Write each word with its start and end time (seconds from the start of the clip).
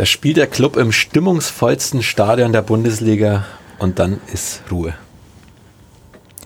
Da 0.00 0.06
spielt 0.06 0.38
der 0.38 0.46
Club 0.46 0.78
im 0.78 0.92
stimmungsvollsten 0.92 2.02
Stadion 2.02 2.54
der 2.54 2.62
Bundesliga 2.62 3.44
und 3.78 3.98
dann 3.98 4.18
ist 4.32 4.62
Ruhe. 4.70 4.94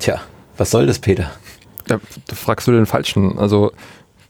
Tja, 0.01 0.21
was 0.57 0.73
soll 0.73 0.87
das, 0.89 0.99
Peter? 0.99 1.31
Ja, 1.89 2.01
da 2.27 2.35
fragst 2.35 2.67
du 2.67 2.73
den 2.73 2.87
Falschen. 2.87 3.39
Also 3.39 3.71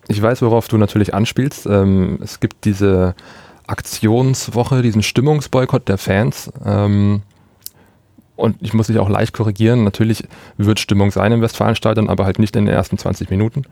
ich 0.08 0.21
weiß, 0.21 0.42
worauf 0.42 0.68
du 0.68 0.76
natürlich 0.76 1.14
anspielst. 1.14 1.64
Ähm, 1.64 2.18
es 2.22 2.38
gibt 2.38 2.66
diese 2.66 3.14
Aktionswoche, 3.66 4.82
diesen 4.82 5.02
Stimmungsboykott 5.02 5.88
der 5.88 5.96
Fans. 5.96 6.52
Ähm, 6.62 7.22
und 8.36 8.56
ich 8.61 8.75
muss 8.75 8.88
dich 8.88 8.98
auch 8.98 9.09
leicht 9.09 9.32
korrigieren. 9.32 9.84
Natürlich 9.84 10.25
wird 10.59 10.80
Stimmung 10.80 11.11
sein 11.11 11.32
im 11.32 11.41
Westfalenstadion, 11.41 12.11
aber 12.11 12.27
halt 12.27 12.38
nicht 12.38 12.56
in 12.56 12.66
den 12.66 12.75
ersten 12.75 12.98
20 12.98 13.30
Minuten. 13.30 13.62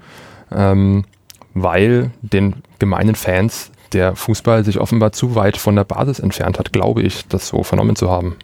Ähm, 0.51 1.05
weil 1.53 2.11
den 2.23 2.63
gemeinen 2.79 3.17
Fans 3.17 3.71
der 3.93 4.17
Fußball 4.17 4.65
sich 4.65 4.79
offenbar 4.81 5.13
zu 5.13 5.35
weit 5.35 5.57
von 5.57 5.77
der 5.77 5.85
Basis 5.85 6.19
entfernt 6.19 6.59
hat, 6.59 6.73
glaube 6.73 7.03
ich, 7.03 7.27
das 7.29 7.49
so 7.49 7.63
vernommen 7.63 7.97
zu 7.97 8.11
haben. 8.11 8.37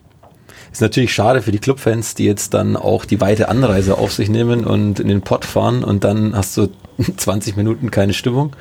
Ist 0.71 0.83
natürlich 0.83 1.15
schade 1.15 1.43
für 1.43 1.53
die 1.53 1.59
Clubfans, 1.59 2.15
die 2.15 2.25
jetzt 2.25 2.53
dann 2.55 2.77
auch 2.77 3.05
die 3.05 3.21
weite 3.21 3.49
Anreise 3.49 3.97
auf 3.97 4.13
sich 4.13 4.29
nehmen 4.29 4.65
und 4.65 5.01
in 5.01 5.09
den 5.09 5.23
Pott 5.23 5.45
fahren 5.45 5.83
und 5.83 6.05
dann 6.05 6.37
hast 6.37 6.57
du 6.57 6.69
20 7.17 7.57
Minuten 7.57 7.91
keine 7.91 8.13
Stimmung. 8.13 8.55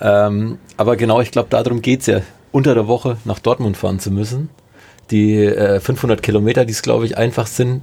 Ähm, 0.00 0.58
aber 0.76 0.96
genau, 0.96 1.20
ich 1.20 1.30
glaube, 1.30 1.48
darum 1.50 1.82
geht 1.82 2.00
es 2.00 2.06
ja, 2.06 2.20
unter 2.50 2.74
der 2.74 2.88
Woche 2.88 3.16
nach 3.24 3.38
Dortmund 3.38 3.76
fahren 3.76 3.98
zu 3.98 4.10
müssen. 4.10 4.48
Die 5.10 5.44
äh, 5.44 5.80
500 5.80 6.22
Kilometer, 6.22 6.64
die 6.64 6.72
es, 6.72 6.82
glaube 6.82 7.04
ich, 7.04 7.18
einfach 7.18 7.46
sind, 7.46 7.82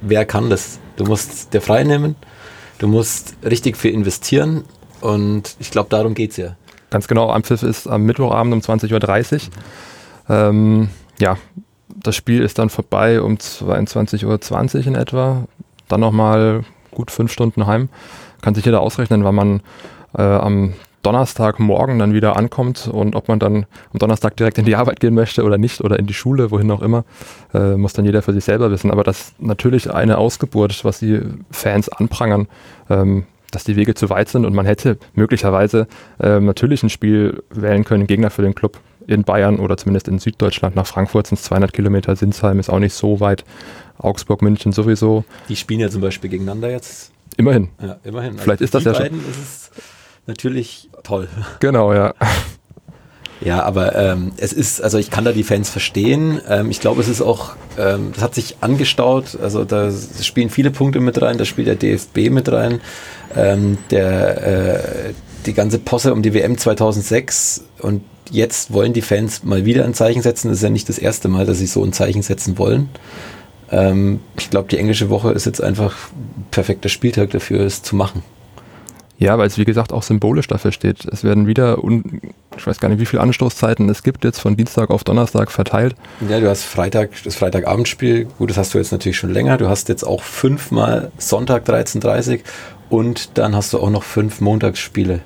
wer 0.00 0.24
kann 0.24 0.50
das? 0.50 0.78
Du 0.96 1.04
musst 1.04 1.54
dir 1.54 1.60
frei 1.60 1.84
nehmen, 1.84 2.16
du 2.78 2.88
musst 2.88 3.34
richtig 3.44 3.76
viel 3.76 3.92
investieren 3.92 4.64
und 5.00 5.56
ich 5.60 5.70
glaube, 5.70 5.88
darum 5.88 6.14
geht 6.14 6.32
es 6.32 6.36
ja. 6.36 6.56
Ganz 6.90 7.08
genau, 7.08 7.30
Ampfiff 7.30 7.62
ist 7.62 7.86
am 7.86 8.04
Mittwochabend 8.04 8.54
um 8.54 8.60
20.30 8.60 9.34
Uhr. 9.34 10.34
Ähm, 10.34 10.88
ja, 11.18 11.36
das 11.88 12.16
Spiel 12.16 12.42
ist 12.42 12.58
dann 12.58 12.70
vorbei 12.70 13.20
um 13.20 13.34
22.20 13.34 14.24
Uhr 14.78 14.86
in 14.86 14.94
etwa. 14.94 15.44
Dann 15.88 16.00
nochmal 16.00 16.64
gut 16.92 17.10
fünf 17.10 17.32
Stunden 17.32 17.66
heim. 17.66 17.88
Kann 18.40 18.54
sich 18.54 18.64
jeder 18.64 18.80
ausrechnen, 18.80 19.24
wann 19.24 19.34
man 19.34 19.60
äh, 20.16 20.22
am 20.22 20.74
Donnerstagmorgen 21.02 21.98
dann 21.98 22.12
wieder 22.12 22.36
ankommt 22.36 22.88
und 22.88 23.14
ob 23.14 23.28
man 23.28 23.38
dann 23.38 23.66
am 23.92 23.98
Donnerstag 23.98 24.36
direkt 24.36 24.58
in 24.58 24.64
die 24.64 24.76
Arbeit 24.76 25.00
gehen 25.00 25.14
möchte 25.14 25.44
oder 25.44 25.56
nicht 25.56 25.80
oder 25.80 25.98
in 25.98 26.06
die 26.06 26.14
Schule, 26.14 26.50
wohin 26.50 26.70
auch 26.70 26.82
immer, 26.82 27.04
äh, 27.54 27.76
muss 27.76 27.92
dann 27.92 28.04
jeder 28.04 28.22
für 28.22 28.32
sich 28.32 28.44
selber 28.44 28.70
wissen. 28.70 28.90
Aber 28.90 29.04
das 29.04 29.20
ist 29.20 29.42
natürlich 29.42 29.92
eine 29.92 30.18
Ausgeburt, 30.18 30.84
was 30.84 30.98
die 30.98 31.20
Fans 31.50 31.88
anprangern. 31.88 32.48
Ähm, 32.90 33.24
dass 33.50 33.64
die 33.64 33.76
Wege 33.76 33.94
zu 33.94 34.10
weit 34.10 34.28
sind 34.28 34.44
und 34.44 34.54
man 34.54 34.66
hätte 34.66 34.98
möglicherweise 35.14 35.86
äh, 36.20 36.40
natürlich 36.40 36.82
ein 36.82 36.90
Spiel 36.90 37.42
wählen 37.50 37.84
können, 37.84 38.06
Gegner 38.06 38.30
für 38.30 38.42
den 38.42 38.54
Club 38.54 38.80
in 39.06 39.24
Bayern 39.24 39.58
oder 39.58 39.76
zumindest 39.76 40.08
in 40.08 40.18
Süddeutschland. 40.18 40.76
Nach 40.76 40.86
Frankfurt 40.86 41.26
sind 41.28 41.38
es 41.38 41.44
200 41.44 41.72
Kilometer, 41.72 42.14
Sinsheim 42.14 42.58
ist 42.58 42.68
auch 42.68 42.78
nicht 42.78 42.94
so 42.94 43.20
weit, 43.20 43.44
Augsburg, 43.96 44.42
München 44.42 44.72
sowieso. 44.72 45.24
Die 45.48 45.56
spielen 45.56 45.80
ja 45.80 45.88
zum 45.88 46.02
Beispiel 46.02 46.30
gegeneinander 46.30 46.70
jetzt. 46.70 47.10
Immerhin. 47.36 47.68
Ja, 47.80 47.96
immerhin. 48.04 48.38
Vielleicht 48.38 48.60
also 48.60 48.64
ist 48.64 48.74
das 48.74 48.84
ja 48.84 48.94
schon. 48.94 49.18
Ist 49.30 49.38
es 49.38 49.70
natürlich 50.26 50.90
toll. 51.02 51.28
Genau, 51.60 51.92
ja. 51.92 52.14
Ja, 53.40 53.62
aber 53.62 53.94
ähm, 53.94 54.32
es 54.36 54.52
ist, 54.52 54.82
also 54.82 54.98
ich 54.98 55.10
kann 55.10 55.24
da 55.24 55.32
die 55.32 55.44
Fans 55.44 55.70
verstehen. 55.70 56.40
Ähm, 56.48 56.70
ich 56.70 56.80
glaube, 56.80 57.00
es 57.00 57.08
ist 57.08 57.22
auch, 57.22 57.52
ähm, 57.78 58.10
das 58.14 58.22
hat 58.22 58.34
sich 58.34 58.56
angestaut. 58.60 59.38
Also 59.40 59.64
da 59.64 59.90
spielen 60.20 60.50
viele 60.50 60.70
Punkte 60.70 61.00
mit 61.00 61.20
rein, 61.22 61.38
da 61.38 61.44
spielt 61.44 61.68
der 61.68 61.76
DFB 61.76 62.30
mit 62.30 62.50
rein. 62.50 62.80
Ähm, 63.36 63.78
der, 63.90 64.46
äh, 64.46 65.12
die 65.46 65.54
ganze 65.54 65.78
Posse 65.78 66.12
um 66.12 66.22
die 66.22 66.34
WM 66.34 66.58
2006 66.58 67.64
und 67.80 68.02
jetzt 68.30 68.72
wollen 68.72 68.92
die 68.92 69.02
Fans 69.02 69.44
mal 69.44 69.64
wieder 69.64 69.84
ein 69.84 69.94
Zeichen 69.94 70.22
setzen. 70.22 70.48
Das 70.48 70.58
ist 70.58 70.62
ja 70.62 70.70
nicht 70.70 70.88
das 70.88 70.98
erste 70.98 71.28
Mal, 71.28 71.46
dass 71.46 71.58
sie 71.58 71.66
so 71.66 71.84
ein 71.84 71.92
Zeichen 71.92 72.22
setzen 72.22 72.58
wollen. 72.58 72.88
Ähm, 73.70 74.20
ich 74.36 74.50
glaube, 74.50 74.68
die 74.68 74.78
englische 74.78 75.10
Woche 75.10 75.30
ist 75.30 75.46
jetzt 75.46 75.62
einfach 75.62 75.94
ein 76.10 76.46
perfekter 76.50 76.88
Spieltag 76.88 77.30
dafür, 77.30 77.60
es 77.60 77.82
zu 77.82 77.94
machen. 77.94 78.22
Ja, 79.18 79.36
weil 79.36 79.48
es 79.48 79.58
wie 79.58 79.64
gesagt 79.64 79.92
auch 79.92 80.04
symbolisch 80.04 80.46
dafür 80.46 80.70
steht. 80.70 81.04
Es 81.04 81.24
werden 81.24 81.48
wieder, 81.48 81.82
un 81.82 82.20
ich 82.56 82.66
weiß 82.66 82.78
gar 82.78 82.88
nicht, 82.88 83.00
wie 83.00 83.06
viele 83.06 83.20
Anstoßzeiten 83.20 83.88
es 83.88 84.04
gibt 84.04 84.24
jetzt 84.24 84.38
von 84.38 84.56
Dienstag 84.56 84.90
auf 84.90 85.02
Donnerstag 85.02 85.50
verteilt. 85.50 85.96
Ja, 86.28 86.38
du 86.38 86.48
hast 86.48 86.62
Freitag, 86.62 87.10
das 87.24 87.34
Freitagabendspiel, 87.34 88.26
gut, 88.38 88.50
das 88.50 88.56
hast 88.56 88.74
du 88.74 88.78
jetzt 88.78 88.92
natürlich 88.92 89.16
schon 89.16 89.32
länger. 89.32 89.58
Du 89.58 89.68
hast 89.68 89.88
jetzt 89.88 90.04
auch 90.04 90.22
fünfmal 90.22 91.10
Sonntag 91.18 91.68
13.30 91.68 92.40
und 92.90 93.36
dann 93.38 93.56
hast 93.56 93.72
du 93.72 93.80
auch 93.80 93.90
noch 93.90 94.04
fünf 94.04 94.40
Montagsspiele. 94.40 95.20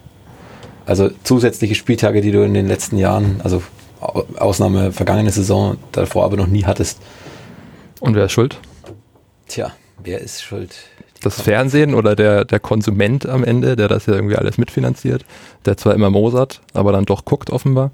Also 0.87 1.11
zusätzliche 1.23 1.75
Spieltage, 1.75 2.23
die 2.23 2.33
du 2.33 2.43
in 2.43 2.55
den 2.55 2.67
letzten 2.67 2.97
Jahren, 2.97 3.41
also 3.45 3.63
Ausnahme 4.01 4.93
vergangene 4.93 5.31
Saison, 5.31 5.77
davor 5.93 6.25
aber 6.25 6.37
noch 6.37 6.49
nie 6.49 6.65
hattest. 6.65 6.99
Und 8.01 8.15
wer 8.15 8.25
ist 8.25 8.33
schuld? 8.33 8.59
Tja, 9.47 9.73
wer 10.03 10.21
ist 10.21 10.43
schuld? 10.43 10.75
Das 11.23 11.41
Fernsehen 11.41 11.95
oder 11.95 12.17
der, 12.17 12.45
der 12.45 12.61
Konsument 12.61 13.27
am 13.27 13.45
Ende, 13.45 13.77
der 13.77 13.89
das 13.89 14.07
ja 14.07 14.15
irgendwie 14.15 14.37
alles 14.37 14.59
mitfinanziert, 14.59 15.25
der 15.65 15.77
zwar 15.77 15.95
immer 15.95 16.11
mosert, 16.11 16.61
aber 16.75 16.93
dann 16.93 17.05
doch 17.05 17.25
guckt 17.25 17.51
offenbar. 17.51 17.91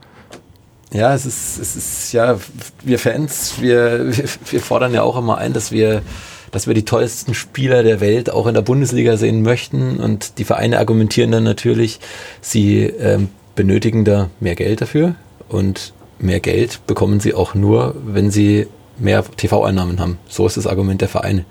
Ja, 0.93 1.15
es 1.15 1.27
ist, 1.27 1.59
es 1.59 1.77
ist, 1.77 2.13
ja, 2.13 2.39
wir 2.83 2.99
Fans, 2.99 3.61
wir, 3.61 4.17
wir, 4.17 4.25
wir 4.51 4.61
fordern 4.61 4.95
ja 4.95 5.03
auch 5.03 5.19
immer 5.19 5.37
ein, 5.37 5.53
dass 5.53 5.71
wir, 5.71 6.03
dass 6.51 6.67
wir 6.67 6.75
die 6.75 6.87
tollsten 6.87 7.35
Spieler 7.35 7.83
der 7.83 8.01
Welt 8.01 8.31
auch 8.31 8.47
in 8.47 8.55
der 8.55 8.63
Bundesliga 8.63 9.19
sehen 9.19 9.43
möchten 9.43 9.99
und 9.99 10.39
die 10.39 10.45
Vereine 10.45 10.79
argumentieren 10.79 11.31
dann 11.31 11.45
natürlich, 11.45 12.01
sie 12.41 12.85
ähm, 12.85 13.29
benötigen 13.55 14.05
da 14.07 14.31
mehr 14.41 14.55
Geld 14.55 14.81
dafür 14.81 15.15
und 15.49 15.93
mehr 16.19 16.41
Geld 16.41 16.81
bekommen 16.87 17.21
sie 17.21 17.35
auch 17.35 17.55
nur, 17.55 17.95
wenn 18.07 18.31
sie 18.31 18.67
mehr 18.99 19.25
TV-Einnahmen 19.37 20.01
haben. 20.01 20.19
So 20.29 20.47
ist 20.47 20.57
das 20.57 20.67
Argument 20.67 21.01
der 21.03 21.09
Vereine 21.09 21.45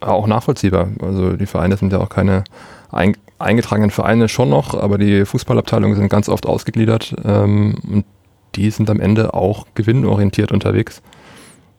auch 0.00 0.26
nachvollziehbar. 0.26 0.88
Also 1.00 1.32
die 1.32 1.46
Vereine 1.46 1.76
sind 1.76 1.92
ja 1.92 2.00
auch 2.00 2.08
keine 2.08 2.44
ein, 2.90 3.16
eingetragenen 3.38 3.90
Vereine 3.90 4.28
schon 4.28 4.48
noch, 4.48 4.74
aber 4.74 4.98
die 4.98 5.24
Fußballabteilungen 5.24 5.96
sind 5.96 6.08
ganz 6.08 6.28
oft 6.28 6.46
ausgegliedert 6.46 7.14
ähm, 7.24 7.76
und 7.88 8.04
die 8.54 8.70
sind 8.70 8.88
am 8.88 9.00
Ende 9.00 9.34
auch 9.34 9.66
gewinnorientiert 9.74 10.52
unterwegs. 10.52 11.02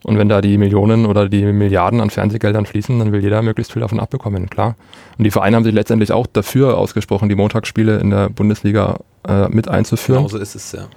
Und 0.04 0.18
wenn 0.18 0.30
da 0.30 0.42
die 0.42 0.58
Millionen 0.58 1.06
oder 1.06 1.28
die 1.28 1.44
Milliarden 1.44 2.02
an 2.02 2.10
Fernsehgeldern 2.10 2.66
fließen, 2.66 2.98
dann 3.00 3.12
will 3.12 3.22
jeder 3.22 3.42
möglichst 3.42 3.74
viel 3.74 3.82
davon 3.82 4.00
abbekommen, 4.00 4.50
klar. 4.50 4.76
Und 5.18 5.24
die 5.24 5.32
Vereine 5.32 5.56
haben 5.56 5.64
sich 5.64 5.74
letztendlich 5.74 6.12
auch 6.12 6.28
dafür 6.28 6.78
ausgesprochen, 6.78 7.30
die 7.30 7.36
Montagsspiele 7.36 7.98
in 7.98 8.12
der 8.12 8.30
Bundesliga 8.30 9.00
äh, 9.28 9.50
mit 9.50 9.68
einzuführen. 9.68 10.20
Genauso 10.20 10.38
ist 10.38 10.56
es, 10.56 10.72
ja. 10.72 10.88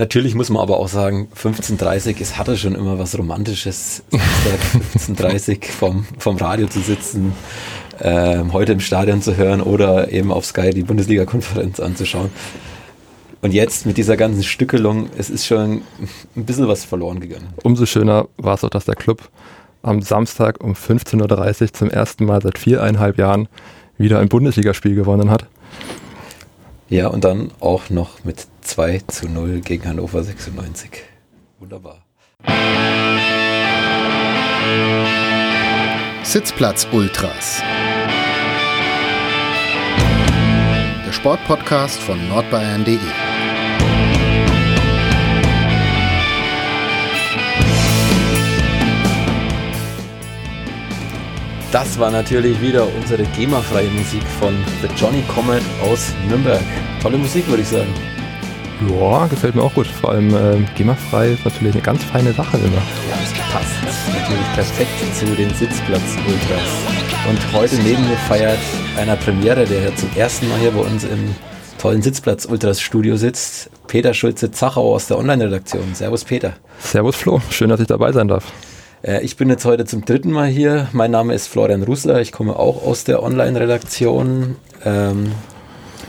Natürlich 0.00 0.34
muss 0.34 0.48
man 0.48 0.62
aber 0.62 0.78
auch 0.78 0.88
sagen, 0.88 1.28
15.30 1.36 2.22
es 2.22 2.38
hatte 2.38 2.56
schon 2.56 2.74
immer 2.74 2.98
was 2.98 3.18
Romantisches, 3.18 4.02
15.30 4.96 5.70
vom, 5.78 6.06
vom 6.16 6.38
Radio 6.38 6.68
zu 6.68 6.80
sitzen, 6.80 7.34
äh, 7.98 8.38
heute 8.50 8.72
im 8.72 8.80
Stadion 8.80 9.20
zu 9.20 9.36
hören 9.36 9.60
oder 9.60 10.10
eben 10.10 10.32
auf 10.32 10.46
Sky 10.46 10.70
die 10.70 10.84
Bundesliga-Konferenz 10.84 11.80
anzuschauen. 11.80 12.30
Und 13.42 13.52
jetzt 13.52 13.84
mit 13.84 13.98
dieser 13.98 14.16
ganzen 14.16 14.42
Stückelung, 14.42 15.10
es 15.18 15.28
ist 15.28 15.44
schon 15.44 15.82
ein 16.34 16.46
bisschen 16.46 16.66
was 16.66 16.86
verloren 16.86 17.20
gegangen. 17.20 17.48
Umso 17.62 17.84
schöner 17.84 18.26
war 18.38 18.54
es 18.54 18.64
auch, 18.64 18.70
dass 18.70 18.86
der 18.86 18.94
Club 18.94 19.28
am 19.82 20.00
Samstag 20.00 20.64
um 20.64 20.72
15.30 20.72 21.60
Uhr 21.60 21.72
zum 21.74 21.90
ersten 21.90 22.24
Mal 22.24 22.40
seit 22.40 22.56
viereinhalb 22.56 23.18
Jahren 23.18 23.48
wieder 23.98 24.18
ein 24.18 24.30
Bundesligaspiel 24.30 24.94
gewonnen 24.94 25.28
hat. 25.28 25.44
Ja, 26.88 27.08
und 27.08 27.22
dann 27.22 27.50
auch 27.60 27.90
noch 27.90 28.24
mit 28.24 28.46
2 28.60 29.00
zu 29.06 29.28
0 29.28 29.60
gegen 29.60 29.86
Hannover 29.86 30.22
96. 30.22 30.90
Wunderbar. 31.58 32.04
Sitzplatz 36.22 36.86
Ultras. 36.92 37.62
Der 41.06 41.12
Sportpodcast 41.12 41.98
von 41.98 42.28
nordbayern.de. 42.28 42.98
Das 51.72 51.98
war 52.00 52.10
natürlich 52.10 52.60
wieder 52.60 52.86
unsere 52.96 53.22
GEMA-freie 53.22 53.90
Musik 53.90 54.22
von 54.40 54.52
The 54.82 54.88
Johnny 54.96 55.22
Comet 55.28 55.62
aus 55.82 56.12
Nürnberg. 56.28 56.62
Tolle 57.00 57.16
Musik, 57.16 57.46
würde 57.46 57.62
ich 57.62 57.68
sagen. 57.68 57.94
Ja, 58.88 59.26
gefällt 59.26 59.54
mir 59.54 59.62
auch 59.62 59.74
gut. 59.74 59.86
Vor 59.86 60.10
allem 60.10 60.34
äh, 60.34 60.64
GEMA-frei 60.76 61.32
ist 61.32 61.44
natürlich 61.44 61.74
eine 61.74 61.82
ganz 61.82 62.02
feine 62.04 62.32
Sache 62.32 62.56
immer. 62.56 62.76
Ja, 62.76 63.16
das 63.20 63.32
passt 63.52 64.08
natürlich 64.08 64.54
perfekt 64.54 65.16
zu 65.16 65.26
den 65.26 65.50
Sitzplatz-Ultras. 65.50 67.28
Und 67.28 67.52
heute 67.52 67.76
neben 67.76 68.08
mir 68.08 68.16
feiert 68.16 68.58
einer 68.96 69.16
Premiere, 69.16 69.66
der 69.66 69.94
zum 69.96 70.08
ersten 70.16 70.48
Mal 70.48 70.58
hier 70.60 70.70
bei 70.70 70.80
uns 70.80 71.04
im 71.04 71.34
tollen 71.78 72.00
Sitzplatz-Ultras-Studio 72.00 73.16
sitzt, 73.16 73.68
Peter 73.86 74.14
Schulze-Zachau 74.14 74.94
aus 74.94 75.08
der 75.08 75.18
Online-Redaktion. 75.18 75.94
Servus, 75.94 76.24
Peter. 76.24 76.54
Servus, 76.78 77.16
Flo. 77.16 77.42
Schön, 77.50 77.68
dass 77.68 77.80
ich 77.80 77.86
dabei 77.86 78.12
sein 78.12 78.28
darf. 78.28 78.50
Äh, 79.02 79.22
ich 79.22 79.36
bin 79.36 79.50
jetzt 79.50 79.66
heute 79.66 79.84
zum 79.84 80.06
dritten 80.06 80.30
Mal 80.30 80.48
hier. 80.48 80.88
Mein 80.92 81.10
Name 81.10 81.34
ist 81.34 81.48
Florian 81.48 81.82
Rusler. 81.82 82.22
Ich 82.22 82.32
komme 82.32 82.56
auch 82.56 82.86
aus 82.86 83.04
der 83.04 83.22
Online-Redaktion. 83.22 84.56
Ähm, 84.86 85.32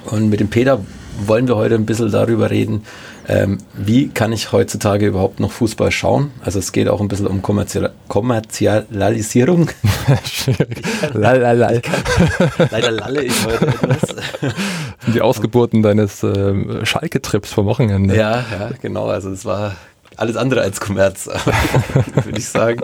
und 0.06 0.30
mit 0.30 0.40
dem 0.40 0.50
Peter 0.50 0.80
wollen 1.26 1.48
wir 1.48 1.56
heute 1.56 1.76
ein 1.76 1.86
bisschen 1.86 2.12
darüber 2.12 2.50
reden, 2.50 2.86
ähm, 3.28 3.60
wie 3.74 4.10
kann 4.10 4.34
ich 4.34 4.52
heutzutage 4.52 5.08
überhaupt 5.08 5.40
noch 5.40 5.52
Fußball 5.52 5.92
schauen. 5.92 6.32
Also 6.44 6.60
es 6.60 6.72
geht 6.72 6.88
auch 6.88 7.02
ein 7.02 7.08
bisschen 7.08 7.28
um 7.28 7.42
Kommerzial 7.42 7.92
Kommerzialisierung. 8.08 9.70
Lalalal. 11.14 11.82
Leider 12.72 12.92
lalle 12.92 13.24
ich 13.24 13.46
heute 13.46 13.68
etwas. 13.68 14.16
Die 15.14 15.22
Ausgeburten 15.22 15.84
deines 15.84 16.24
äh, 16.24 16.86
Schalke-Trips 16.86 17.54
vom 17.54 17.66
Wochenende. 17.66 18.16
Ja, 18.16 18.44
ja, 18.52 18.70
genau. 18.82 19.08
Also 19.08 19.30
es 19.30 19.46
war 19.46 19.76
alles 20.18 20.36
andere 20.36 20.62
als 20.62 20.80
Kommerz, 20.80 21.28
würde 22.26 22.38
ich 22.38 22.48
sagen. 22.48 22.82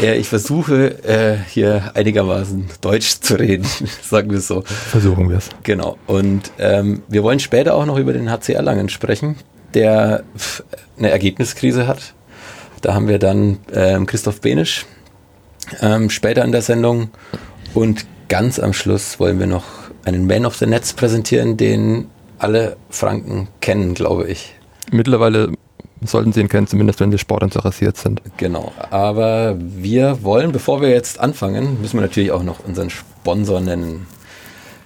Ja, 0.00 0.12
ich 0.12 0.28
versuche 0.28 1.02
äh, 1.04 1.38
hier 1.48 1.92
einigermaßen 1.94 2.68
Deutsch 2.80 3.20
zu 3.20 3.34
reden, 3.34 3.66
sagen 4.02 4.30
wir 4.30 4.38
es 4.38 4.46
so. 4.46 4.62
Versuchen 4.62 5.28
wir 5.30 5.38
es. 5.38 5.48
Genau. 5.62 5.96
Und 6.06 6.52
ähm, 6.58 7.02
wir 7.08 7.22
wollen 7.22 7.40
später 7.40 7.74
auch 7.74 7.86
noch 7.86 7.98
über 7.98 8.12
den 8.12 8.30
HC 8.30 8.52
Erlangen 8.52 8.88
sprechen, 8.88 9.36
der 9.74 10.24
eine 10.98 11.10
Ergebniskrise 11.10 11.86
hat. 11.86 12.14
Da 12.82 12.94
haben 12.94 13.08
wir 13.08 13.18
dann 13.18 13.58
ähm, 13.72 14.06
Christoph 14.06 14.40
Benisch 14.40 14.86
ähm, 15.80 16.10
später 16.10 16.44
in 16.44 16.52
der 16.52 16.62
Sendung. 16.62 17.10
Und 17.74 18.06
ganz 18.28 18.58
am 18.58 18.72
Schluss 18.72 19.18
wollen 19.18 19.38
wir 19.38 19.46
noch 19.46 19.64
einen 20.04 20.26
Man 20.26 20.46
of 20.46 20.56
the 20.56 20.66
Netz 20.66 20.92
präsentieren, 20.92 21.56
den 21.56 22.08
alle 22.38 22.76
Franken 22.90 23.48
kennen, 23.60 23.94
glaube 23.94 24.28
ich. 24.28 24.54
Mittlerweile 24.90 25.52
sollten 26.04 26.32
Sie 26.32 26.40
ihn 26.40 26.48
kennen, 26.48 26.66
zumindest 26.66 27.00
wenn 27.00 27.10
Sie 27.10 27.18
Sport 27.18 27.42
interessiert 27.42 27.96
sind. 27.96 28.22
Genau. 28.36 28.72
Aber 28.90 29.56
wir 29.58 30.22
wollen, 30.22 30.52
bevor 30.52 30.80
wir 30.80 30.90
jetzt 30.90 31.20
anfangen, 31.20 31.80
müssen 31.80 31.96
wir 31.98 32.02
natürlich 32.02 32.30
auch 32.30 32.42
noch 32.42 32.60
unseren 32.64 32.90
Sponsor 32.90 33.60
nennen. 33.60 34.06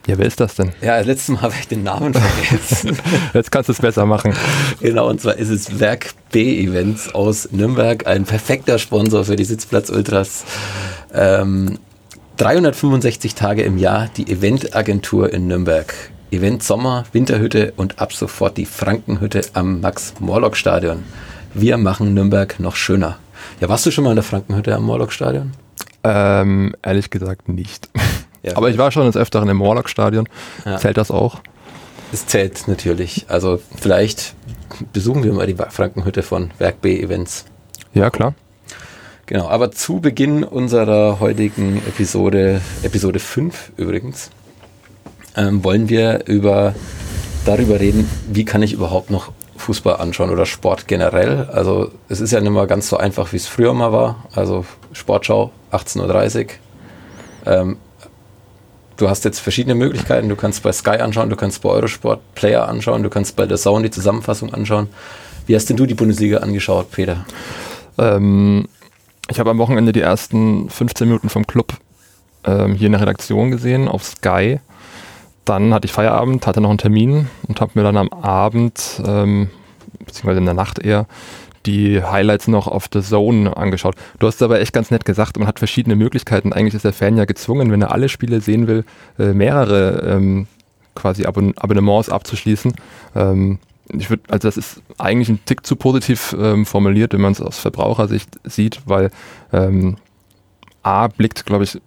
Ja, 0.06 0.18
wer 0.18 0.26
ist 0.26 0.40
das 0.40 0.56
denn? 0.56 0.72
Ja, 0.80 0.98
letztes 1.00 1.28
Mal 1.28 1.42
habe 1.42 1.54
ich 1.58 1.68
den 1.68 1.84
Namen 1.84 2.12
vergessen. 2.12 2.98
Jetzt 3.34 3.52
kannst 3.52 3.68
du 3.68 3.72
es 3.72 3.80
besser 3.80 4.04
machen. 4.04 4.34
genau, 4.80 5.08
und 5.08 5.20
zwar 5.20 5.36
ist 5.36 5.48
es 5.48 5.78
Werk 5.78 6.14
B 6.32 6.60
Events 6.64 7.14
aus 7.14 7.48
Nürnberg, 7.52 8.06
ein 8.06 8.24
perfekter 8.24 8.78
Sponsor 8.78 9.24
für 9.24 9.36
die 9.36 9.44
Sitzplatz 9.44 9.90
Ultras. 9.90 10.44
Ähm, 11.14 11.78
365 12.38 13.34
Tage 13.34 13.62
im 13.62 13.78
Jahr 13.78 14.08
die 14.16 14.28
Eventagentur 14.30 15.32
in 15.32 15.46
Nürnberg. 15.46 15.94
Event 16.32 16.62
Sommer, 16.62 17.05
Winterhütte 17.12 17.75
und 17.76 18.00
ab 18.00 18.14
sofort 18.14 18.56
die 18.56 18.64
Frankenhütte 18.64 19.43
am 19.52 19.81
Max-Morlock-Stadion. 19.81 21.02
Wir 21.52 21.76
machen 21.76 22.14
Nürnberg 22.14 22.58
noch 22.58 22.75
schöner. 22.75 23.19
Ja, 23.61 23.69
warst 23.69 23.84
du 23.84 23.90
schon 23.90 24.05
mal 24.05 24.11
in 24.11 24.17
der 24.17 24.25
Frankenhütte 24.25 24.75
am 24.75 24.84
Morlock-Stadion? 24.84 25.52
Ähm, 26.05 26.75
ehrlich 26.82 27.11
gesagt 27.11 27.49
nicht. 27.49 27.90
Ja. 28.43 28.56
Aber 28.56 28.70
ich 28.70 28.76
war 28.76 28.90
schon 28.90 29.06
des 29.06 29.17
Öfteren 29.17 29.49
im 29.49 29.61
Warlock-Stadion. 29.61 30.29
Ja. 30.64 30.76
Zählt 30.76 30.96
das 30.96 31.12
auch? 31.12 31.40
Es 32.12 32.26
zählt 32.26 32.67
natürlich. 32.67 33.26
Also 33.29 33.61
vielleicht 33.76 34.34
besuchen 34.93 35.23
wir 35.23 35.32
mal 35.32 35.46
die 35.46 35.55
Frankenhütte 35.55 36.25
von 36.25 36.50
Werk 36.58 36.81
B 36.81 37.00
Events. 37.00 37.44
Ja, 37.94 38.11
klar. 38.11 38.34
Genau, 39.26 39.49
aber 39.49 39.70
zu 39.70 40.00
Beginn 40.00 40.43
unserer 40.43 41.20
heutigen 41.20 41.76
Episode, 41.87 42.61
Episode 42.82 43.20
5 43.20 43.73
übrigens, 43.76 44.31
ähm, 45.37 45.64
wollen 45.64 45.88
wir 45.88 46.26
über, 46.26 46.75
darüber 47.44 47.81
reden, 47.81 48.08
wie 48.29 48.44
kann 48.44 48.62
ich 48.62 48.73
überhaupt 48.73 49.11
noch 49.11 49.32
Fußball 49.56 49.96
anschauen 49.96 50.31
oder 50.31 50.44
Sport 50.44 50.88
generell. 50.88 51.49
Also 51.52 51.90
es 52.08 52.20
ist 52.20 52.32
ja 52.32 52.40
nicht 52.40 52.50
mehr 52.50 52.67
ganz 52.67 52.88
so 52.88 52.96
einfach, 52.96 53.32
wie 53.32 53.37
es 53.37 53.46
früher 53.46 53.73
mal 53.75 53.93
war. 53.93 54.25
Also 54.34 54.64
Sportschau, 54.93 55.52
18.30 55.70 56.44
Uhr. 56.44 56.50
Ähm, 57.46 57.76
du 58.96 59.08
hast 59.08 59.25
jetzt 59.25 59.38
verschiedene 59.38 59.75
Möglichkeiten. 59.75 60.29
Du 60.29 60.37
kannst 60.37 60.62
bei 60.62 60.73
Sky 60.73 60.99
anschauen, 60.99 61.31
du 61.31 61.37
kannst 61.37 61.62
bei 61.62 61.69
Eurosport 61.69 62.20
Player 62.34 62.69
anschauen, 62.69 63.02
du 63.02 63.11
kannst 63.11 63.37
bei 63.37 63.46
der 63.46 63.56
Zone 63.56 63.84
die 63.84 63.90
Zusammenfassung 63.90 64.52
anschauen. 64.52 64.88
Wie 65.46 65.55
hast 65.56 65.69
denn 65.69 65.76
du 65.76 65.87
die 65.87 65.94
Bundesliga 65.94 66.38
angeschaut, 66.38 66.90
Peter? 66.90 67.25
Ähm, 67.99 68.69
ich 69.29 69.38
habe 69.38 69.50
am 69.50 69.58
Wochenende 69.58 69.93
die 69.93 70.00
ersten 70.00 70.69
15 70.70 71.06
Minuten 71.06 71.29
vom 71.29 71.46
Club 71.46 71.75
ähm, 72.44 72.75
hier 72.75 72.87
in 72.87 72.93
der 72.93 73.00
Redaktion 73.00 73.50
gesehen 73.50 73.88
auf 73.88 74.05
Sky. 74.05 74.61
Dann 75.44 75.74
hatte 75.74 75.86
ich 75.86 75.92
Feierabend, 75.92 76.46
hatte 76.46 76.60
noch 76.60 76.70
einen 76.70 76.78
Termin 76.78 77.28
und 77.48 77.60
habe 77.60 77.72
mir 77.74 77.82
dann 77.82 77.96
am 77.96 78.08
Abend, 78.10 79.02
ähm, 79.04 79.50
beziehungsweise 79.98 80.38
in 80.38 80.44
der 80.44 80.54
Nacht 80.54 80.78
eher, 80.78 81.06
die 81.66 82.02
Highlights 82.02 82.48
noch 82.48 82.66
auf 82.66 82.88
The 82.92 83.02
Zone 83.02 83.56
angeschaut. 83.56 83.94
Du 84.18 84.26
hast 84.26 84.42
aber 84.42 84.60
echt 84.60 84.72
ganz 84.72 84.90
nett 84.90 85.04
gesagt, 85.04 85.38
man 85.38 85.48
hat 85.48 85.58
verschiedene 85.58 85.96
Möglichkeiten. 85.96 86.52
Eigentlich 86.52 86.74
ist 86.74 86.84
der 86.84 86.92
Fan 86.92 87.16
ja 87.16 87.24
gezwungen, 87.24 87.70
wenn 87.70 87.82
er 87.82 87.92
alle 87.92 88.08
Spiele 88.08 88.40
sehen 88.40 88.66
will, 88.66 88.84
äh, 89.18 89.32
mehrere 89.32 90.02
ähm, 90.06 90.46
quasi 90.94 91.24
Abon 91.24 91.54
Abonnements 91.56 92.08
abzuschließen. 92.08 92.74
Ähm, 93.14 93.58
ich 93.92 94.10
würde, 94.10 94.22
also 94.28 94.48
das 94.48 94.56
ist 94.56 94.82
eigentlich 94.98 95.28
ein 95.28 95.40
Tick 95.44 95.66
zu 95.66 95.76
positiv 95.76 96.34
ähm, 96.38 96.66
formuliert, 96.66 97.12
wenn 97.12 97.20
man 97.20 97.32
es 97.32 97.40
aus 97.40 97.58
Verbrauchersicht 97.58 98.28
sieht, 98.44 98.80
weil 98.86 99.10
ähm, 99.52 99.96
A 100.82 101.08
blickt, 101.08 101.46
glaube 101.46 101.64
ich, 101.64 101.80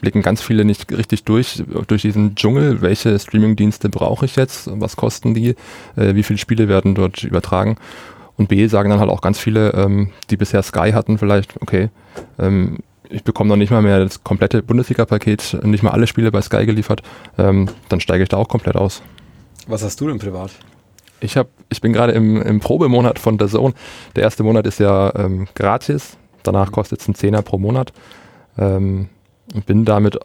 blicken 0.00 0.22
ganz 0.22 0.42
viele 0.42 0.64
nicht 0.64 0.90
richtig 0.92 1.24
durch, 1.24 1.62
durch 1.86 2.02
diesen 2.02 2.34
Dschungel. 2.34 2.80
Welche 2.80 3.18
Streamingdienste 3.18 3.88
brauche 3.88 4.24
ich 4.24 4.36
jetzt? 4.36 4.70
Was 4.72 4.96
kosten 4.96 5.34
die? 5.34 5.50
Äh, 5.96 6.14
wie 6.14 6.22
viele 6.22 6.38
Spiele 6.38 6.68
werden 6.68 6.94
dort 6.94 7.22
übertragen? 7.22 7.76
Und 8.36 8.48
B 8.48 8.66
sagen 8.68 8.90
dann 8.90 9.00
halt 9.00 9.10
auch 9.10 9.20
ganz 9.20 9.38
viele, 9.38 9.72
ähm, 9.74 10.10
die 10.30 10.36
bisher 10.36 10.62
Sky 10.62 10.92
hatten, 10.92 11.18
vielleicht, 11.18 11.60
okay, 11.60 11.90
ähm, 12.38 12.78
ich 13.10 13.24
bekomme 13.24 13.48
noch 13.48 13.56
nicht 13.56 13.70
mal 13.70 13.82
mehr 13.82 13.98
das 13.98 14.22
komplette 14.22 14.62
Bundesliga-Paket, 14.62 15.60
nicht 15.64 15.82
mal 15.82 15.90
alle 15.90 16.06
Spiele 16.06 16.30
bei 16.30 16.40
Sky 16.40 16.64
geliefert, 16.64 17.02
ähm, 17.36 17.68
dann 17.88 18.00
steige 18.00 18.22
ich 18.22 18.28
da 18.28 18.36
auch 18.36 18.48
komplett 18.48 18.76
aus. 18.76 19.02
Was 19.66 19.82
hast 19.82 20.00
du 20.00 20.06
denn 20.06 20.18
privat? 20.18 20.52
Ich, 21.20 21.36
hab, 21.36 21.48
ich 21.68 21.80
bin 21.80 21.92
gerade 21.92 22.12
im, 22.12 22.40
im 22.40 22.60
Probemonat 22.60 23.18
von 23.18 23.38
der 23.38 23.48
Zone. 23.48 23.74
Der 24.14 24.22
erste 24.22 24.44
Monat 24.44 24.66
ist 24.66 24.78
ja 24.78 25.12
ähm, 25.16 25.48
gratis, 25.54 26.16
danach 26.44 26.70
kostet 26.70 27.00
es 27.00 27.08
einen 27.08 27.16
Zehner 27.16 27.42
pro 27.42 27.58
Monat. 27.58 27.92
Ähm, 28.56 29.08
bin 29.66 29.84
damit 29.84 30.18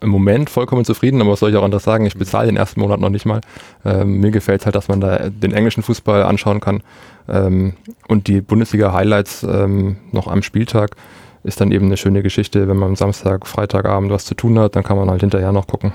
im 0.00 0.08
Moment 0.08 0.48
vollkommen 0.48 0.84
zufrieden, 0.84 1.20
aber 1.20 1.32
was 1.32 1.40
soll 1.40 1.50
ich 1.50 1.56
auch 1.56 1.62
anders 1.62 1.84
sagen? 1.84 2.06
Ich 2.06 2.16
bezahle 2.16 2.46
den 2.46 2.56
ersten 2.56 2.80
Monat 2.80 3.00
noch 3.00 3.10
nicht 3.10 3.26
mal. 3.26 3.40
Ähm, 3.84 4.20
mir 4.20 4.30
gefällt 4.30 4.64
halt, 4.64 4.74
dass 4.74 4.88
man 4.88 5.00
da 5.00 5.28
den 5.28 5.52
englischen 5.52 5.82
Fußball 5.82 6.22
anschauen 6.22 6.60
kann 6.60 6.82
ähm, 7.28 7.74
und 8.08 8.26
die 8.26 8.40
Bundesliga-Highlights 8.40 9.42
ähm, 9.42 9.96
noch 10.12 10.26
am 10.26 10.42
Spieltag 10.42 10.96
ist 11.42 11.60
dann 11.60 11.72
eben 11.72 11.86
eine 11.86 11.96
schöne 11.96 12.22
Geschichte, 12.22 12.68
wenn 12.68 12.76
man 12.76 12.90
am 12.90 12.96
Samstag, 12.96 13.46
Freitagabend 13.46 14.10
was 14.10 14.24
zu 14.24 14.34
tun 14.34 14.58
hat, 14.58 14.76
dann 14.76 14.82
kann 14.82 14.96
man 14.96 15.10
halt 15.10 15.20
hinterher 15.20 15.52
noch 15.52 15.66
gucken. 15.66 15.92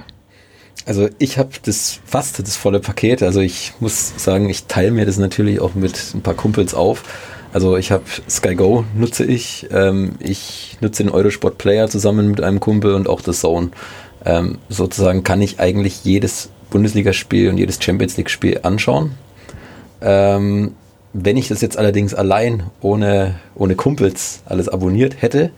Also 0.86 1.08
ich 1.18 1.38
habe 1.38 1.50
das 1.64 2.00
fast 2.06 2.40
das 2.40 2.56
volle 2.56 2.80
Paket. 2.80 3.24
Also 3.24 3.40
ich 3.40 3.74
muss 3.80 4.14
sagen, 4.18 4.50
ich 4.50 4.66
teile 4.66 4.92
mir 4.92 5.06
das 5.06 5.18
natürlich 5.18 5.60
auch 5.60 5.74
mit 5.74 6.14
ein 6.14 6.22
paar 6.22 6.34
Kumpels 6.34 6.74
auf. 6.74 7.04
Also 7.56 7.78
ich 7.78 7.90
habe 7.90 8.04
Sky 8.30 8.54
Go 8.54 8.84
nutze 8.96 9.24
ich. 9.24 9.68
Ähm, 9.72 10.16
ich 10.20 10.78
nutze 10.82 11.04
den 11.04 11.10
Eurosport 11.10 11.58
Player 11.58 11.88
zusammen 11.88 12.28
mit 12.28 12.42
einem 12.42 12.60
Kumpel 12.60 12.94
und 12.94 13.08
auch 13.08 13.22
das 13.22 13.40
Zone. 13.40 13.70
Ähm, 14.26 14.58
sozusagen 14.68 15.24
kann 15.24 15.42
ich 15.42 15.58
eigentlich 15.58 16.04
jedes 16.04 16.50
Bundesligaspiel 16.70 17.48
und 17.50 17.58
jedes 17.58 17.82
Champions 17.82 18.18
League 18.18 18.30
Spiel 18.30 18.60
anschauen. 18.64 19.12
Ähm, 20.02 20.74
wenn 21.14 21.38
ich 21.38 21.48
das 21.48 21.62
jetzt 21.62 21.78
allerdings 21.78 22.14
allein 22.14 22.64
ohne, 22.82 23.36
ohne 23.56 23.76
Kumpels 23.76 24.42
alles 24.46 24.68
abonniert 24.68 25.22
hätte, 25.22 25.52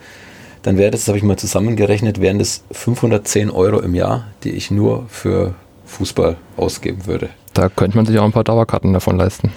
dann 0.62 0.78
wäre 0.78 0.92
das, 0.92 1.02
das 1.02 1.08
habe 1.08 1.18
ich 1.18 1.24
mal 1.24 1.38
zusammengerechnet, 1.38 2.22
wären 2.22 2.38
das 2.38 2.64
510 2.74 3.50
Euro 3.50 3.80
im 3.80 3.96
Jahr, 3.96 4.28
die 4.44 4.52
ich 4.52 4.70
nur 4.70 5.08
für 5.10 5.56
Fußball 5.88 6.36
ausgeben 6.58 7.08
würde. 7.08 7.30
Da 7.56 7.70
könnte 7.70 7.98
man 7.98 8.06
sich 8.06 8.20
auch 8.20 8.24
ein 8.24 8.34
paar 8.34 8.44
Dauerkarten 8.44 8.94
davon 8.94 9.18
leisten. 9.18 9.52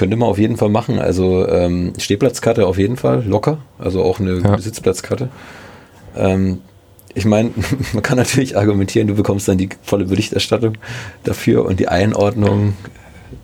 Könnte 0.00 0.16
man 0.16 0.30
auf 0.30 0.38
jeden 0.38 0.56
Fall 0.56 0.70
machen. 0.70 0.98
Also 0.98 1.46
ähm, 1.46 1.92
Stehplatzkarte 1.98 2.66
auf 2.66 2.78
jeden 2.78 2.96
Fall, 2.96 3.22
locker. 3.26 3.58
Also 3.78 4.02
auch 4.02 4.18
eine 4.18 4.38
Ja. 4.38 4.56
Sitzplatzkarte. 4.56 5.28
Ähm, 6.16 6.62
ich 7.12 7.26
meine, 7.26 7.50
man 7.92 8.02
kann 8.02 8.16
natürlich 8.16 8.56
argumentieren, 8.56 9.08
du 9.08 9.14
bekommst 9.14 9.46
dann 9.46 9.58
die 9.58 9.68
volle 9.82 10.06
Berichterstattung 10.06 10.78
dafür 11.22 11.66
und 11.66 11.80
die 11.80 11.88
Einordnung 11.88 12.72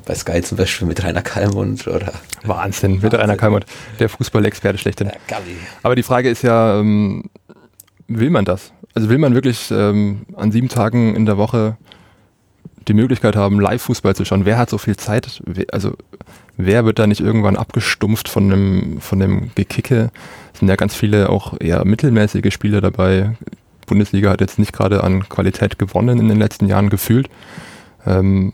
bei 0.06 0.14
Sky 0.14 0.40
zum 0.40 0.56
Beispiel 0.56 0.88
mit 0.88 1.04
Rainer 1.04 1.20
Kalmund 1.20 1.86
oder 1.88 2.10
Wahnsinn, 2.44 2.92
mit 2.92 3.02
Wahnsinn. 3.02 3.20
Rainer 3.20 3.36
Kalmund, 3.36 3.66
der 4.00 4.08
Fußballexperte 4.08 4.78
schlechthin. 4.78 5.10
Galli. 5.28 5.58
Aber 5.82 5.94
die 5.94 6.02
Frage 6.04 6.30
ist 6.30 6.40
ja, 6.40 6.80
ähm, 6.80 7.24
will 8.08 8.30
man 8.30 8.46
das? 8.46 8.72
Also 8.94 9.10
will 9.10 9.18
man 9.18 9.34
wirklich 9.34 9.70
ähm, 9.70 10.22
an 10.36 10.52
sieben 10.52 10.70
Tagen 10.70 11.14
in 11.14 11.26
der 11.26 11.36
Woche 11.36 11.76
die 12.88 12.94
Möglichkeit 12.94 13.36
haben, 13.36 13.60
Live-Fußball 13.60 14.16
zu 14.16 14.24
schauen? 14.24 14.46
Wer 14.46 14.56
hat 14.56 14.70
so 14.70 14.78
viel 14.78 14.96
Zeit? 14.96 15.42
Also 15.70 15.92
wer 16.56 16.84
wird 16.84 16.98
da 16.98 17.06
nicht 17.06 17.20
irgendwann 17.20 17.56
abgestumpft 17.56 18.28
von 18.28 18.48
dem, 18.48 19.00
von 19.00 19.18
dem 19.18 19.50
Gekicke? 19.54 20.10
Es 20.52 20.60
sind 20.60 20.68
ja 20.68 20.76
ganz 20.76 20.94
viele 20.94 21.28
auch 21.28 21.54
eher 21.60 21.84
mittelmäßige 21.84 22.52
Spiele 22.52 22.80
dabei. 22.80 23.36
Bundesliga 23.86 24.30
hat 24.30 24.40
jetzt 24.40 24.58
nicht 24.58 24.72
gerade 24.72 25.04
an 25.04 25.28
Qualität 25.28 25.78
gewonnen 25.78 26.18
in 26.18 26.28
den 26.28 26.38
letzten 26.38 26.66
Jahren 26.66 26.90
gefühlt. 26.90 27.28
Ähm, 28.06 28.52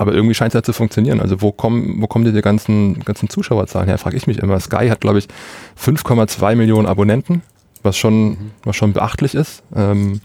aber 0.00 0.14
irgendwie 0.14 0.34
scheint 0.34 0.54
es 0.54 0.58
ja 0.58 0.62
zu 0.62 0.72
funktionieren. 0.72 1.20
Also 1.20 1.42
wo 1.42 1.52
kommen, 1.52 2.00
wo 2.00 2.06
kommen 2.06 2.24
diese 2.24 2.40
ganzen, 2.40 3.00
ganzen 3.00 3.28
Zuschauerzahlen 3.28 3.86
her, 3.86 3.98
frage 3.98 4.16
ich 4.16 4.26
mich 4.26 4.38
immer. 4.38 4.58
Sky 4.58 4.88
hat, 4.88 5.02
glaube 5.02 5.18
ich, 5.18 5.28
5,2 5.78 6.56
Millionen 6.56 6.86
Abonnenten, 6.86 7.42
was 7.82 7.98
schon, 7.98 8.52
was 8.64 8.76
schon 8.76 8.94
beachtlich 8.94 9.34
ist. 9.34 9.62
Ähm, 9.76 10.20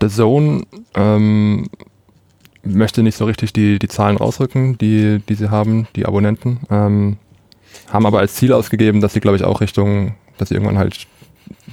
The 0.00 0.08
Zone 0.08 0.62
ähm, 0.94 1.66
möchte 2.64 3.02
nicht 3.02 3.16
so 3.16 3.24
richtig 3.24 3.52
die, 3.52 3.78
die 3.78 3.88
Zahlen 3.88 4.16
rausrücken, 4.16 4.78
die, 4.78 5.20
die 5.28 5.34
sie 5.34 5.50
haben, 5.50 5.86
die 5.96 6.06
Abonnenten. 6.06 6.60
Ähm, 6.70 7.16
haben 7.92 8.06
aber 8.06 8.20
als 8.20 8.34
Ziel 8.34 8.52
ausgegeben, 8.52 9.00
dass 9.00 9.12
sie, 9.12 9.20
glaube 9.20 9.36
ich, 9.36 9.44
auch 9.44 9.60
Richtung, 9.60 10.14
dass 10.38 10.48
sie 10.48 10.54
irgendwann 10.54 10.78
halt 10.78 11.06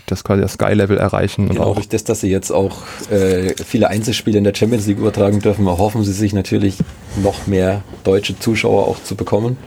das 0.07 0.23
quasi 0.23 0.41
das 0.41 0.53
Sky-Level 0.53 0.97
erreichen. 0.97 1.43
Und 1.43 1.55
genau, 1.55 1.63
auch 1.63 1.75
durch 1.75 1.87
das, 1.87 2.03
dass 2.03 2.21
sie 2.21 2.29
jetzt 2.29 2.51
auch 2.51 2.79
äh, 3.09 3.53
viele 3.63 3.89
Einzelspiele 3.89 4.37
in 4.37 4.43
der 4.43 4.53
Champions 4.53 4.87
League 4.87 4.97
übertragen 4.97 5.39
dürfen, 5.39 5.67
erhoffen 5.67 6.03
sie 6.03 6.11
sich 6.11 6.33
natürlich 6.33 6.77
noch 7.21 7.47
mehr 7.47 7.83
deutsche 8.03 8.37
Zuschauer 8.37 8.87
auch 8.87 9.01
zu 9.03 9.15
bekommen. 9.15 9.57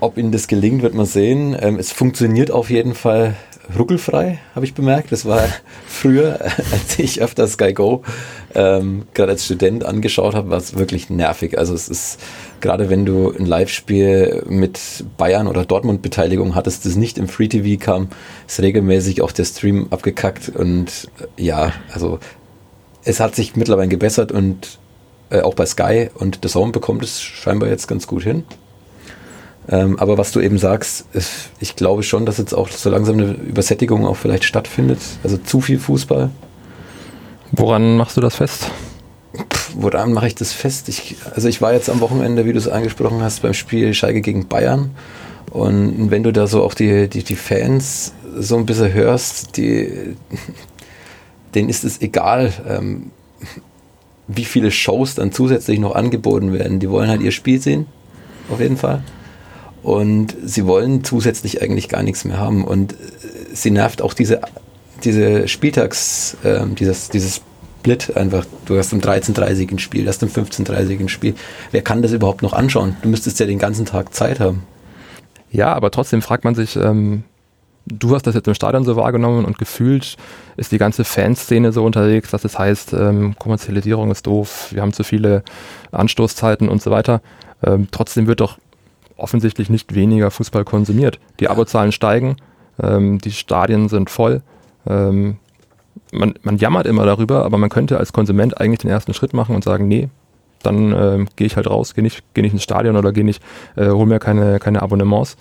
Ob 0.00 0.16
ihnen 0.16 0.32
das 0.32 0.48
gelingt, 0.48 0.82
wird 0.82 0.94
man 0.94 1.04
sehen. 1.04 1.54
Ähm, 1.60 1.78
es 1.78 1.92
funktioniert 1.92 2.50
auf 2.50 2.70
jeden 2.70 2.94
Fall 2.94 3.36
ruckelfrei, 3.78 4.38
habe 4.54 4.64
ich 4.64 4.74
bemerkt. 4.74 5.12
Das 5.12 5.24
war 5.24 5.42
früher, 5.86 6.40
als 6.72 6.98
ich 6.98 7.22
öfter 7.22 7.46
Sky 7.46 7.72
Go 7.72 8.02
ähm, 8.54 9.06
gerade 9.14 9.32
als 9.32 9.44
Student 9.44 9.84
angeschaut 9.84 10.34
habe, 10.34 10.50
war 10.50 10.58
es 10.58 10.76
wirklich 10.76 11.10
nervig. 11.10 11.58
Also 11.58 11.74
es 11.74 11.88
ist 11.88 12.20
gerade 12.60 12.90
wenn 12.90 13.06
du 13.06 13.32
ein 13.32 13.46
Live-Spiel 13.46 14.44
mit 14.48 15.04
Bayern 15.16 15.46
oder 15.46 15.64
Dortmund 15.64 16.02
Beteiligung 16.02 16.54
hattest, 16.54 16.84
das 16.86 16.96
nicht 16.96 17.18
im 17.18 17.28
Free 17.28 17.48
TV 17.48 17.82
kam, 17.82 18.08
ist 18.46 18.60
regelmäßig 18.60 19.22
auch 19.22 19.32
der 19.32 19.44
Stream 19.44 19.88
abgekackt 19.90 20.48
und 20.48 21.08
äh, 21.36 21.42
ja, 21.42 21.72
also 21.92 22.18
es 23.04 23.20
hat 23.20 23.34
sich 23.34 23.56
mittlerweile 23.56 23.88
gebessert 23.88 24.30
und 24.30 24.78
äh, 25.30 25.40
auch 25.40 25.54
bei 25.54 25.66
Sky 25.66 26.10
und 26.14 26.40
The 26.42 26.48
Zone 26.48 26.72
bekommt 26.72 27.02
es 27.02 27.22
scheinbar 27.22 27.68
jetzt 27.68 27.86
ganz 27.86 28.06
gut 28.06 28.22
hin. 28.22 28.44
Ähm, 29.68 29.98
aber 29.98 30.18
was 30.18 30.32
du 30.32 30.40
eben 30.40 30.58
sagst, 30.58 31.04
ist, 31.12 31.50
ich 31.60 31.76
glaube 31.76 32.02
schon, 32.02 32.26
dass 32.26 32.38
jetzt 32.38 32.54
auch 32.54 32.68
so 32.68 32.90
langsam 32.90 33.18
eine 33.18 33.32
Übersättigung 33.32 34.06
auch 34.06 34.16
vielleicht 34.16 34.44
stattfindet. 34.44 35.00
Also 35.22 35.36
zu 35.36 35.60
viel 35.60 35.78
Fußball. 35.78 36.30
Woran 37.52 37.96
machst 37.96 38.16
du 38.16 38.20
das 38.20 38.36
fest? 38.36 38.70
Pff, 39.34 39.72
woran 39.76 40.12
mache 40.12 40.26
ich 40.26 40.34
das 40.34 40.52
fest? 40.52 40.88
Ich, 40.88 41.16
also 41.34 41.48
ich 41.48 41.60
war 41.60 41.72
jetzt 41.72 41.90
am 41.90 42.00
Wochenende, 42.00 42.46
wie 42.46 42.52
du 42.52 42.58
es 42.58 42.68
angesprochen 42.68 43.22
hast, 43.22 43.42
beim 43.42 43.54
Spiel 43.54 43.94
Schalke 43.94 44.20
gegen 44.20 44.48
Bayern. 44.48 44.90
Und 45.50 46.10
wenn 46.10 46.22
du 46.22 46.32
da 46.32 46.46
so 46.46 46.62
auch 46.62 46.74
die, 46.74 47.08
die, 47.08 47.24
die 47.24 47.36
Fans 47.36 48.12
so 48.36 48.56
ein 48.56 48.66
bisschen 48.66 48.92
hörst, 48.92 49.56
die, 49.56 50.16
denen 51.54 51.68
ist 51.68 51.84
es 51.84 52.00
egal, 52.00 52.52
ähm, 52.68 53.10
wie 54.28 54.44
viele 54.44 54.70
Shows 54.70 55.16
dann 55.16 55.32
zusätzlich 55.32 55.80
noch 55.80 55.94
angeboten 55.94 56.52
werden. 56.52 56.78
Die 56.78 56.88
wollen 56.88 57.08
halt 57.08 57.20
ihr 57.20 57.32
Spiel 57.32 57.60
sehen, 57.60 57.86
auf 58.48 58.60
jeden 58.60 58.76
Fall. 58.76 59.02
Und 59.82 60.36
sie 60.44 60.66
wollen 60.66 61.04
zusätzlich 61.04 61.62
eigentlich 61.62 61.88
gar 61.88 62.02
nichts 62.02 62.24
mehr 62.24 62.38
haben. 62.38 62.64
Und 62.64 62.92
äh, 62.92 62.96
sie 63.52 63.70
nervt 63.70 64.02
auch 64.02 64.14
diese, 64.14 64.40
diese 65.04 65.48
Spieltags, 65.48 66.36
äh, 66.44 66.66
dieses, 66.66 67.08
dieses 67.08 67.42
Split 67.80 68.14
einfach. 68.14 68.44
Du 68.66 68.76
hast 68.76 68.92
um 68.92 69.00
13.30 69.00 69.72
ein 69.72 69.78
Spiel, 69.78 70.02
du 70.04 70.08
hast 70.08 70.22
um 70.22 70.28
15.30 70.28 71.00
ein 71.00 71.08
Spiel. 71.08 71.34
Wer 71.70 71.82
kann 71.82 72.02
das 72.02 72.12
überhaupt 72.12 72.42
noch 72.42 72.52
anschauen? 72.52 72.96
Du 73.02 73.08
müsstest 73.08 73.40
ja 73.40 73.46
den 73.46 73.58
ganzen 73.58 73.86
Tag 73.86 74.12
Zeit 74.14 74.38
haben. 74.38 74.64
Ja, 75.50 75.72
aber 75.72 75.90
trotzdem 75.90 76.20
fragt 76.20 76.44
man 76.44 76.54
sich, 76.54 76.76
ähm, 76.76 77.24
du 77.86 78.14
hast 78.14 78.26
das 78.26 78.34
jetzt 78.34 78.46
im 78.46 78.54
Stadion 78.54 78.84
so 78.84 78.96
wahrgenommen 78.96 79.46
und 79.46 79.58
gefühlt 79.58 80.16
ist 80.56 80.72
die 80.72 80.78
ganze 80.78 81.04
Fanszene 81.04 81.72
so 81.72 81.84
unterwegs, 81.84 82.30
dass 82.30 82.44
es 82.44 82.58
heißt, 82.58 82.92
ähm, 82.92 83.34
Kommerzialisierung 83.38 84.10
ist 84.10 84.26
doof, 84.26 84.68
wir 84.72 84.82
haben 84.82 84.92
zu 84.92 85.02
viele 85.02 85.42
Anstoßzeiten 85.90 86.68
und 86.68 86.82
so 86.82 86.90
weiter. 86.90 87.22
Ähm, 87.64 87.88
trotzdem 87.90 88.26
wird 88.26 88.40
doch 88.40 88.58
offensichtlich 89.20 89.70
nicht 89.70 89.94
weniger 89.94 90.30
Fußball 90.30 90.64
konsumiert. 90.64 91.18
Die 91.38 91.48
Abozahlen 91.48 91.92
steigen, 91.92 92.36
ähm, 92.82 93.18
die 93.18 93.32
Stadien 93.32 93.88
sind 93.88 94.10
voll. 94.10 94.42
Ähm, 94.86 95.36
man, 96.12 96.34
man 96.42 96.58
jammert 96.58 96.86
immer 96.86 97.04
darüber, 97.06 97.44
aber 97.44 97.58
man 97.58 97.70
könnte 97.70 97.98
als 97.98 98.12
Konsument 98.12 98.60
eigentlich 98.60 98.80
den 98.80 98.90
ersten 98.90 99.14
Schritt 99.14 99.32
machen 99.32 99.54
und 99.54 99.64
sagen, 99.64 99.88
nee, 99.88 100.08
dann 100.62 100.92
äh, 100.92 101.26
gehe 101.36 101.46
ich 101.46 101.56
halt 101.56 101.68
raus, 101.68 101.94
gehe 101.94 102.02
nicht, 102.02 102.22
geh 102.34 102.42
nicht 102.42 102.52
ins 102.52 102.62
Stadion 102.62 102.96
oder 102.96 103.12
gehe 103.12 103.24
nicht, 103.24 103.42
äh, 103.76 103.88
hol 103.88 104.06
mir 104.06 104.18
keine, 104.18 104.58
keine 104.58 104.82
Abonnements. 104.82 105.36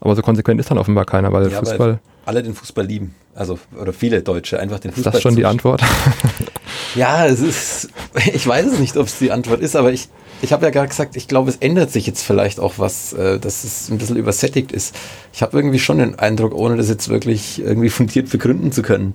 Aber 0.00 0.16
so 0.16 0.22
konsequent 0.22 0.60
ist 0.60 0.70
dann 0.70 0.78
offenbar 0.78 1.04
keiner, 1.04 1.32
weil 1.32 1.50
ja, 1.50 1.58
Fußball. 1.58 1.78
Weil 1.78 2.00
alle 2.26 2.42
den 2.42 2.54
Fußball 2.54 2.86
lieben. 2.86 3.14
Also, 3.34 3.58
oder 3.80 3.92
viele 3.92 4.22
Deutsche 4.22 4.58
einfach 4.60 4.78
den 4.78 4.92
Fußball. 4.92 5.10
Ist 5.10 5.14
das 5.14 5.22
schon 5.22 5.36
die 5.36 5.44
Antwort? 5.44 5.82
ja, 6.94 7.26
es 7.26 7.40
ist, 7.40 7.90
ich 8.32 8.46
weiß 8.46 8.66
es 8.66 8.78
nicht, 8.78 8.96
ob 8.96 9.06
es 9.06 9.18
die 9.18 9.30
Antwort 9.30 9.60
ist, 9.60 9.76
aber 9.76 9.92
ich, 9.92 10.08
ich 10.44 10.52
habe 10.52 10.64
ja 10.64 10.70
gerade 10.70 10.88
gesagt, 10.88 11.16
ich 11.16 11.26
glaube, 11.26 11.50
es 11.50 11.56
ändert 11.56 11.90
sich 11.90 12.06
jetzt 12.06 12.22
vielleicht 12.22 12.60
auch 12.60 12.74
was, 12.76 13.12
äh, 13.14 13.40
dass 13.40 13.64
es 13.64 13.90
ein 13.90 13.98
bisschen 13.98 14.16
übersättigt 14.16 14.72
ist. 14.72 14.94
Ich 15.32 15.42
habe 15.42 15.56
irgendwie 15.56 15.78
schon 15.78 15.98
den 15.98 16.18
Eindruck, 16.18 16.54
ohne 16.54 16.76
das 16.76 16.88
jetzt 16.88 17.08
wirklich 17.08 17.60
irgendwie 17.60 17.88
fundiert 17.90 18.30
begründen 18.30 18.70
zu 18.70 18.82
können. 18.82 19.14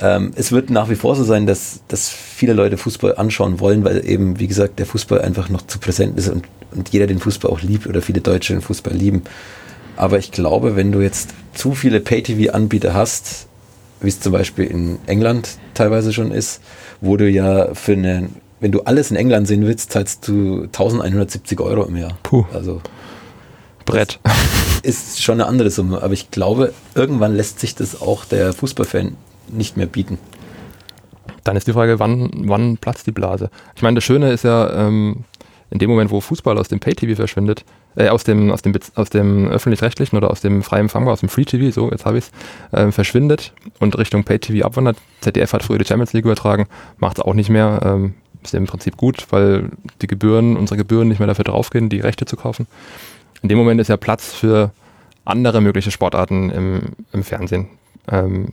Ähm, 0.00 0.32
es 0.34 0.50
wird 0.50 0.70
nach 0.70 0.88
wie 0.88 0.96
vor 0.96 1.14
so 1.14 1.22
sein, 1.22 1.46
dass, 1.46 1.80
dass 1.86 2.08
viele 2.08 2.52
Leute 2.52 2.76
Fußball 2.76 3.16
anschauen 3.16 3.60
wollen, 3.60 3.84
weil 3.84 4.04
eben, 4.08 4.40
wie 4.40 4.48
gesagt, 4.48 4.78
der 4.78 4.86
Fußball 4.86 5.20
einfach 5.20 5.48
noch 5.48 5.62
zu 5.62 5.78
präsent 5.78 6.18
ist 6.18 6.28
und, 6.28 6.46
und 6.72 6.88
jeder 6.88 7.06
den 7.06 7.20
Fußball 7.20 7.50
auch 7.50 7.62
liebt 7.62 7.86
oder 7.86 8.02
viele 8.02 8.20
Deutsche 8.20 8.54
den 8.54 8.62
Fußball 8.62 8.94
lieben. 8.94 9.22
Aber 9.96 10.18
ich 10.18 10.32
glaube, 10.32 10.74
wenn 10.74 10.90
du 10.90 11.00
jetzt 11.00 11.30
zu 11.52 11.74
viele 11.74 12.00
Pay-TV-Anbieter 12.00 12.94
hast, 12.94 13.46
wie 14.00 14.08
es 14.08 14.18
zum 14.18 14.32
Beispiel 14.32 14.64
in 14.64 14.98
England 15.06 15.58
teilweise 15.74 16.12
schon 16.12 16.32
ist, 16.32 16.60
wo 17.00 17.16
du 17.16 17.28
ja 17.28 17.74
für 17.74 17.92
eine, 17.92 18.28
wenn 18.64 18.72
du 18.72 18.80
alles 18.80 19.10
in 19.10 19.18
England 19.18 19.46
sehen 19.46 19.66
willst, 19.66 19.92
zahlst 19.92 20.26
du 20.26 20.62
1170 20.62 21.60
Euro 21.60 21.84
im 21.84 21.98
Jahr. 21.98 22.16
Puh. 22.22 22.46
Also 22.54 22.80
Brett. 23.84 24.18
Ist 24.82 25.22
schon 25.22 25.34
eine 25.34 25.46
andere 25.46 25.68
Summe, 25.68 26.02
aber 26.02 26.14
ich 26.14 26.30
glaube, 26.30 26.72
irgendwann 26.94 27.36
lässt 27.36 27.60
sich 27.60 27.74
das 27.74 28.00
auch 28.00 28.24
der 28.24 28.54
Fußballfan 28.54 29.18
nicht 29.48 29.76
mehr 29.76 29.84
bieten. 29.84 30.16
Dann 31.42 31.56
ist 31.56 31.66
die 31.66 31.74
Frage, 31.74 31.98
wann, 31.98 32.30
wann 32.46 32.78
platzt 32.78 33.06
die 33.06 33.12
Blase? 33.12 33.50
Ich 33.76 33.82
meine, 33.82 33.96
das 33.96 34.04
Schöne 34.04 34.32
ist 34.32 34.44
ja, 34.44 34.86
ähm, 34.86 35.24
in 35.68 35.78
dem 35.78 35.90
Moment, 35.90 36.10
wo 36.10 36.22
Fußball 36.22 36.56
aus 36.56 36.68
dem 36.68 36.80
Pay-TV 36.80 37.16
verschwindet, 37.16 37.66
äh, 37.96 38.08
aus 38.08 38.24
dem, 38.24 38.50
aus 38.50 38.62
dem, 38.62 38.72
aus 38.94 39.10
dem 39.10 39.46
öffentlich-rechtlichen 39.48 40.16
oder 40.16 40.30
aus 40.30 40.40
dem 40.40 40.62
freien 40.62 40.84
Empfang, 40.84 41.06
aus 41.06 41.20
dem 41.20 41.28
Free-TV, 41.28 41.70
so, 41.70 41.90
jetzt 41.90 42.06
habe 42.06 42.16
ich 42.16 42.24
es, 42.72 42.78
äh, 42.78 42.90
verschwindet 42.90 43.52
und 43.78 43.98
Richtung 43.98 44.24
Pay-TV 44.24 44.64
abwandert. 44.64 44.96
ZDF 45.20 45.52
hat 45.52 45.64
früher 45.64 45.76
die 45.76 45.84
Champions 45.84 46.14
League 46.14 46.24
übertragen, 46.24 46.66
macht 46.96 47.18
es 47.18 47.24
auch 47.24 47.34
nicht 47.34 47.50
mehr. 47.50 47.80
Ähm, 47.84 48.14
ist 48.44 48.52
ja 48.52 48.58
im 48.58 48.66
Prinzip 48.66 48.96
gut, 48.96 49.26
weil 49.30 49.70
die 50.02 50.06
Gebühren, 50.06 50.56
unsere 50.56 50.76
Gebühren 50.76 51.08
nicht 51.08 51.18
mehr 51.18 51.26
dafür 51.26 51.44
draufgehen, 51.44 51.88
die 51.88 52.00
Rechte 52.00 52.26
zu 52.26 52.36
kaufen. 52.36 52.66
In 53.42 53.48
dem 53.48 53.58
Moment 53.58 53.80
ist 53.80 53.88
ja 53.88 53.96
Platz 53.96 54.32
für 54.32 54.70
andere 55.24 55.60
mögliche 55.60 55.90
Sportarten 55.90 56.50
im, 56.50 56.82
im 57.12 57.24
Fernsehen. 57.24 57.68
Ähm, 58.08 58.48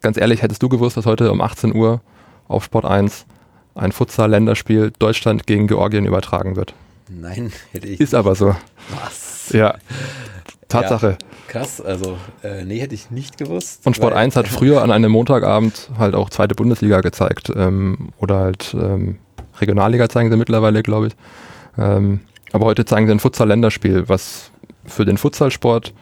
ganz 0.00 0.16
ehrlich, 0.16 0.42
hättest 0.42 0.62
du 0.62 0.68
gewusst, 0.68 0.96
dass 0.96 1.06
heute 1.06 1.30
um 1.32 1.40
18 1.40 1.74
Uhr 1.74 2.00
auf 2.48 2.64
Sport 2.64 2.84
1 2.84 3.26
ein 3.74 3.92
Futsal-Länderspiel 3.92 4.92
Deutschland 4.98 5.46
gegen 5.46 5.66
Georgien 5.66 6.06
übertragen 6.06 6.56
wird? 6.56 6.74
Nein, 7.08 7.52
hätte 7.72 7.86
ich. 7.86 8.00
Ist 8.00 8.12
nicht. 8.12 8.18
aber 8.18 8.34
so. 8.34 8.54
Was? 9.02 9.50
Ja. 9.52 9.76
Tatsache. 10.68 11.10
Ja, 11.10 11.16
krass, 11.48 11.80
also 11.80 12.18
äh, 12.42 12.64
nee, 12.64 12.80
hätte 12.80 12.94
ich 12.94 13.10
nicht 13.10 13.36
gewusst. 13.36 13.86
Und 13.86 13.96
Sport 13.96 14.14
1 14.14 14.36
hat 14.36 14.48
früher 14.48 14.82
an 14.82 14.90
einem 14.90 15.12
Montagabend 15.12 15.90
halt 15.98 16.14
auch 16.14 16.30
zweite 16.30 16.54
Bundesliga 16.54 17.00
gezeigt 17.00 17.52
ähm, 17.54 18.10
oder 18.18 18.38
halt 18.40 18.74
ähm, 18.74 19.18
Regionalliga 19.60 20.08
zeigen 20.08 20.30
sie 20.30 20.36
mittlerweile, 20.36 20.82
glaube 20.82 21.08
ich. 21.08 21.16
Ähm, 21.78 22.20
aber 22.52 22.66
heute 22.66 22.84
zeigen 22.84 23.06
sie 23.06 23.12
ein 23.12 23.20
Futsal-Länderspiel, 23.20 24.08
was 24.08 24.50
für 24.84 25.04
den 25.04 25.16
Futsalsport 25.16 25.92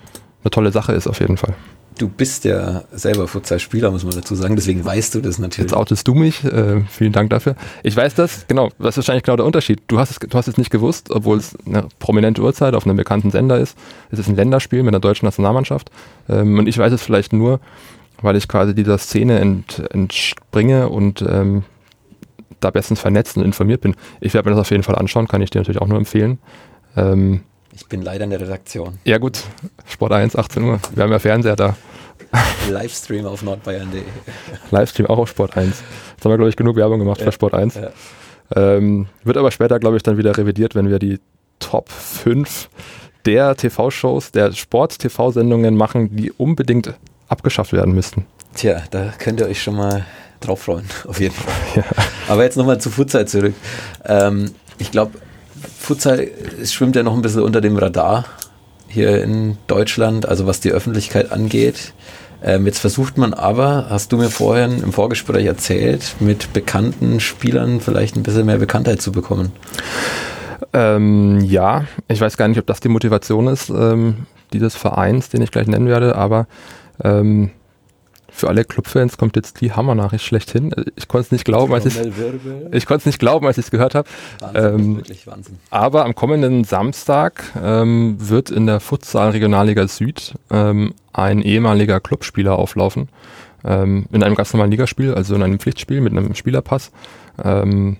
eine 0.42 0.50
tolle 0.50 0.72
Sache 0.72 0.92
ist 0.92 1.06
auf 1.06 1.20
jeden 1.20 1.36
Fall 1.36 1.54
du 1.98 2.08
bist 2.08 2.44
ja 2.44 2.84
selber 2.92 3.28
Futsal-Spieler, 3.28 3.90
muss 3.90 4.04
man 4.04 4.14
dazu 4.14 4.34
sagen, 4.34 4.56
deswegen 4.56 4.84
weißt 4.84 5.14
du 5.14 5.20
das 5.20 5.38
natürlich. 5.38 5.70
Jetzt 5.70 5.76
outest 5.76 6.06
du 6.08 6.14
mich, 6.14 6.44
äh, 6.44 6.82
vielen 6.88 7.12
Dank 7.12 7.30
dafür. 7.30 7.56
Ich 7.82 7.96
weiß 7.96 8.14
das, 8.14 8.46
genau, 8.48 8.70
das 8.78 8.90
ist 8.90 8.96
wahrscheinlich 8.98 9.24
genau 9.24 9.36
der 9.36 9.46
Unterschied. 9.46 9.82
Du 9.88 9.98
hast 9.98 10.10
es, 10.10 10.18
du 10.18 10.36
hast 10.36 10.48
es 10.48 10.58
nicht 10.58 10.70
gewusst, 10.70 11.10
obwohl 11.10 11.38
es 11.38 11.56
eine 11.66 11.88
prominente 11.98 12.42
Uhrzeit 12.42 12.74
auf 12.74 12.86
einem 12.86 12.96
bekannten 12.96 13.30
Sender 13.30 13.58
ist. 13.58 13.76
Es 14.10 14.18
ist 14.18 14.28
ein 14.28 14.36
Länderspiel 14.36 14.82
mit 14.82 14.92
der 14.92 15.00
deutschen 15.00 15.26
Nationalmannschaft 15.26 15.90
ähm, 16.28 16.58
und 16.58 16.68
ich 16.68 16.78
weiß 16.78 16.92
es 16.92 17.02
vielleicht 17.02 17.32
nur, 17.32 17.60
weil 18.20 18.36
ich 18.36 18.48
quasi 18.48 18.74
dieser 18.74 18.98
Szene 18.98 19.38
ent, 19.40 19.82
entspringe 19.90 20.88
und 20.88 21.22
ähm, 21.22 21.64
da 22.60 22.70
bestens 22.70 23.00
vernetzt 23.00 23.36
und 23.36 23.44
informiert 23.44 23.80
bin. 23.80 23.94
Ich 24.20 24.34
werde 24.34 24.48
mir 24.48 24.54
das 24.54 24.60
auf 24.60 24.70
jeden 24.70 24.82
Fall 24.82 24.96
anschauen, 24.96 25.28
kann 25.28 25.42
ich 25.42 25.50
dir 25.50 25.58
natürlich 25.58 25.80
auch 25.80 25.88
nur 25.88 25.98
empfehlen. 25.98 26.38
Ähm, 26.96 27.42
ich 27.74 27.86
bin 27.86 28.02
leider 28.02 28.24
in 28.24 28.30
der 28.30 28.40
Redaktion. 28.40 28.98
Ja 29.04 29.18
gut, 29.18 29.42
Sport 29.86 30.12
1, 30.12 30.36
18 30.36 30.62
Uhr. 30.62 30.80
Wir 30.94 31.04
haben 31.04 31.12
ja 31.12 31.18
Fernseher 31.18 31.56
da. 31.56 31.76
Livestream 32.70 33.26
auf 33.26 33.42
nordbayern.de. 33.42 34.02
Livestream 34.70 35.06
auch 35.06 35.18
auf 35.18 35.28
Sport 35.28 35.56
1. 35.56 35.68
Jetzt 35.68 36.24
haben 36.24 36.32
wir, 36.32 36.36
glaube 36.36 36.50
ich, 36.50 36.56
genug 36.56 36.76
Werbung 36.76 36.98
gemacht 36.98 37.20
ja, 37.20 37.26
für 37.26 37.32
Sport 37.32 37.54
1. 37.54 37.74
Ja. 37.74 37.90
Ähm, 38.54 39.06
wird 39.24 39.36
aber 39.36 39.50
später, 39.50 39.78
glaube 39.78 39.96
ich, 39.96 40.02
dann 40.02 40.18
wieder 40.18 40.36
revidiert, 40.36 40.74
wenn 40.74 40.88
wir 40.88 40.98
die 40.98 41.18
Top 41.58 41.90
5 41.90 42.68
der 43.24 43.56
TV-Shows, 43.56 44.32
der 44.32 44.52
Sport-TV-Sendungen 44.52 45.76
machen, 45.76 46.16
die 46.16 46.32
unbedingt 46.32 46.94
abgeschafft 47.28 47.72
werden 47.72 47.94
müssten. 47.94 48.26
Tja, 48.54 48.82
da 48.90 49.12
könnt 49.18 49.40
ihr 49.40 49.46
euch 49.46 49.62
schon 49.62 49.76
mal 49.76 50.04
drauf 50.40 50.62
freuen, 50.62 50.84
auf 51.06 51.20
jeden 51.20 51.34
Fall. 51.34 51.54
Ja. 51.76 51.84
Aber 52.28 52.42
jetzt 52.42 52.56
nochmal 52.56 52.80
zu 52.80 52.90
Futsal 52.90 53.26
zurück. 53.26 53.54
Ähm, 54.04 54.52
ich 54.78 54.90
glaube, 54.90 55.12
Futsal 55.78 56.28
schwimmt 56.64 56.96
ja 56.96 57.02
noch 57.02 57.14
ein 57.14 57.22
bisschen 57.22 57.42
unter 57.42 57.60
dem 57.60 57.76
Radar 57.76 58.24
hier 58.88 59.22
in 59.22 59.56
Deutschland, 59.66 60.28
also 60.28 60.46
was 60.46 60.60
die 60.60 60.70
Öffentlichkeit 60.70 61.32
angeht. 61.32 61.92
Ähm, 62.44 62.66
jetzt 62.66 62.80
versucht 62.80 63.18
man 63.18 63.34
aber, 63.34 63.86
hast 63.88 64.12
du 64.12 64.16
mir 64.16 64.28
vorhin 64.28 64.82
im 64.82 64.92
Vorgespräch 64.92 65.46
erzählt, 65.46 66.16
mit 66.20 66.52
bekannten 66.52 67.20
Spielern 67.20 67.80
vielleicht 67.80 68.16
ein 68.16 68.22
bisschen 68.22 68.46
mehr 68.46 68.58
Bekanntheit 68.58 69.00
zu 69.00 69.12
bekommen. 69.12 69.52
Ähm, 70.72 71.40
ja, 71.40 71.84
ich 72.08 72.20
weiß 72.20 72.36
gar 72.36 72.48
nicht, 72.48 72.58
ob 72.58 72.66
das 72.66 72.80
die 72.80 72.88
Motivation 72.88 73.46
ist 73.46 73.70
ähm, 73.70 74.26
dieses 74.52 74.74
Vereins, 74.74 75.28
den 75.28 75.42
ich 75.42 75.50
gleich 75.50 75.66
nennen 75.66 75.86
werde, 75.86 76.16
aber 76.16 76.46
ähm, 77.02 77.50
für 78.32 78.48
alle 78.48 78.64
Clubfans 78.64 79.18
kommt 79.18 79.36
jetzt 79.36 79.60
die 79.60 79.72
Hammernachricht 79.72 80.24
schlechthin. 80.24 80.74
Ich 80.96 81.06
konnte 81.06 81.26
es 81.26 81.32
nicht 81.32 81.44
glauben, 81.44 81.72
als 81.74 81.86
ich 81.86 81.98
ich 82.72 82.86
konnte 82.86 83.00
es 83.00 83.06
nicht 83.06 83.18
glauben, 83.18 83.46
als 83.46 83.58
ich 83.58 83.66
es 83.66 83.70
gehört 83.70 83.94
habe. 83.94 84.08
Ähm, 84.54 84.96
wirklich 84.96 85.26
Wahnsinn. 85.26 85.58
Aber 85.70 86.04
am 86.04 86.14
kommenden 86.14 86.64
Samstag 86.64 87.44
ähm, 87.62 88.16
wird 88.18 88.50
in 88.50 88.66
der 88.66 88.80
Futsal 88.80 89.30
Regionalliga 89.30 89.86
Süd 89.86 90.34
ähm, 90.50 90.94
ein 91.12 91.42
ehemaliger 91.42 92.00
Clubspieler 92.00 92.58
auflaufen 92.58 93.08
ähm, 93.64 94.06
in 94.10 94.22
einem 94.22 94.34
ganz 94.34 94.52
normalen 94.52 94.70
Ligaspiel, 94.70 95.14
also 95.14 95.34
in 95.34 95.42
einem 95.42 95.58
Pflichtspiel 95.58 96.00
mit 96.00 96.12
einem 96.12 96.34
Spielerpass. 96.34 96.90
Ähm, 97.42 97.98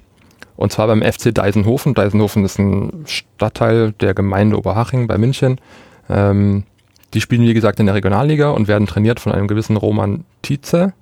und 0.57 0.73
zwar 0.73 0.87
beim 0.87 1.03
FC 1.03 1.35
Deisenhofen. 1.35 1.95
Deisenhofen 1.95 2.45
ist 2.45 2.59
ein 2.59 3.05
Stadtteil 3.07 3.93
der 3.93 4.15
Gemeinde 4.15 4.57
Oberhaching 4.57 5.07
bei 5.07 5.19
München. 5.19 5.61
Ähm, 6.09 6.65
die 7.14 7.21
spielen, 7.21 7.42
wie 7.42 7.54
gesagt, 7.54 7.81
in 7.81 7.87
der 7.87 7.95
Regionalliga 7.95 8.50
und 8.50 8.69
werden 8.69 8.87
trainiert 8.87 9.21
von 9.21 9.33
einem 9.33 9.49
gewissen 9.49 9.76
Roman 9.76 10.25
Tietze, 10.42 10.92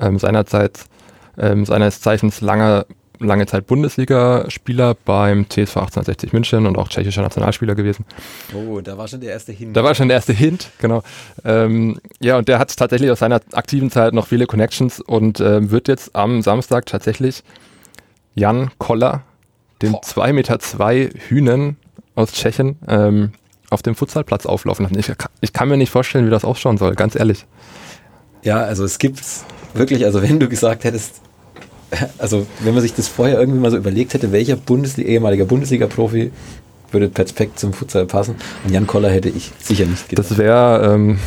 ähm, 0.00 0.18
seinerzeit, 0.18 0.80
ähm, 1.38 1.64
seines 1.64 2.00
Zeichens 2.00 2.40
lange, 2.40 2.86
lange 3.18 3.46
Zeit 3.46 3.66
Bundesligaspieler 3.66 4.96
beim 5.04 5.48
TSV 5.48 5.76
1860 5.76 6.32
München 6.32 6.66
und 6.66 6.76
auch 6.76 6.88
tschechischer 6.88 7.22
Nationalspieler 7.22 7.74
gewesen. 7.74 8.04
Oh, 8.54 8.80
da 8.80 8.96
war 8.98 9.08
schon 9.08 9.20
der 9.20 9.32
erste 9.32 9.52
Hint. 9.52 9.76
Da 9.76 9.84
war 9.84 9.94
schon 9.94 10.08
der 10.08 10.16
erste 10.16 10.32
Hint, 10.32 10.70
genau. 10.78 11.02
Ähm, 11.44 12.00
ja, 12.20 12.38
und 12.38 12.48
der 12.48 12.58
hat 12.58 12.74
tatsächlich 12.76 13.10
aus 13.10 13.20
seiner 13.20 13.40
aktiven 13.52 13.90
Zeit 13.90 14.14
noch 14.14 14.26
viele 14.26 14.46
Connections 14.46 15.00
und 15.00 15.40
äh, 15.40 15.70
wird 15.70 15.88
jetzt 15.88 16.14
am 16.16 16.42
Samstag 16.42 16.86
tatsächlich 16.86 17.42
Jan 18.34 18.70
Koller, 18.78 19.22
den 19.82 19.94
2,2 19.94 20.32
Meter 20.32 20.58
zwei 20.58 21.10
Hühnen 21.28 21.76
aus 22.14 22.32
Tschechien, 22.32 22.78
ähm, 22.88 23.32
auf 23.70 23.82
dem 23.82 23.94
Futsalplatz 23.94 24.46
auflaufen 24.46 24.84
lassen. 24.84 24.98
Ich, 24.98 25.12
ich 25.40 25.52
kann 25.52 25.68
mir 25.68 25.76
nicht 25.76 25.90
vorstellen, 25.90 26.26
wie 26.26 26.30
das 26.30 26.44
ausschauen 26.44 26.76
soll, 26.76 26.94
ganz 26.94 27.14
ehrlich. 27.14 27.46
Ja, 28.42 28.58
also 28.58 28.84
es 28.84 28.98
gibt 28.98 29.22
wirklich, 29.74 30.04
also 30.04 30.22
wenn 30.22 30.40
du 30.40 30.48
gesagt 30.48 30.84
hättest, 30.84 31.20
also 32.18 32.46
wenn 32.60 32.74
man 32.74 32.82
sich 32.82 32.94
das 32.94 33.08
vorher 33.08 33.38
irgendwie 33.38 33.60
mal 33.60 33.70
so 33.70 33.76
überlegt 33.76 34.14
hätte, 34.14 34.32
welcher 34.32 34.56
Bundesliga, 34.56 35.08
ehemaliger 35.08 35.44
Bundesliga-Profi 35.44 36.30
würde 36.92 37.08
perfekt 37.08 37.58
zum 37.58 37.72
Futsal 37.72 38.06
passen 38.06 38.34
und 38.64 38.72
Jan 38.72 38.86
Koller 38.86 39.10
hätte 39.10 39.28
ich 39.28 39.52
sicher 39.60 39.86
nicht 39.86 40.08
gedacht. 40.08 40.28
Das 40.28 40.38
wäre 40.38 40.92
ähm, 40.92 41.20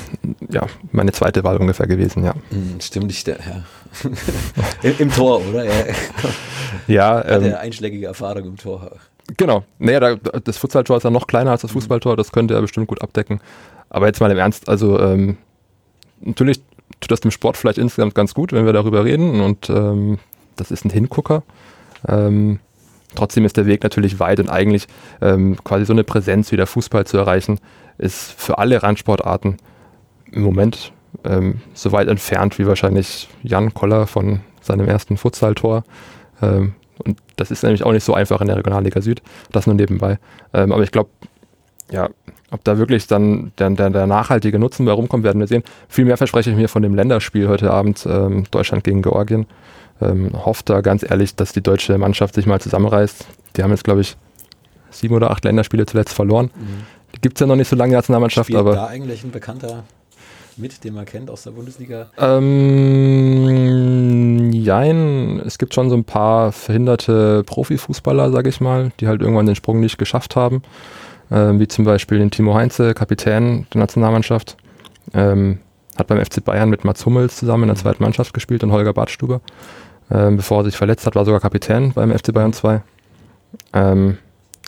ja, 0.50 0.68
meine 0.92 1.14
zweite 1.14 1.44
Wahl 1.44 1.58
ungefähr 1.58 1.88
gewesen, 1.88 2.26
ja. 2.26 2.34
Hm, 2.50 2.82
stimmt, 2.82 3.12
ich, 3.12 3.26
ja. 3.26 3.36
Im, 4.84 4.94
Im, 5.00 5.12
Tor, 5.12 5.42
oder? 5.48 5.64
Ja, 5.66 5.86
ja 6.88 7.26
ähm, 7.26 7.56
einschlägige 7.56 8.08
Erfahrung 8.08 8.46
im 8.46 8.58
Tor. 8.58 8.92
Genau. 9.38 9.64
Naja, 9.80 10.00
da, 10.00 10.16
das 10.16 10.58
Futsaltor 10.58 10.98
ist 10.98 11.04
ja 11.04 11.10
noch 11.10 11.28
kleiner 11.28 11.52
als 11.52 11.62
das 11.62 11.72
mhm. 11.72 11.80
Fußballtor, 11.80 12.18
das 12.18 12.32
könnte 12.32 12.54
er 12.54 12.62
bestimmt 12.62 12.88
gut 12.88 13.02
abdecken. 13.02 13.40
Aber 13.90 14.08
jetzt 14.08 14.20
mal 14.20 14.32
im 14.32 14.38
Ernst, 14.38 14.70
also 14.70 15.00
ähm, 15.00 15.38
natürlich 16.22 16.62
tut 17.00 17.12
das 17.12 17.22
dem 17.22 17.32
Sport 17.32 17.58
vielleicht 17.58 17.78
insgesamt 17.78 18.16
ganz 18.16 18.34
gut, 18.34 18.52
wenn 18.54 18.66
wir 18.66 18.74
darüber 18.74 19.06
reden 19.06 19.42
und 19.42 19.70
ähm, 19.70 20.20
das 20.56 20.72
ist 20.72 20.86
ein 20.86 20.90
Hingucker. 20.90 21.44
Ähm, 22.08 22.60
trotzdem 23.16 23.46
ist 23.46 23.58
der 23.58 23.66
Weg 23.66 23.84
natürlich 23.84 24.20
weit 24.20 24.40
und 24.40 24.50
eigentlich 24.50 24.88
ähm, 25.22 25.58
quasi 25.64 25.86
so 25.86 25.94
eine 25.94 26.04
Präsenz 26.04 26.52
wie 26.52 26.58
der 26.58 26.68
Fußball 26.68 27.06
zu 27.06 27.18
erreichen, 27.18 27.60
ist 27.98 28.32
für 28.34 28.58
alle 28.58 28.82
Randsportarten 28.84 29.58
im 30.32 30.42
Moment 30.42 30.92
ähm, 31.24 31.62
so 31.74 31.92
weit 31.92 32.08
entfernt 32.08 32.58
wie 32.60 32.68
wahrscheinlich 32.68 33.30
Jan 33.44 33.74
Koller 33.74 34.08
von 34.08 34.42
seinem 34.62 34.88
ersten 34.88 35.18
Futsaltor. 35.18 35.84
Ähm, 36.42 36.74
und 37.06 37.18
das 37.36 37.52
ist 37.52 37.64
nämlich 37.64 37.84
auch 37.84 37.92
nicht 37.92 38.04
so 38.04 38.14
einfach 38.14 38.42
in 38.42 38.48
der 38.48 38.58
Regionalliga 38.58 39.02
Süd. 39.02 39.22
Das 39.52 39.68
nur 39.68 39.76
nebenbei. 39.76 40.20
Ähm, 40.54 40.72
aber 40.72 40.84
ich 40.84 40.92
glaube, 40.92 41.10
ja, 41.92 42.10
ob 42.52 42.64
da 42.64 42.78
wirklich 42.78 43.08
dann 43.08 43.52
der, 43.58 43.70
der, 43.72 43.90
der, 43.90 44.08
nachhaltige 44.08 44.60
Nutzen 44.60 44.86
bei 44.86 44.92
rumkommt, 44.92 45.24
werden 45.24 45.40
wir 45.40 45.48
sehen. 45.48 45.64
Vielmehr 45.88 46.18
verspreche 46.18 46.52
ich 46.52 46.56
mir 46.56 46.70
von 46.70 46.82
dem 46.82 46.96
Länderspiel 46.96 47.48
heute 47.48 47.72
Abend 47.72 48.06
ähm, 48.10 48.46
Deutschland 48.52 48.84
gegen 48.84 49.02
Georgien. 49.02 49.48
Ähm, 50.02 50.32
hoffe 50.34 50.64
da 50.66 50.82
ganz 50.82 51.04
ehrlich, 51.04 51.36
dass 51.36 51.54
die 51.54 51.62
deutsche 51.62 51.98
Mannschaft 51.98 52.36
sich 52.36 52.46
mal 52.46 52.60
zusammenreißt. 52.60 53.26
Die 53.56 53.64
haben 53.64 53.72
jetzt, 53.72 53.84
glaube 53.84 54.02
ich, 54.02 54.18
sieben 54.90 55.16
oder 55.16 55.32
acht 55.32 55.44
Länderspiele 55.46 55.86
zuletzt 55.86 56.14
verloren. 56.14 56.52
Mhm. 56.56 56.84
Die 57.16 57.22
gibt 57.22 57.38
es 57.38 57.42
ja 57.42 57.48
noch 57.48 57.56
nicht 57.56 57.68
so 57.68 57.76
lange 57.76 57.96
als 57.96 58.04
Nationalmannschaft. 58.04 58.48
Spielt 58.48 58.60
aber 58.60 58.76
da 58.76 58.88
eigentlich 58.88 59.24
ein 59.24 59.32
bekannter 59.32 59.84
mit, 60.58 60.84
den 60.84 60.94
man 60.94 61.06
kennt 61.06 61.30
aus 61.30 61.44
der 61.44 61.52
Bundesliga? 61.52 62.08
Ähm, 62.18 62.52
jein, 64.52 65.40
es 65.46 65.58
gibt 65.58 65.74
schon 65.74 65.90
so 65.90 65.96
ein 65.96 66.04
paar 66.04 66.52
verhinderte 66.52 67.44
Profifußballer, 67.46 68.32
sage 68.32 68.50
ich 68.50 68.60
mal, 68.62 68.92
die 69.00 69.08
halt 69.08 69.22
irgendwann 69.22 69.46
den 69.46 69.56
Sprung 69.56 69.80
nicht 69.80 69.98
geschafft 69.98 70.36
haben. 70.36 70.62
Ähm, 71.32 71.60
wie 71.60 71.68
zum 71.68 71.86
Beispiel 71.86 72.20
den 72.20 72.32
Timo 72.32 72.54
Heinze, 72.56 72.94
Kapitän 72.94 73.66
der 73.74 73.80
Nationalmannschaft. 73.80 74.58
Ähm, 75.14 75.60
hat 75.98 76.08
beim 76.08 76.24
FC 76.24 76.44
Bayern 76.44 76.70
mit 76.70 76.84
Mats 76.86 77.06
Hummels 77.06 77.38
zusammen 77.38 77.64
in 77.64 77.70
der 77.70 77.76
mhm. 77.78 77.82
zweiten 77.82 78.04
Mannschaft 78.04 78.34
gespielt 78.34 78.64
und 78.64 78.72
Holger 78.72 78.94
Badstuber. 78.94 79.42
Ähm, 80.12 80.38
bevor 80.38 80.60
er 80.62 80.66
sich 80.66 80.78
verletzt 80.78 81.06
hat, 81.06 81.16
war 81.16 81.26
sogar 81.26 81.40
Kapitän 81.40 81.94
beim 81.94 82.12
FC 82.12 82.34
Bayern 82.34 82.54
2. 82.54 82.82
Ähm, 83.74 84.18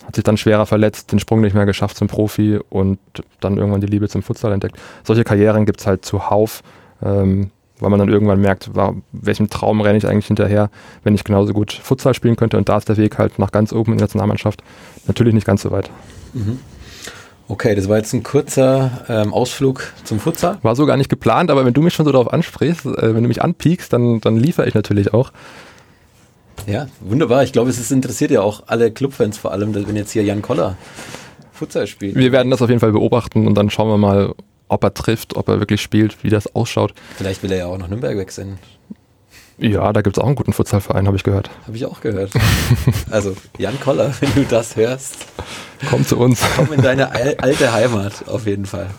hat 0.05 0.15
sich 0.15 0.23
dann 0.23 0.37
schwerer 0.37 0.65
verletzt, 0.65 1.11
den 1.11 1.19
Sprung 1.19 1.41
nicht 1.41 1.55
mehr 1.55 1.65
geschafft 1.65 1.97
zum 1.97 2.07
Profi 2.07 2.59
und 2.69 2.99
dann 3.39 3.57
irgendwann 3.57 3.81
die 3.81 3.87
Liebe 3.87 4.07
zum 4.09 4.23
Futsal 4.23 4.51
entdeckt. 4.51 4.77
Solche 5.03 5.23
Karrieren 5.23 5.65
gibt 5.65 5.79
es 5.79 5.87
halt 5.87 6.05
zuhauf, 6.05 6.61
ähm, 7.03 7.51
weil 7.79 7.89
man 7.89 7.99
dann 7.99 8.09
irgendwann 8.09 8.39
merkt, 8.39 8.75
war, 8.75 8.95
welchem 9.11 9.49
Traum 9.49 9.81
renne 9.81 9.97
ich 9.97 10.07
eigentlich 10.07 10.27
hinterher, 10.27 10.69
wenn 11.03 11.15
ich 11.15 11.23
genauso 11.23 11.53
gut 11.53 11.73
Futsal 11.73 12.13
spielen 12.13 12.35
könnte. 12.35 12.57
Und 12.57 12.69
da 12.69 12.77
ist 12.77 12.87
der 12.87 12.97
Weg 12.97 13.17
halt 13.17 13.39
nach 13.39 13.51
ganz 13.51 13.73
oben 13.73 13.91
in 13.91 13.97
der 13.97 14.05
Nationalmannschaft 14.05 14.63
natürlich 15.07 15.33
nicht 15.33 15.47
ganz 15.47 15.61
so 15.61 15.71
weit. 15.71 15.89
Mhm. 16.33 16.59
Okay, 17.47 17.75
das 17.75 17.87
war 17.87 17.97
jetzt 17.97 18.11
ein 18.13 18.23
kurzer 18.23 19.05
ähm, 19.07 19.31
Ausflug 19.31 19.93
zum 20.03 20.19
Futsal. 20.19 20.57
War 20.63 20.75
so 20.75 20.87
gar 20.87 20.97
nicht 20.97 21.09
geplant, 21.09 21.51
aber 21.51 21.63
wenn 21.63 21.73
du 21.73 21.81
mich 21.81 21.93
schon 21.93 22.05
so 22.05 22.11
darauf 22.11 22.33
ansprichst, 22.33 22.85
äh, 22.85 23.13
wenn 23.13 23.21
du 23.21 23.27
mich 23.27 23.43
anpiekst, 23.43 23.93
dann, 23.93 24.19
dann 24.19 24.35
liefere 24.35 24.67
ich 24.67 24.73
natürlich 24.73 25.13
auch. 25.13 25.31
Ja, 26.67 26.87
wunderbar. 26.99 27.43
Ich 27.43 27.53
glaube, 27.53 27.69
es 27.69 27.91
interessiert 27.91 28.31
ja 28.31 28.41
auch 28.41 28.63
alle 28.67 28.91
Clubfans 28.91 29.37
vor 29.37 29.51
allem, 29.51 29.75
wenn 29.75 29.95
jetzt 29.95 30.11
hier 30.11 30.23
Jan 30.23 30.41
Koller 30.41 30.77
Futsal 31.51 31.87
spielt. 31.87 32.15
Wir 32.15 32.31
werden 32.31 32.51
das 32.51 32.61
auf 32.61 32.69
jeden 32.69 32.81
Fall 32.81 32.91
beobachten 32.91 33.47
und 33.47 33.55
dann 33.55 33.69
schauen 33.69 33.87
wir 33.87 33.97
mal, 33.97 34.33
ob 34.67 34.83
er 34.83 34.93
trifft, 34.93 35.35
ob 35.35 35.47
er 35.47 35.59
wirklich 35.59 35.81
spielt, 35.81 36.23
wie 36.23 36.29
das 36.29 36.53
ausschaut. 36.55 36.93
Vielleicht 37.17 37.43
will 37.43 37.51
er 37.51 37.57
ja 37.59 37.65
auch 37.67 37.77
nach 37.77 37.87
Nürnberg 37.87 38.17
wechseln. 38.17 38.57
Ja, 39.57 39.93
da 39.93 40.01
gibt 40.01 40.17
es 40.17 40.21
auch 40.21 40.27
einen 40.27 40.35
guten 40.35 40.51
Futsalverein, 40.51 41.07
habe 41.07 41.15
ich 41.15 41.23
gehört. 41.23 41.49
Habe 41.65 41.77
ich 41.77 41.85
auch 41.85 42.01
gehört. 42.01 42.31
also 43.09 43.35
Jan 43.57 43.79
Koller, 43.79 44.13
wenn 44.19 44.33
du 44.35 44.43
das 44.43 44.75
hörst. 44.75 45.15
Komm 45.89 46.05
zu 46.05 46.17
uns. 46.17 46.41
Komm 46.57 46.73
in 46.73 46.81
deine 46.81 47.11
alte 47.13 47.71
Heimat, 47.71 48.27
auf 48.27 48.47
jeden 48.47 48.65
Fall. 48.65 48.89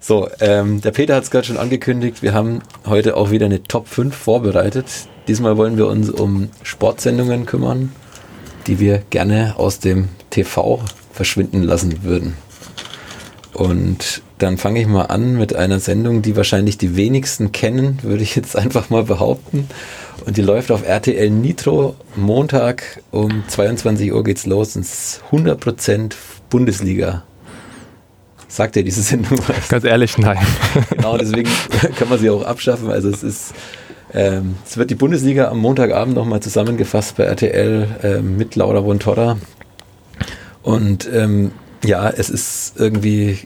So, 0.00 0.28
ähm, 0.40 0.82
der 0.82 0.90
Peter 0.90 1.14
hat 1.14 1.22
es 1.22 1.30
gerade 1.30 1.46
schon 1.46 1.56
angekündigt, 1.56 2.22
wir 2.22 2.34
haben 2.34 2.60
heute 2.84 3.16
auch 3.16 3.30
wieder 3.30 3.46
eine 3.46 3.62
Top 3.62 3.88
5 3.88 4.14
vorbereitet. 4.14 5.08
Diesmal 5.26 5.56
wollen 5.56 5.76
wir 5.76 5.86
uns 5.86 6.10
um 6.10 6.50
Sportsendungen 6.62 7.46
kümmern, 7.46 7.92
die 8.66 8.78
wir 8.78 9.02
gerne 9.10 9.54
aus 9.56 9.78
dem 9.78 10.08
TV 10.30 10.80
verschwinden 11.12 11.62
lassen 11.62 12.02
würden. 12.02 12.36
Und 13.54 14.22
dann 14.38 14.58
fange 14.58 14.80
ich 14.80 14.86
mal 14.86 15.04
an 15.04 15.38
mit 15.38 15.54
einer 15.54 15.78
Sendung, 15.78 16.20
die 16.20 16.36
wahrscheinlich 16.36 16.76
die 16.76 16.96
wenigsten 16.96 17.52
kennen, 17.52 18.00
würde 18.02 18.22
ich 18.22 18.34
jetzt 18.36 18.56
einfach 18.56 18.90
mal 18.90 19.04
behaupten. 19.04 19.68
Und 20.26 20.36
die 20.36 20.42
läuft 20.42 20.70
auf 20.70 20.86
RTL 20.86 21.30
Nitro. 21.30 21.96
Montag 22.16 23.02
um 23.10 23.44
22 23.48 24.12
Uhr 24.12 24.24
geht's 24.24 24.46
los. 24.46 24.76
Und 24.76 24.84
100% 24.84 26.12
Bundesliga. 26.50 27.22
Sagt 28.48 28.76
ihr 28.76 28.84
diese 28.84 29.02
Sendung 29.02 29.38
was? 29.48 29.68
Ganz 29.68 29.84
ehrlich, 29.84 30.16
nein. 30.18 30.38
Genau, 30.90 31.16
deswegen 31.16 31.50
kann 31.98 32.08
man 32.08 32.18
sie 32.18 32.30
auch 32.30 32.44
abschaffen. 32.44 32.90
Also 32.90 33.08
es 33.08 33.22
ist 33.22 33.54
ähm, 34.14 34.56
es 34.64 34.76
wird 34.76 34.90
die 34.90 34.94
Bundesliga 34.94 35.48
am 35.48 35.58
Montagabend 35.58 36.14
nochmal 36.14 36.40
zusammengefasst 36.40 37.16
bei 37.16 37.24
RTL 37.24 37.88
äh, 38.02 38.22
mit 38.22 38.54
Laura 38.54 38.80
Bontorra. 38.80 39.38
Und 40.62 41.08
ähm, 41.12 41.50
ja, 41.84 42.08
es 42.08 42.30
ist 42.30 42.74
irgendwie, 42.78 43.38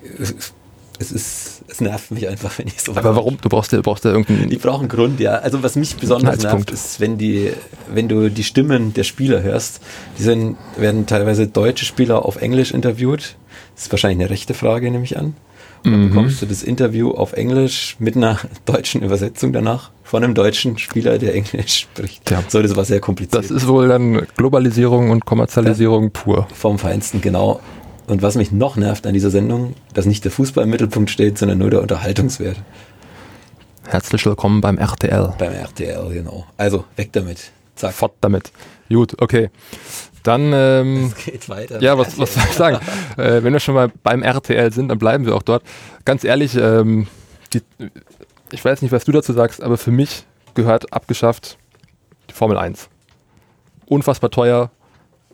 es 0.98 1.11
ist, 1.11 1.62
es 1.68 1.81
nervt 1.81 2.11
mich 2.11 2.28
einfach, 2.28 2.52
wenn 2.59 2.66
ich 2.68 2.83
so. 2.83 2.94
Aber 2.94 3.16
warum? 3.16 3.38
Du 3.40 3.48
brauchst 3.48 3.72
ja, 3.72 3.81
brauchst 3.81 4.04
ja 4.04 4.11
irgendeinen. 4.11 4.52
Ich 4.52 4.61
brauche 4.61 4.81
einen 4.81 4.88
Grund, 4.88 5.20
ja. 5.20 5.37
Also 5.37 5.62
was 5.62 5.74
mich 5.74 5.96
besonders 5.96 6.42
nervt, 6.42 6.70
ist, 6.70 7.00
wenn 7.00 7.16
die, 7.16 7.52
wenn 7.92 8.09
du 8.09 8.31
die 8.31 8.44
Stimmen 8.44 8.92
der 8.92 9.04
Spieler 9.04 9.42
hörst, 9.42 9.81
die 10.18 10.22
sind, 10.22 10.57
werden 10.76 11.07
teilweise 11.07 11.46
deutsche 11.46 11.87
Spieler 11.87 12.24
auf 12.24 12.42
Englisch 12.42 12.72
interviewt. 12.72 13.37
Das 13.74 13.85
ist 13.85 13.92
wahrscheinlich 13.92 14.20
eine 14.20 14.31
rechte 14.31 14.54
Frage, 14.54 14.90
nehme 14.90 15.04
ich 15.04 15.16
an. 15.16 15.35
Dann 15.84 16.04
mhm. 16.04 16.08
bekommst 16.08 16.42
du 16.42 16.46
das 16.46 16.62
Interview 16.62 17.10
auf 17.10 17.32
Englisch 17.32 17.96
mit 17.98 18.16
einer 18.16 18.38
deutschen 18.64 19.02
Übersetzung 19.02 19.52
danach 19.52 19.90
von 20.02 20.24
einem 20.24 20.34
deutschen 20.34 20.78
Spieler, 20.78 21.18
der 21.18 21.34
Englisch 21.34 21.80
spricht. 21.80 22.30
Ja. 22.30 22.42
So, 22.48 22.62
das 22.62 22.74
war 22.76 22.84
sehr 22.84 23.00
kompliziert. 23.00 23.44
Das 23.44 23.50
ist 23.50 23.68
wohl 23.68 23.88
dann 23.88 24.26
Globalisierung 24.36 25.10
und 25.10 25.24
Kommerzialisierung 25.26 26.04
ja, 26.04 26.10
pur. 26.10 26.48
Vom 26.54 26.78
Feinsten, 26.78 27.20
genau. 27.20 27.60
Und 28.06 28.22
was 28.22 28.36
mich 28.36 28.50
noch 28.50 28.76
nervt 28.76 29.06
an 29.06 29.12
dieser 29.12 29.30
Sendung, 29.30 29.74
dass 29.92 30.06
nicht 30.06 30.24
der 30.24 30.32
Fußball 30.32 30.64
im 30.64 30.70
Mittelpunkt 30.70 31.10
steht, 31.10 31.36
sondern 31.36 31.58
nur 31.58 31.70
der 31.70 31.82
Unterhaltungswert. 31.82 32.56
Herzlich 33.86 34.24
willkommen 34.24 34.62
beim 34.62 34.78
RTL. 34.78 35.34
Beim 35.38 35.52
RTL, 35.52 36.10
genau. 36.12 36.46
Also, 36.56 36.84
weg 36.96 37.10
damit. 37.12 37.50
Zack. 37.74 37.92
Fort 37.92 38.14
damit. 38.22 38.50
Gut, 38.88 39.14
okay. 39.20 39.50
Dann, 40.28 40.52
ähm, 40.52 41.04
es 41.06 41.24
geht 41.24 41.48
weiter. 41.48 41.80
Ja, 41.80 41.96
was, 41.96 42.18
was 42.18 42.34
soll 42.34 42.42
ich 42.50 42.54
sagen? 42.54 42.78
äh, 43.16 43.42
wenn 43.42 43.54
wir 43.54 43.60
schon 43.60 43.74
mal 43.74 43.90
beim 44.02 44.22
RTL 44.22 44.70
sind, 44.74 44.88
dann 44.88 44.98
bleiben 44.98 45.24
wir 45.24 45.34
auch 45.34 45.42
dort. 45.42 45.62
Ganz 46.04 46.22
ehrlich, 46.22 46.54
ähm, 46.54 47.06
die, 47.54 47.62
ich 48.52 48.62
weiß 48.62 48.82
nicht, 48.82 48.92
was 48.92 49.06
du 49.06 49.12
dazu 49.12 49.32
sagst, 49.32 49.62
aber 49.62 49.78
für 49.78 49.90
mich 49.90 50.26
gehört 50.52 50.92
abgeschafft 50.92 51.56
die 52.28 52.34
Formel 52.34 52.58
1. 52.58 52.90
Unfassbar 53.86 54.30
teuer, 54.30 54.70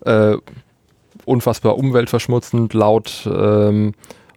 äh, 0.05 0.37
unfassbar 1.25 1.77
umweltverschmutzend, 1.77 2.73
laut. 2.73 3.27
Ähm, 3.27 3.95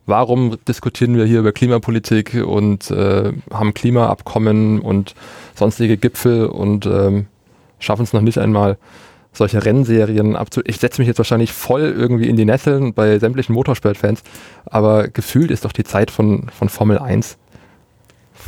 warum 0.07 0.57
diskutieren 0.67 1.15
wir 1.17 1.25
hier 1.25 1.41
über 1.41 1.51
Klimapolitik 1.51 2.33
und 2.33 2.89
äh, 2.89 3.31
haben 3.53 3.75
Klimaabkommen 3.75 4.79
und 4.79 5.13
sonstige 5.53 5.97
Gipfel 5.97 6.47
und 6.47 6.87
ähm, 6.87 7.27
schaffen 7.77 8.01
es 8.01 8.13
noch 8.13 8.21
nicht 8.21 8.39
einmal, 8.39 8.79
solche 9.37 9.63
Rennserien 9.63 10.35
abzu... 10.35 10.61
Ich 10.65 10.77
setze 10.77 11.01
mich 11.01 11.07
jetzt 11.07 11.17
wahrscheinlich 11.17 11.51
voll 11.51 11.93
irgendwie 11.97 12.27
in 12.27 12.35
die 12.35 12.45
Nesseln 12.45 12.93
bei 12.93 13.19
sämtlichen 13.19 13.53
Motorsportfans, 13.53 14.23
aber 14.65 15.07
gefühlt 15.07 15.51
ist 15.51 15.65
doch 15.65 15.71
die 15.71 15.83
Zeit 15.83 16.11
von, 16.11 16.47
von 16.49 16.69
Formel 16.69 16.99
1 16.99 17.37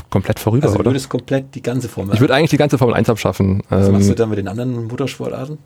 komplett 0.10 0.40
vorüber, 0.40 0.68
also 0.68 0.80
du 0.80 0.86
würdest 0.86 1.10
komplett 1.10 1.54
die 1.56 1.62
ganze 1.62 1.90
Formel 1.90 2.16
Ich 2.16 2.22
würde 2.22 2.34
eigentlich 2.34 2.50
die 2.50 2.58
ganze 2.58 2.78
Formel 2.78 2.96
1 2.96 3.10
abschaffen. 3.10 3.62
Was 3.70 3.88
ähm, 3.88 3.94
machst 3.94 4.10
du 4.10 4.16
dann 4.16 4.30
mit 4.30 4.40
den 4.40 4.48
anderen 4.48 4.88
Motorsportarten? 4.88 5.58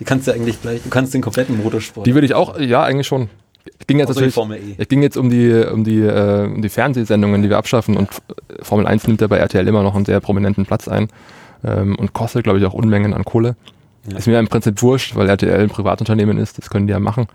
Die 0.00 0.04
kannst 0.04 0.26
du 0.26 0.32
eigentlich 0.32 0.60
gleich, 0.60 0.82
du 0.82 0.88
kannst 0.88 1.12
den 1.12 1.20
kompletten 1.20 1.62
Motorsport. 1.62 2.06
Die 2.06 2.14
würde 2.14 2.26
ich 2.26 2.34
auch, 2.34 2.58
ja, 2.58 2.82
eigentlich 2.82 3.06
schon. 3.06 3.28
Es 3.78 3.86
ging 3.86 3.98
jetzt 3.98 4.18
die 4.18 4.30
Formel 4.30 4.58
E. 4.58 4.74
Es 4.78 4.88
ging 4.88 5.02
jetzt 5.02 5.16
um 5.16 5.30
die, 5.30 5.52
um 5.52 5.84
die, 5.84 6.00
äh, 6.00 6.46
um 6.46 6.62
die 6.62 6.68
Fernsehsendungen, 6.68 7.42
die 7.42 7.50
wir 7.50 7.58
abschaffen 7.58 7.96
und 7.96 8.08
Formel 8.62 8.86
1 8.86 9.06
nimmt 9.06 9.20
ja 9.20 9.26
bei 9.26 9.36
RTL 9.36 9.66
immer 9.68 9.82
noch 9.82 9.94
einen 9.94 10.04
sehr 10.04 10.20
prominenten 10.20 10.66
Platz 10.66 10.88
ein 10.88 11.08
ähm, 11.64 11.96
und 11.96 12.12
kostet, 12.12 12.44
glaube 12.44 12.58
ich, 12.58 12.64
auch 12.64 12.74
Unmengen 12.74 13.14
an 13.14 13.24
Kohle. 13.24 13.56
Ja. 14.08 14.18
Ist 14.18 14.26
mir 14.26 14.38
im 14.38 14.48
Prinzip 14.48 14.82
wurscht, 14.82 15.14
weil 15.14 15.28
RTL 15.28 15.60
ein 15.60 15.68
Privatunternehmen 15.68 16.38
ist, 16.38 16.58
das 16.58 16.70
können 16.70 16.86
die 16.86 16.92
ja 16.92 16.98
machen. 16.98 17.26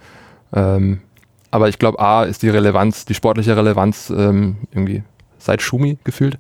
Ähm, 0.53 1.01
aber 1.49 1.69
ich 1.69 1.80
glaube, 1.80 1.99
A 1.99 2.23
ist 2.23 2.43
die 2.43 2.49
Relevanz, 2.49 3.06
die 3.06 3.13
sportliche 3.13 3.56
Relevanz 3.56 4.10
ähm, 4.10 4.58
irgendwie 4.71 5.03
seit 5.39 5.62
Schumi 5.62 5.97
gefühlt, 6.03 6.38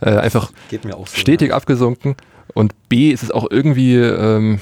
äh, 0.00 0.10
einfach 0.10 0.50
so, 0.70 1.06
stetig 1.12 1.50
ja. 1.50 1.56
abgesunken. 1.56 2.16
Und 2.54 2.74
B 2.88 3.10
ist 3.10 3.22
es 3.22 3.30
auch 3.30 3.46
irgendwie, 3.50 3.94
ähm, 3.94 4.58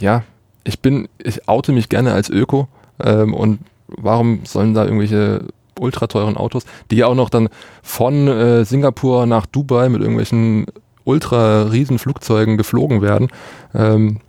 ja, 0.00 0.22
ich 0.64 0.80
bin, 0.80 1.08
ich 1.18 1.48
oute 1.48 1.72
mich 1.72 1.88
gerne 1.88 2.12
als 2.12 2.30
Öko 2.30 2.68
ähm, 3.02 3.34
und 3.34 3.60
warum 3.86 4.40
sollen 4.44 4.74
da 4.74 4.84
irgendwelche 4.84 5.44
ultra 5.78 6.06
teuren 6.06 6.36
Autos, 6.36 6.64
die 6.90 6.96
ja 6.96 7.06
auch 7.06 7.14
noch 7.14 7.30
dann 7.30 7.48
von 7.82 8.28
äh, 8.28 8.64
Singapur 8.64 9.26
nach 9.26 9.46
Dubai 9.46 9.88
mit 9.88 10.00
irgendwelchen 10.00 10.66
ultra 11.04 11.62
riesen 11.62 11.98
Flugzeugen 11.98 12.56
geflogen 12.56 13.00
werden. 13.00 13.28
Ähm, 13.74 14.20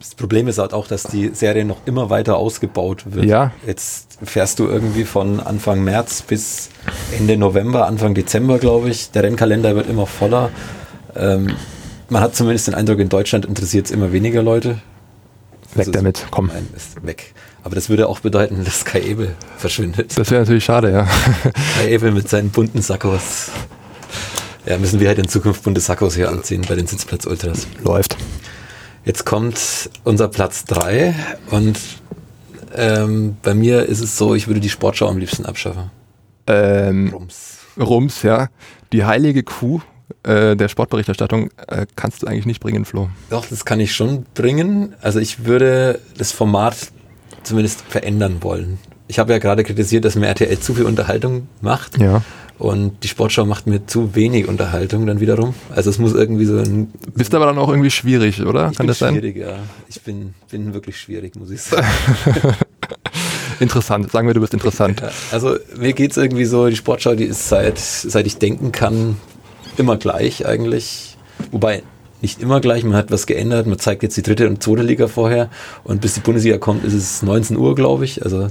das 0.00 0.14
Problem 0.14 0.48
ist 0.48 0.58
halt 0.58 0.72
auch, 0.72 0.86
dass 0.86 1.02
die 1.02 1.28
Serie 1.34 1.66
noch 1.66 1.76
immer 1.84 2.08
weiter 2.08 2.38
ausgebaut 2.38 3.04
wird. 3.04 3.26
Ja. 3.26 3.52
Jetzt 3.66 4.18
fährst 4.24 4.58
du 4.58 4.66
irgendwie 4.66 5.04
von 5.04 5.40
Anfang 5.40 5.84
März 5.84 6.22
bis 6.22 6.70
Ende 7.16 7.36
November, 7.36 7.86
Anfang 7.86 8.14
Dezember, 8.14 8.58
glaube 8.58 8.88
ich. 8.88 9.10
Der 9.10 9.24
Rennkalender 9.24 9.76
wird 9.76 9.90
immer 9.90 10.06
voller. 10.06 10.48
Ähm, 11.14 11.54
man 12.08 12.22
hat 12.22 12.34
zumindest 12.34 12.66
den 12.66 12.74
Eindruck, 12.74 12.98
in 12.98 13.10
Deutschland 13.10 13.44
interessiert 13.44 13.86
es 13.86 13.92
immer 13.92 14.10
weniger 14.10 14.42
Leute. 14.42 14.80
Weg 15.74 15.80
also 15.80 15.90
damit, 15.92 16.26
komm. 16.30 16.46
Nein, 16.46 16.66
ist 16.74 17.04
weg. 17.06 17.34
Aber 17.62 17.74
das 17.74 17.90
würde 17.90 18.08
auch 18.08 18.20
bedeuten, 18.20 18.64
dass 18.64 18.86
Kai 18.86 19.02
Ebel 19.02 19.36
verschwindet. 19.58 20.16
Das 20.16 20.30
wäre 20.30 20.40
natürlich 20.40 20.64
schade, 20.64 20.90
ja. 20.90 21.06
Kai 21.76 21.90
Ebel 21.90 22.12
mit 22.12 22.26
seinen 22.26 22.48
bunten 22.48 22.80
Sackos. 22.80 23.50
Ja, 24.64 24.78
müssen 24.78 24.98
wir 24.98 25.08
halt 25.08 25.18
in 25.18 25.28
Zukunft 25.28 25.62
bunte 25.62 25.82
Sackos 25.82 26.14
hier 26.14 26.30
anziehen 26.30 26.64
bei 26.66 26.74
den 26.74 26.86
Sitzplatz-Ultras. 26.86 27.66
Läuft. 27.84 28.16
Jetzt 29.04 29.24
kommt 29.24 29.90
unser 30.04 30.28
Platz 30.28 30.64
3 30.64 31.14
und 31.50 31.78
ähm, 32.74 33.36
bei 33.42 33.54
mir 33.54 33.86
ist 33.86 34.00
es 34.00 34.16
so, 34.16 34.34
ich 34.34 34.46
würde 34.46 34.60
die 34.60 34.68
Sportschau 34.68 35.08
am 35.08 35.18
liebsten 35.18 35.46
abschaffen. 35.46 35.90
Ähm, 36.46 37.10
Rums. 37.12 37.58
Rums, 37.78 38.22
ja. 38.22 38.48
Die 38.92 39.04
heilige 39.04 39.42
Kuh 39.42 39.80
äh, 40.22 40.54
der 40.56 40.68
Sportberichterstattung 40.68 41.50
äh, 41.66 41.86
kannst 41.96 42.22
du 42.22 42.26
eigentlich 42.26 42.46
nicht 42.46 42.60
bringen, 42.60 42.84
Flo. 42.84 43.08
Doch, 43.30 43.46
das 43.46 43.64
kann 43.64 43.80
ich 43.80 43.94
schon 43.94 44.26
bringen. 44.34 44.94
Also 45.00 45.18
ich 45.18 45.44
würde 45.44 46.00
das 46.18 46.32
Format 46.32 46.76
zumindest 47.42 47.82
verändern 47.88 48.38
wollen. 48.42 48.78
Ich 49.08 49.18
habe 49.18 49.32
ja 49.32 49.38
gerade 49.38 49.64
kritisiert, 49.64 50.04
dass 50.04 50.14
mir 50.14 50.26
RTL 50.26 50.58
zu 50.60 50.74
viel 50.74 50.84
Unterhaltung 50.84 51.48
macht. 51.60 51.98
Ja. 51.98 52.22
Und 52.60 53.04
die 53.04 53.08
Sportschau 53.08 53.46
macht 53.46 53.66
mir 53.66 53.86
zu 53.86 54.14
wenig 54.14 54.46
Unterhaltung 54.46 55.06
dann 55.06 55.18
wiederum. 55.18 55.54
Also 55.74 55.88
es 55.88 55.98
muss 55.98 56.12
irgendwie 56.12 56.44
so 56.44 56.58
ein. 56.58 56.92
Bist 57.14 57.34
aber 57.34 57.46
dann 57.46 57.56
auch 57.56 57.70
irgendwie 57.70 57.90
schwierig, 57.90 58.42
oder? 58.44 58.68
Ich 58.70 58.76
Kann 58.76 58.84
bin 58.84 58.88
das 58.88 58.98
sein? 58.98 59.14
Schwierig, 59.14 59.38
ja. 59.38 59.60
Ich 59.88 60.02
bin, 60.02 60.34
bin 60.50 60.74
wirklich 60.74 61.00
schwierig, 61.00 61.36
muss 61.36 61.50
ich 61.50 61.62
sagen. 61.62 61.86
interessant. 63.60 64.12
Sagen 64.12 64.26
wir, 64.26 64.34
du 64.34 64.42
bist 64.42 64.52
interessant. 64.52 65.02
Also 65.32 65.56
mir 65.78 65.94
geht 65.94 66.10
es 66.10 66.18
irgendwie 66.18 66.44
so, 66.44 66.68
die 66.68 66.76
Sportschau, 66.76 67.14
die 67.14 67.24
ist 67.24 67.48
seit, 67.48 67.78
seit 67.78 68.26
ich 68.26 68.36
denken 68.36 68.72
kann, 68.72 69.16
immer 69.78 69.96
gleich 69.96 70.44
eigentlich. 70.44 71.16
Wobei 71.52 71.82
nicht 72.20 72.42
immer 72.42 72.60
gleich, 72.60 72.84
man 72.84 72.94
hat 72.94 73.10
was 73.10 73.26
geändert. 73.26 73.66
Man 73.68 73.78
zeigt 73.78 74.02
jetzt 74.02 74.18
die 74.18 74.22
dritte 74.22 74.46
und 74.46 74.62
zweite 74.62 74.82
Liga 74.82 75.08
vorher. 75.08 75.48
Und 75.82 76.02
bis 76.02 76.12
die 76.12 76.20
Bundesliga 76.20 76.58
kommt, 76.58 76.84
ist 76.84 76.92
es 76.92 77.22
19 77.22 77.56
Uhr, 77.56 77.74
glaube 77.74 78.04
ich. 78.04 78.22
Also 78.22 78.48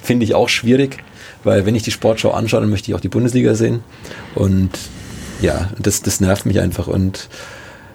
finde 0.00 0.24
ich 0.24 0.36
auch 0.36 0.48
schwierig, 0.48 1.02
weil 1.44 1.66
wenn 1.66 1.74
ich 1.74 1.82
die 1.82 1.90
Sportschau 1.90 2.30
anschaue, 2.30 2.60
dann 2.60 2.70
möchte 2.70 2.90
ich 2.90 2.94
auch 2.94 3.00
die 3.00 3.08
Bundesliga 3.08 3.54
sehen. 3.54 3.80
Und 4.34 4.70
ja, 5.40 5.70
das, 5.78 6.02
das 6.02 6.20
nervt 6.20 6.46
mich 6.46 6.60
einfach. 6.60 6.86
Und 6.86 7.28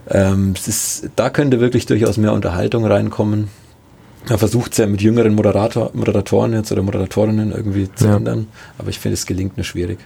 ähm, 0.10 0.54
es 0.56 0.68
ist, 0.68 1.10
da 1.16 1.30
könnte 1.30 1.60
wirklich 1.60 1.86
durchaus 1.86 2.18
mehr 2.18 2.34
Unterhaltung 2.34 2.86
reinkommen. 2.86 3.50
Man 4.28 4.38
versucht 4.38 4.74
es 4.74 4.78
ja 4.78 4.88
mit 4.88 5.02
jüngeren 5.02 5.34
Moderator, 5.34 5.92
Moderatoren 5.94 6.54
jetzt 6.54 6.72
oder 6.72 6.84
Moderatorinnen 6.84 7.52
irgendwie 7.52 7.90
zu 7.94 8.08
ja. 8.08 8.18
ändern, 8.18 8.48
aber 8.78 8.90
ich 8.90 9.00
finde, 9.00 9.14
es 9.14 9.26
gelingt 9.26 9.58
nur 9.58 9.64
schwierig. 9.64 10.00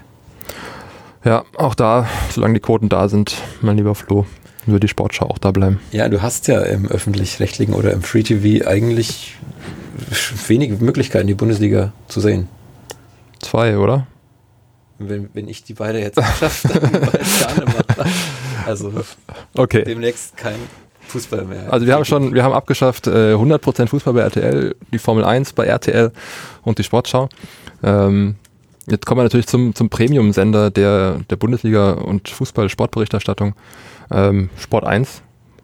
Ja, 1.26 1.46
auch 1.56 1.74
da, 1.74 2.08
solange 2.32 2.56
die 2.56 2.60
Quoten 2.60 2.90
da 2.90 3.10
sind, 3.10 3.36
mein 3.62 3.78
lieber 3.78 3.96
Flo, 3.96 4.26
würde 4.66 4.82
die 4.82 4.88
Sportschau 4.88 5.26
auch 5.26 5.38
da 5.38 5.52
bleiben. 5.52 5.80
Ja, 5.92 6.10
du 6.10 6.22
hast 6.22 6.48
ja 6.48 6.62
im 6.62 6.88
öffentlich-rechtlichen 6.88 7.74
oder 7.74 7.92
im 7.92 8.02
Free 8.02 8.24
TV 8.24 8.68
eigentlich 8.68 9.36
wenige 10.48 10.76
Möglichkeiten, 10.84 11.28
die 11.28 11.34
Bundesliga 11.34 11.94
zu 12.08 12.20
sehen. 12.20 12.48
Zwei, 13.44 13.78
oder? 13.78 14.08
Wenn, 15.00 15.30
wenn 15.34 15.48
ich 15.48 15.64
die 15.64 15.74
beide 15.74 16.00
jetzt 16.00 16.20
schaffe, 16.40 16.68
dann 16.68 16.94
weiß 16.94 17.40
gar 17.42 17.66
nicht 17.66 17.98
mehr. 17.98 18.06
Also 18.66 18.92
okay. 19.58 19.84
demnächst 19.84 20.38
kein 20.38 20.56
Fußball 21.08 21.46
mehr. 21.46 21.72
Also 21.72 21.86
wir 21.86 21.94
haben 21.96 22.06
schon, 22.06 22.34
wir 22.34 22.44
haben 22.44 22.54
abgeschafft 22.54 23.08
äh, 23.08 23.34
100% 23.34 23.88
Fußball 23.88 24.14
bei 24.14 24.22
RTL, 24.22 24.76
die 24.92 25.00
Formel 25.00 25.26
1 25.26 25.54
bei 25.54 25.66
RTL 25.66 26.12
und 26.64 26.78
die 26.78 26.84
Sportschau. 26.84 27.30
Ähm, 27.84 28.36
Jetzt 28.86 29.06
kommen 29.06 29.20
wir 29.20 29.24
natürlich 29.24 29.48
zum, 29.48 29.74
zum 29.74 29.90
Premium-Sender 29.90 30.70
der, 30.70 31.20
der 31.30 31.36
Bundesliga 31.38 31.92
und 31.92 32.28
Fußball-Sportberichterstattung. 32.28 33.56
Ähm, 34.12 34.50
Sport 34.58 34.84
1 34.84 35.22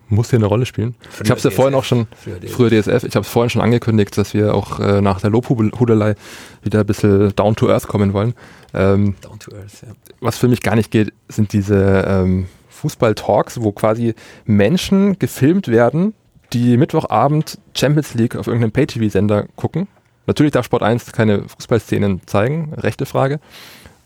muss 0.09 0.29
hier 0.29 0.39
eine 0.39 0.45
Rolle 0.45 0.65
spielen. 0.65 0.95
Früher 1.09 1.25
ich 1.25 1.31
habe 1.31 1.37
es 1.37 1.43
ja 1.43 1.51
vorhin 1.51 1.75
auch 1.75 1.83
schon, 1.83 2.07
früher 2.15 2.39
DSF, 2.39 2.51
früher 2.53 2.69
DSF 2.69 3.03
ich 3.03 3.15
habe 3.15 3.25
es 3.25 3.29
vorhin 3.29 3.49
schon 3.49 3.61
angekündigt, 3.61 4.17
dass 4.17 4.33
wir 4.33 4.53
auch 4.53 4.79
äh, 4.79 5.01
nach 5.01 5.21
der 5.21 5.29
Lobhudelei 5.29 6.15
wieder 6.63 6.81
ein 6.81 6.85
bisschen 6.85 7.35
down 7.35 7.55
to 7.55 7.69
earth 7.69 7.87
kommen 7.87 8.13
wollen. 8.13 8.33
Ähm, 8.73 9.15
down 9.21 9.39
to 9.39 9.51
earth, 9.55 9.83
ja. 9.85 9.93
Was 10.19 10.37
für 10.37 10.47
mich 10.47 10.61
gar 10.61 10.75
nicht 10.75 10.91
geht, 10.91 11.13
sind 11.27 11.53
diese 11.53 12.05
ähm, 12.07 12.47
Fußball-Talks, 12.69 13.61
wo 13.61 13.71
quasi 13.71 14.15
Menschen 14.45 15.17
gefilmt 15.19 15.67
werden, 15.67 16.13
die 16.53 16.77
Mittwochabend 16.77 17.57
Champions 17.75 18.13
League 18.15 18.35
auf 18.35 18.47
irgendeinem 18.47 18.71
Pay-TV-Sender 18.71 19.45
gucken 19.55 19.87
Natürlich 20.29 20.51
darf 20.51 20.67
Sport 20.67 20.83
1 20.83 21.11
keine 21.11 21.49
Fußballszenen 21.49 22.21
zeigen, 22.27 22.71
rechte 22.75 23.07
Frage. 23.07 23.39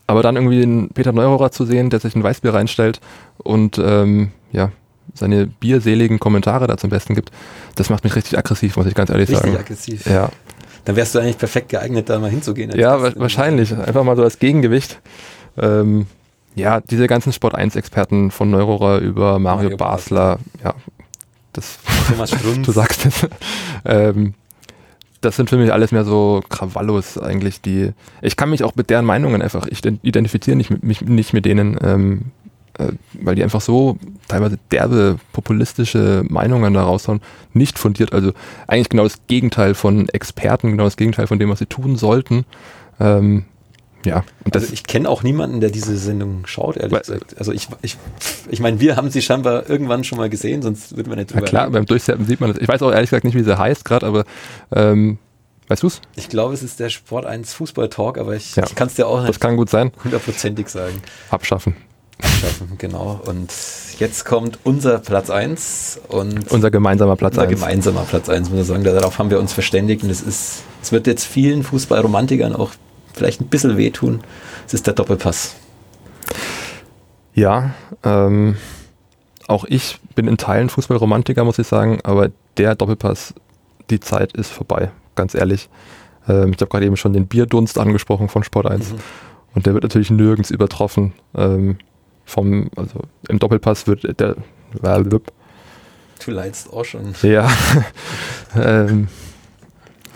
Aber 0.06 0.22
dann 0.22 0.36
irgendwie 0.36 0.58
den 0.58 0.88
Peter 0.88 1.12
Neurohrer 1.12 1.50
zu 1.50 1.66
sehen, 1.66 1.90
der 1.90 2.00
sich 2.00 2.16
ein 2.16 2.22
Weißbier 2.22 2.54
reinstellt 2.54 2.98
und 3.36 3.78
ähm, 3.78 4.30
ja, 4.50 4.72
seine 5.14 5.46
bierseligen 5.46 6.18
Kommentare 6.18 6.66
da 6.66 6.76
zum 6.76 6.90
Besten 6.90 7.14
gibt, 7.14 7.30
das 7.76 7.90
macht 7.90 8.04
mich 8.04 8.14
richtig 8.14 8.36
aggressiv, 8.38 8.76
muss 8.76 8.86
ich 8.86 8.94
ganz 8.94 9.10
ehrlich 9.10 9.28
richtig 9.28 9.38
sagen. 9.38 9.56
Richtig 9.56 9.66
aggressiv. 9.66 10.06
Ja. 10.06 10.30
Dann 10.84 10.96
wärst 10.96 11.14
du 11.14 11.18
eigentlich 11.18 11.38
perfekt 11.38 11.70
geeignet, 11.70 12.10
da 12.10 12.18
mal 12.18 12.30
hinzugehen. 12.30 12.70
Ja, 12.76 13.00
wa 13.00 13.12
wahrscheinlich. 13.16 13.74
Einfach 13.74 14.04
mal 14.04 14.16
so 14.16 14.22
als 14.22 14.38
Gegengewicht. 14.38 15.00
Ähm, 15.56 16.06
ja, 16.54 16.80
diese 16.80 17.06
ganzen 17.06 17.32
Sport 17.32 17.56
1-Experten 17.56 18.30
von 18.30 18.50
Neurohrer 18.50 18.98
über 18.98 19.38
Mario, 19.38 19.70
Mario 19.70 19.76
Basler, 19.76 20.36
Basler, 20.36 20.38
ja, 20.62 20.74
das, 21.52 21.78
du 22.62 22.72
sagst 22.72 23.06
es. 23.06 23.26
ähm, 23.84 24.34
das 25.20 25.36
sind 25.36 25.48
für 25.48 25.56
mich 25.56 25.72
alles 25.72 25.90
mehr 25.90 26.04
so 26.04 26.42
Krawallos 26.48 27.16
eigentlich, 27.18 27.60
die. 27.60 27.92
Ich 28.20 28.36
kann 28.36 28.50
mich 28.50 28.62
auch 28.62 28.74
mit 28.76 28.90
deren 28.90 29.06
Meinungen 29.06 29.40
einfach, 29.40 29.66
ich 29.66 29.84
identifiziere 29.84 30.56
nicht 30.56 30.70
mit, 30.70 30.84
mich 30.84 31.00
nicht 31.00 31.32
mit 31.32 31.46
denen, 31.46 31.78
ähm, 31.82 32.20
äh, 32.20 32.43
weil 33.20 33.34
die 33.36 33.42
einfach 33.44 33.60
so 33.60 33.96
teilweise 34.28 34.58
derbe 34.72 35.18
populistische 35.32 36.24
Meinungen 36.28 36.74
da 36.74 36.82
raushauen, 36.82 37.20
nicht 37.52 37.78
fundiert, 37.78 38.12
also 38.12 38.32
eigentlich 38.66 38.88
genau 38.88 39.04
das 39.04 39.18
Gegenteil 39.26 39.74
von 39.74 40.08
Experten, 40.08 40.70
genau 40.72 40.84
das 40.84 40.96
Gegenteil 40.96 41.26
von 41.26 41.38
dem, 41.38 41.50
was 41.50 41.60
sie 41.60 41.66
tun 41.66 41.96
sollten. 41.96 42.44
Ähm, 43.00 43.44
Ja, 44.04 44.22
und 44.44 44.54
also 44.54 44.70
ich 44.72 44.84
kenne 44.84 45.08
auch 45.08 45.22
niemanden, 45.22 45.60
der 45.60 45.70
diese 45.70 45.96
Sendung 45.96 46.46
schaut, 46.46 46.76
ehrlich 46.76 46.98
gesagt. 46.98 47.36
Also 47.38 47.52
ich, 47.52 47.68
ich, 47.80 47.96
ich 48.50 48.60
meine, 48.60 48.78
wir 48.80 48.96
haben 48.96 49.08
sie 49.10 49.22
scheinbar 49.22 49.70
irgendwann 49.70 50.04
schon 50.04 50.18
mal 50.18 50.28
gesehen, 50.28 50.60
sonst 50.60 50.96
würden 50.96 51.08
wir 51.10 51.16
nicht 51.16 51.30
drüber 51.30 51.42
Ja 51.42 51.46
klar, 51.48 51.62
reden. 51.64 51.72
beim 51.72 51.86
Durchsetzen 51.86 52.26
sieht 52.26 52.40
man 52.40 52.50
das. 52.52 52.60
Ich 52.60 52.68
weiß 52.68 52.82
auch 52.82 52.90
ehrlich 52.92 53.08
gesagt 53.10 53.24
nicht, 53.24 53.34
wie 53.36 53.42
sie 53.44 53.56
heißt 53.58 53.84
gerade, 53.84 54.04
aber 54.06 54.24
ähm, 54.74 55.18
weißt 55.68 55.82
du's? 55.82 56.02
Ich 56.16 56.28
glaube, 56.28 56.52
es 56.52 56.62
ist 56.62 56.80
der 56.80 56.90
Sport 56.90 57.24
1 57.24 57.54
Fußball 57.54 57.88
Talk, 57.88 58.18
aber 58.18 58.34
ich, 58.36 58.54
ja, 58.56 58.64
ich 58.66 58.74
kann 58.74 58.88
es 58.88 58.94
dir 58.94 59.06
auch 59.06 59.20
nicht 59.20 59.28
das 59.30 59.40
kann 59.40 59.56
gut 59.56 59.70
sein. 59.70 59.92
hundertprozentig 60.04 60.68
sagen. 60.68 61.00
Abschaffen. 61.30 61.74
Abschaffen, 62.24 62.78
genau. 62.78 63.20
Und 63.26 63.52
jetzt 63.98 64.24
kommt 64.24 64.58
unser 64.64 64.98
Platz 64.98 65.30
1 65.30 66.00
und 66.08 66.50
unser 66.50 66.70
gemeinsamer 66.70 67.16
Platz 67.16 67.38
1. 67.38 67.48
Unser 67.48 67.54
gemeinsamer 67.54 68.02
Platz 68.02 68.28
1, 68.28 68.50
muss 68.50 68.60
ich 68.60 68.66
sagen. 68.66 68.84
Darauf 68.84 69.18
haben 69.18 69.30
wir 69.30 69.38
uns 69.38 69.52
verständigt 69.52 70.02
und 70.02 70.10
es 70.10 70.22
ist, 70.22 70.62
es 70.82 70.92
wird 70.92 71.06
jetzt 71.06 71.24
vielen 71.24 71.62
Fußballromantikern 71.62 72.54
auch 72.56 72.72
vielleicht 73.12 73.40
ein 73.40 73.48
bisschen 73.48 73.76
wehtun. 73.76 74.20
Es 74.66 74.74
ist 74.74 74.86
der 74.86 74.94
Doppelpass. 74.94 75.54
Ja, 77.34 77.74
ähm, 78.02 78.56
auch 79.46 79.64
ich 79.64 79.98
bin 80.14 80.28
in 80.28 80.36
Teilen 80.36 80.70
Fußballromantiker, 80.70 81.44
muss 81.44 81.58
ich 81.58 81.66
sagen, 81.66 81.98
aber 82.04 82.30
der 82.56 82.74
Doppelpass, 82.74 83.34
die 83.90 84.00
Zeit 84.00 84.32
ist 84.32 84.50
vorbei, 84.50 84.90
ganz 85.14 85.34
ehrlich. 85.34 85.68
Ähm, 86.28 86.52
ich 86.54 86.60
habe 86.60 86.70
gerade 86.70 86.86
eben 86.86 86.96
schon 86.96 87.12
den 87.12 87.26
Bierdunst 87.26 87.78
angesprochen 87.78 88.28
von 88.28 88.42
Sport 88.44 88.66
1 88.66 88.92
mhm. 88.92 88.96
und 89.54 89.66
der 89.66 89.74
wird 89.74 89.82
natürlich 89.82 90.10
nirgends 90.10 90.50
übertroffen. 90.50 91.12
Ähm, 91.34 91.78
vom, 92.24 92.70
also 92.76 93.00
im 93.28 93.38
Doppelpass 93.38 93.86
wird 93.86 94.18
der. 94.20 94.36
Du 96.24 96.30
leidest 96.30 96.72
auch 96.72 96.84
schon. 96.84 97.14
Ja. 97.22 97.50
ähm, 98.56 99.08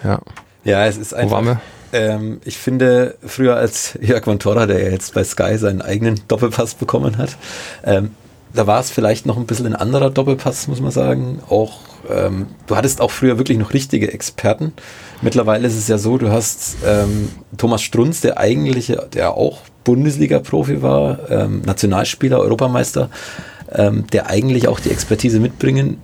ja. 0.03 0.21
Ja, 0.65 0.87
es 0.87 0.97
ist 0.97 1.15
einfach. 1.15 1.59
Ähm, 1.93 2.41
ich 2.45 2.59
finde, 2.59 3.17
früher 3.25 3.57
als 3.57 3.99
Jörg 4.01 4.25
von 4.25 4.39
Torra, 4.39 4.67
der 4.67 4.83
ja 4.83 4.91
jetzt 4.91 5.15
bei 5.15 5.25
Sky 5.25 5.57
seinen 5.57 5.81
eigenen 5.81 6.21
Doppelpass 6.29 6.75
bekommen 6.75 7.17
hat, 7.17 7.37
ähm, 7.85 8.15
da 8.55 8.67
war 8.67 8.81
es 8.81 8.91
vielleicht 8.91 9.27
noch 9.27 9.37
ein 9.37 9.47
bisschen 9.47 9.67
ein 9.67 9.77
anderer 9.77 10.11
Doppelpass, 10.11 10.69
muss 10.69 10.81
man 10.81 10.91
sagen. 10.91 11.41
Auch 11.49 11.81
ähm, 12.11 12.47
du 12.67 12.77
hattest 12.77 13.01
auch 13.01 13.11
früher 13.11 13.39
wirklich 13.39 13.59
noch 13.59 13.73
richtige 13.73 14.13
Experten. 14.13 14.73
Mittlerweile 15.23 15.67
ist 15.67 15.77
es 15.77 15.89
ja 15.89 15.99
so, 15.99 16.19
du 16.19 16.31
hast 16.31 16.77
ähm, 16.87 17.31
Thomas 17.57 17.83
Strunz, 17.83 18.21
der 18.21 18.39
eigentliche, 18.39 19.09
der 19.13 19.35
auch 19.35 19.61
Bundesliga-Profi 19.85 20.83
war, 20.83 21.31
ähm, 21.31 21.63
Nationalspieler, 21.63 22.39
Europameister, 22.39 23.11
ähm, 23.73 24.07
der 24.13 24.29
eigentlich 24.29 24.69
auch 24.69 24.81
die 24.81 24.91
Expertise 24.91 25.41
mitbringen 25.41 25.99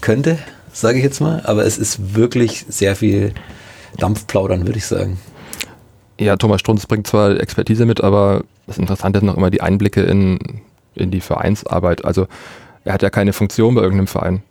könnte, 0.00 0.38
sage 0.72 0.98
ich 0.98 1.04
jetzt 1.04 1.20
mal. 1.20 1.42
Aber 1.44 1.64
es 1.64 1.78
ist 1.78 2.14
wirklich 2.14 2.66
sehr 2.68 2.96
viel 2.96 3.32
Dampfplaudern, 3.98 4.66
würde 4.66 4.78
ich 4.78 4.86
sagen. 4.86 5.18
Ja, 6.18 6.36
Thomas 6.36 6.60
Strunz 6.60 6.86
bringt 6.86 7.06
zwar 7.06 7.40
Expertise 7.40 7.86
mit, 7.86 8.02
aber 8.02 8.44
das 8.66 8.78
Interessante 8.78 9.18
sind 9.18 9.26
noch 9.26 9.36
immer 9.36 9.50
die 9.50 9.60
Einblicke 9.60 10.02
in, 10.02 10.38
in 10.94 11.10
die 11.10 11.20
Vereinsarbeit. 11.20 12.04
Also 12.04 12.26
er 12.84 12.94
hat 12.94 13.02
ja 13.02 13.10
keine 13.10 13.32
Funktion 13.32 13.74
bei 13.74 13.82
irgendeinem 13.82 14.06
Verein. 14.06 14.42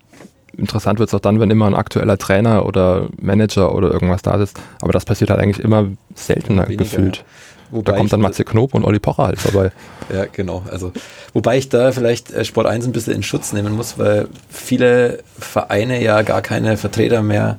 Interessant 0.56 1.00
wird 1.00 1.10
es 1.10 1.16
auch 1.16 1.20
dann, 1.20 1.40
wenn 1.40 1.50
immer 1.50 1.66
ein 1.66 1.74
aktueller 1.74 2.18
Trainer 2.18 2.66
oder 2.66 3.08
Manager 3.20 3.74
oder 3.74 3.92
irgendwas 3.92 4.22
da 4.22 4.36
ist. 4.36 4.60
Aber 4.82 4.92
das 4.92 5.06
passiert 5.06 5.32
halt 5.32 5.40
eigentlich 5.40 5.64
immer 5.64 5.88
seltener 6.14 6.68
Weniger, 6.68 6.84
gefühlt. 6.84 7.26
Wobei 7.72 7.92
da 7.92 7.98
kommt 7.98 8.14
dann 8.14 8.22
Matze 8.22 8.44
Knob 8.44 8.76
und 8.76 8.84
Olli 8.86 9.00
Pocher 9.00 9.26
halt 9.26 9.40
vorbei. 9.40 9.72
Ja, 10.14 10.26
genau. 10.32 10.64
Also, 10.70 10.92
wobei 11.34 11.58
ich 11.58 11.70
da 11.70 11.92
vielleicht 11.92 12.32
äh, 12.32 12.46
Sport 12.46 12.68
1 12.68 12.86
ein 12.86 12.92
bisschen 12.92 13.14
in 13.14 13.24
Schutz 13.24 13.52
nehmen 13.52 13.76
muss, 13.76 13.98
weil 13.98 14.28
viele 14.50 15.24
Vereine 15.40 16.04
ja 16.04 16.22
gar 16.22 16.44
keine 16.44 16.78
Vertreter 16.78 17.24
mehr 17.24 17.58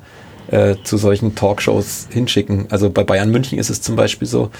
äh, 0.53 0.77
zu 0.85 0.99
solchen 0.99 1.35
Talkshows 1.35 2.07
hinschicken. 2.11 2.67
Also 2.71 2.91
bei 2.91 3.03
Bayern 3.03 3.31
München 3.31 3.59
ist 3.59 3.71
es 3.71 3.83
zum 3.83 3.97
Beispiel 3.97 4.29
so, 4.29 4.51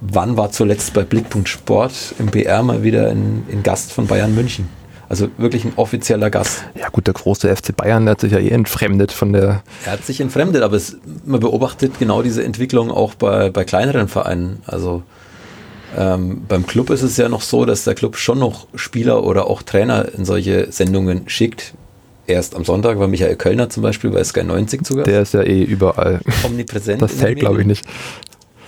wann 0.00 0.36
war 0.36 0.50
zuletzt 0.50 0.94
bei 0.94 1.02
Blickpunkt 1.02 1.48
Sport 1.48 2.14
im 2.18 2.26
BR 2.26 2.62
mal 2.62 2.82
wieder 2.82 3.10
ein, 3.10 3.44
ein 3.50 3.62
Gast 3.62 3.92
von 3.92 4.06
Bayern 4.06 4.34
München? 4.34 4.68
Also 5.08 5.28
wirklich 5.38 5.64
ein 5.64 5.72
offizieller 5.76 6.28
Gast. 6.28 6.64
Ja 6.78 6.90
gut, 6.90 7.06
der 7.06 7.14
große 7.14 7.54
FC 7.54 7.74
Bayern, 7.74 8.04
der 8.04 8.12
hat 8.12 8.20
sich 8.20 8.32
ja 8.32 8.38
eh 8.38 8.50
entfremdet 8.50 9.10
von 9.10 9.32
der... 9.32 9.62
Er 9.86 9.92
hat 9.92 10.04
sich 10.04 10.20
entfremdet, 10.20 10.62
aber 10.62 10.76
es, 10.76 10.98
man 11.24 11.40
beobachtet 11.40 11.98
genau 11.98 12.22
diese 12.22 12.44
Entwicklung 12.44 12.90
auch 12.90 13.14
bei, 13.14 13.48
bei 13.48 13.64
kleineren 13.64 14.08
Vereinen. 14.08 14.62
Also 14.66 15.02
ähm, 15.96 16.42
beim 16.46 16.66
Club 16.66 16.90
ist 16.90 17.02
es 17.02 17.16
ja 17.16 17.30
noch 17.30 17.40
so, 17.40 17.64
dass 17.64 17.84
der 17.84 17.94
Club 17.94 18.16
schon 18.16 18.38
noch 18.38 18.66
Spieler 18.74 19.24
oder 19.24 19.46
auch 19.46 19.62
Trainer 19.62 20.06
in 20.14 20.26
solche 20.26 20.70
Sendungen 20.70 21.22
schickt. 21.28 21.72
Erst 22.26 22.54
am 22.54 22.66
Sonntag 22.66 22.98
war 22.98 23.08
Michael 23.08 23.36
Kölner 23.36 23.70
zum 23.70 23.82
Beispiel 23.82 24.10
bei 24.10 24.22
Sky 24.22 24.44
90 24.44 24.86
sogar. 24.86 25.04
Der 25.04 25.22
ist 25.22 25.32
ja 25.32 25.42
eh 25.42 25.62
überall. 25.62 26.20
Omnipräsent. 26.44 27.00
Das 27.00 27.16
zählt, 27.16 27.38
glaube 27.38 27.62
ich, 27.62 27.66
nicht. 27.66 27.86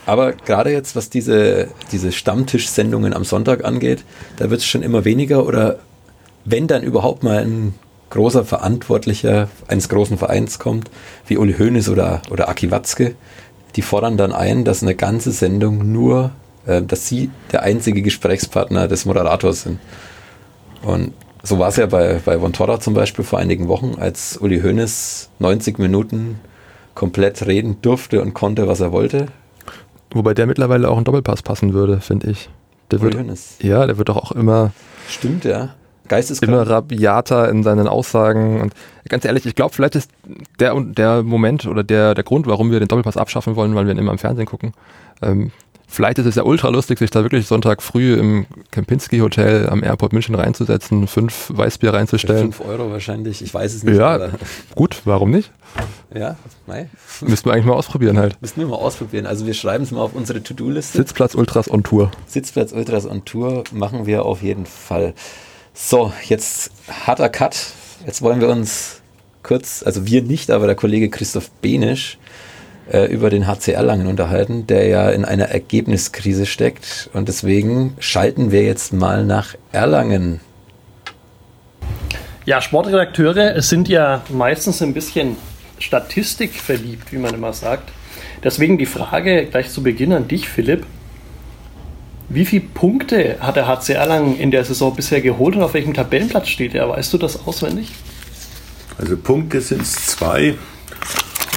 Aber 0.06 0.32
gerade 0.32 0.70
jetzt, 0.70 0.96
was 0.96 1.10
diese, 1.10 1.68
diese 1.92 2.12
Stammtischsendungen 2.12 3.12
am 3.12 3.24
Sonntag 3.24 3.64
angeht, 3.64 4.04
da 4.36 4.50
wird 4.50 4.60
es 4.60 4.66
schon 4.66 4.82
immer 4.82 5.04
weniger 5.04 5.46
oder 5.46 5.78
wenn 6.44 6.66
dann 6.66 6.82
überhaupt 6.82 7.22
mal 7.22 7.38
ein 7.38 7.74
großer 8.10 8.44
Verantwortlicher 8.44 9.48
eines 9.68 9.88
großen 9.88 10.18
Vereins 10.18 10.58
kommt, 10.58 10.90
wie 11.26 11.36
Uli 11.36 11.54
Hoeneß 11.54 11.88
oder, 11.88 12.22
oder 12.30 12.48
Aki 12.48 12.70
Watzke, 12.70 13.14
die 13.76 13.82
fordern 13.82 14.16
dann 14.16 14.32
ein, 14.32 14.64
dass 14.64 14.82
eine 14.82 14.94
ganze 14.94 15.30
Sendung 15.30 15.92
nur, 15.92 16.32
äh, 16.66 16.82
dass 16.82 17.06
sie 17.06 17.30
der 17.52 17.62
einzige 17.62 18.02
Gesprächspartner 18.02 18.88
des 18.88 19.04
Moderators 19.04 19.62
sind. 19.62 19.78
Und 20.82 21.12
so 21.42 21.58
war 21.58 21.68
es 21.68 21.76
ja 21.76 21.86
bei, 21.86 22.20
bei 22.24 22.38
Von 22.38 22.52
Torra 22.52 22.80
zum 22.80 22.94
Beispiel 22.94 23.24
vor 23.24 23.38
einigen 23.38 23.68
Wochen, 23.68 23.94
als 23.98 24.36
Uli 24.36 24.60
Hoeneß 24.60 25.30
90 25.38 25.78
Minuten 25.78 26.40
komplett 26.94 27.46
reden 27.46 27.80
durfte 27.80 28.20
und 28.20 28.34
konnte, 28.34 28.66
was 28.66 28.80
er 28.80 28.92
wollte. 28.92 29.28
Wobei 30.12 30.35
der 30.35 30.46
mittlerweile 30.46 30.88
auch 30.88 30.99
ein 30.99 31.05
Doppelpass 31.05 31.42
passen 31.42 31.73
würde, 31.73 32.01
finde 32.01 32.31
ich. 32.31 32.49
Der 32.90 33.01
Uli 33.01 33.16
wird. 33.16 33.38
Ja, 33.61 33.87
der 33.87 33.99
wird 33.99 34.09
doch 34.09 34.16
auch 34.16 34.33
immer. 34.33 34.73
Stimmt, 35.09 35.44
ja. 35.44 35.70
Geisteskrank. 36.09 36.53
Immer 36.53 36.68
rabiater 36.68 37.49
in 37.49 37.62
seinen 37.62 37.87
Aussagen. 37.87 38.61
Und 38.61 38.75
ganz 39.09 39.25
ehrlich, 39.25 39.46
ich 39.46 39.55
glaube, 39.55 39.73
vielleicht 39.73 39.94
ist 39.94 40.11
der, 40.59 40.75
der 40.81 41.23
Moment 41.23 41.66
oder 41.66 41.85
der, 41.85 42.14
der 42.14 42.25
Grund, 42.25 42.49
warum 42.49 42.73
wir 42.73 42.81
den 42.81 42.88
Doppelpass 42.88 43.16
abschaffen 43.16 43.55
wollen, 43.55 43.77
weil 43.77 43.87
wir 43.87 43.92
ihn 43.92 43.99
immer 43.99 44.11
im 44.11 44.18
Fernsehen 44.18 44.46
gucken. 44.46 44.73
Ähm, 45.23 45.53
vielleicht 45.90 46.18
ist 46.18 46.26
es 46.26 46.37
ja 46.37 46.44
ultra 46.44 46.68
lustig, 46.68 46.98
sich 46.98 47.11
da 47.11 47.22
wirklich 47.22 47.46
Sonntag 47.46 47.83
früh 47.83 48.14
im 48.14 48.46
Kempinski 48.70 49.18
Hotel 49.18 49.68
am 49.68 49.83
Airport 49.83 50.12
München 50.12 50.35
reinzusetzen, 50.35 51.07
fünf 51.07 51.50
Weißbier 51.55 51.92
reinzustellen. 51.92 52.53
Fünf 52.53 52.68
Euro 52.68 52.90
wahrscheinlich, 52.90 53.42
ich 53.42 53.53
weiß 53.53 53.74
es 53.74 53.83
nicht. 53.83 53.98
Ja, 53.98 54.31
gut, 54.74 55.03
warum 55.05 55.31
nicht? 55.31 55.50
Ja, 56.14 56.37
nein. 56.66 56.90
Müssten 57.20 57.48
wir 57.48 57.53
eigentlich 57.53 57.66
mal 57.66 57.74
ausprobieren 57.74 58.18
halt. 58.18 58.40
Müssen 58.40 58.61
wir 58.61 58.66
mal 58.66 58.76
ausprobieren. 58.76 59.26
Also 59.26 59.46
wir 59.46 59.55
schreiben 59.55 59.85
es 59.85 59.90
mal 59.90 60.00
auf 60.00 60.14
unsere 60.14 60.42
To-Do-Liste. 60.42 60.98
Sitzplatz 60.98 61.35
Ultras 61.35 61.70
on 61.70 61.83
Tour. 61.83 62.11
Sitzplatz 62.26 62.72
Ultras 62.72 63.07
on 63.07 63.24
Tour 63.24 63.64
machen 63.72 64.07
wir 64.07 64.24
auf 64.24 64.42
jeden 64.42 64.66
Fall. 64.66 65.14
So, 65.74 66.12
jetzt 66.26 66.72
harter 67.07 67.29
Cut. 67.29 67.57
Jetzt 68.07 68.22
wollen 68.22 68.40
wir 68.40 68.48
uns 68.48 69.00
kurz, 69.42 69.83
also 69.85 70.07
wir 70.07 70.22
nicht, 70.22 70.50
aber 70.50 70.66
der 70.66 70.76
Kollege 70.76 71.11
Christoph 71.11 71.50
Benisch 71.62 72.18
äh, 72.90 73.05
über 73.07 73.31
den 73.31 73.46
HC 73.46 73.72
Erlangen 73.72 74.07
unterhalten, 74.07 74.66
der 74.66 74.87
ja 74.87 75.11
in 75.11 75.24
einer 75.24 75.46
Ergebniskrise 75.46 76.46
steckt. 76.46 77.09
Und 77.12 77.29
deswegen 77.29 77.94
schalten 77.98 78.50
wir 78.50 78.62
jetzt 78.62 78.92
mal 78.92 79.24
nach 79.24 79.55
Erlangen. 79.72 80.40
Ja, 82.46 82.61
Sportredakteure 82.61 83.62
sind 83.62 83.88
ja 83.88 84.22
meistens 84.29 84.83
ein 84.83 84.92
bisschen 84.92 85.37
Statistik 85.79 86.55
verliebt, 86.55 87.12
wie 87.12 87.18
man 87.18 87.35
immer 87.35 87.53
sagt. 87.53 87.90
Deswegen 88.42 88.79
die 88.79 88.87
Frage 88.87 89.46
gleich 89.46 89.70
zu 89.70 89.83
Beginn 89.83 90.12
an 90.12 90.26
dich, 90.26 90.48
Philipp. 90.48 90.85
Wie 92.29 92.44
viele 92.44 92.62
Punkte 92.62 93.37
hat 93.40 93.57
der 93.57 93.66
HC 93.66 93.92
Erlangen 93.92 94.38
in 94.38 94.50
der 94.50 94.64
Saison 94.64 94.94
bisher 94.94 95.20
geholt 95.20 95.57
und 95.57 95.62
auf 95.62 95.74
welchem 95.74 95.94
Tabellenplatz 95.94 96.48
steht 96.48 96.74
er? 96.74 96.88
Weißt 96.88 97.12
du 97.12 97.18
das 97.18 97.46
auswendig? 97.46 97.92
Also 98.98 99.16
Punkte 99.16 99.61
sind 99.61 99.83
es 99.83 99.94
zwei 100.07 100.55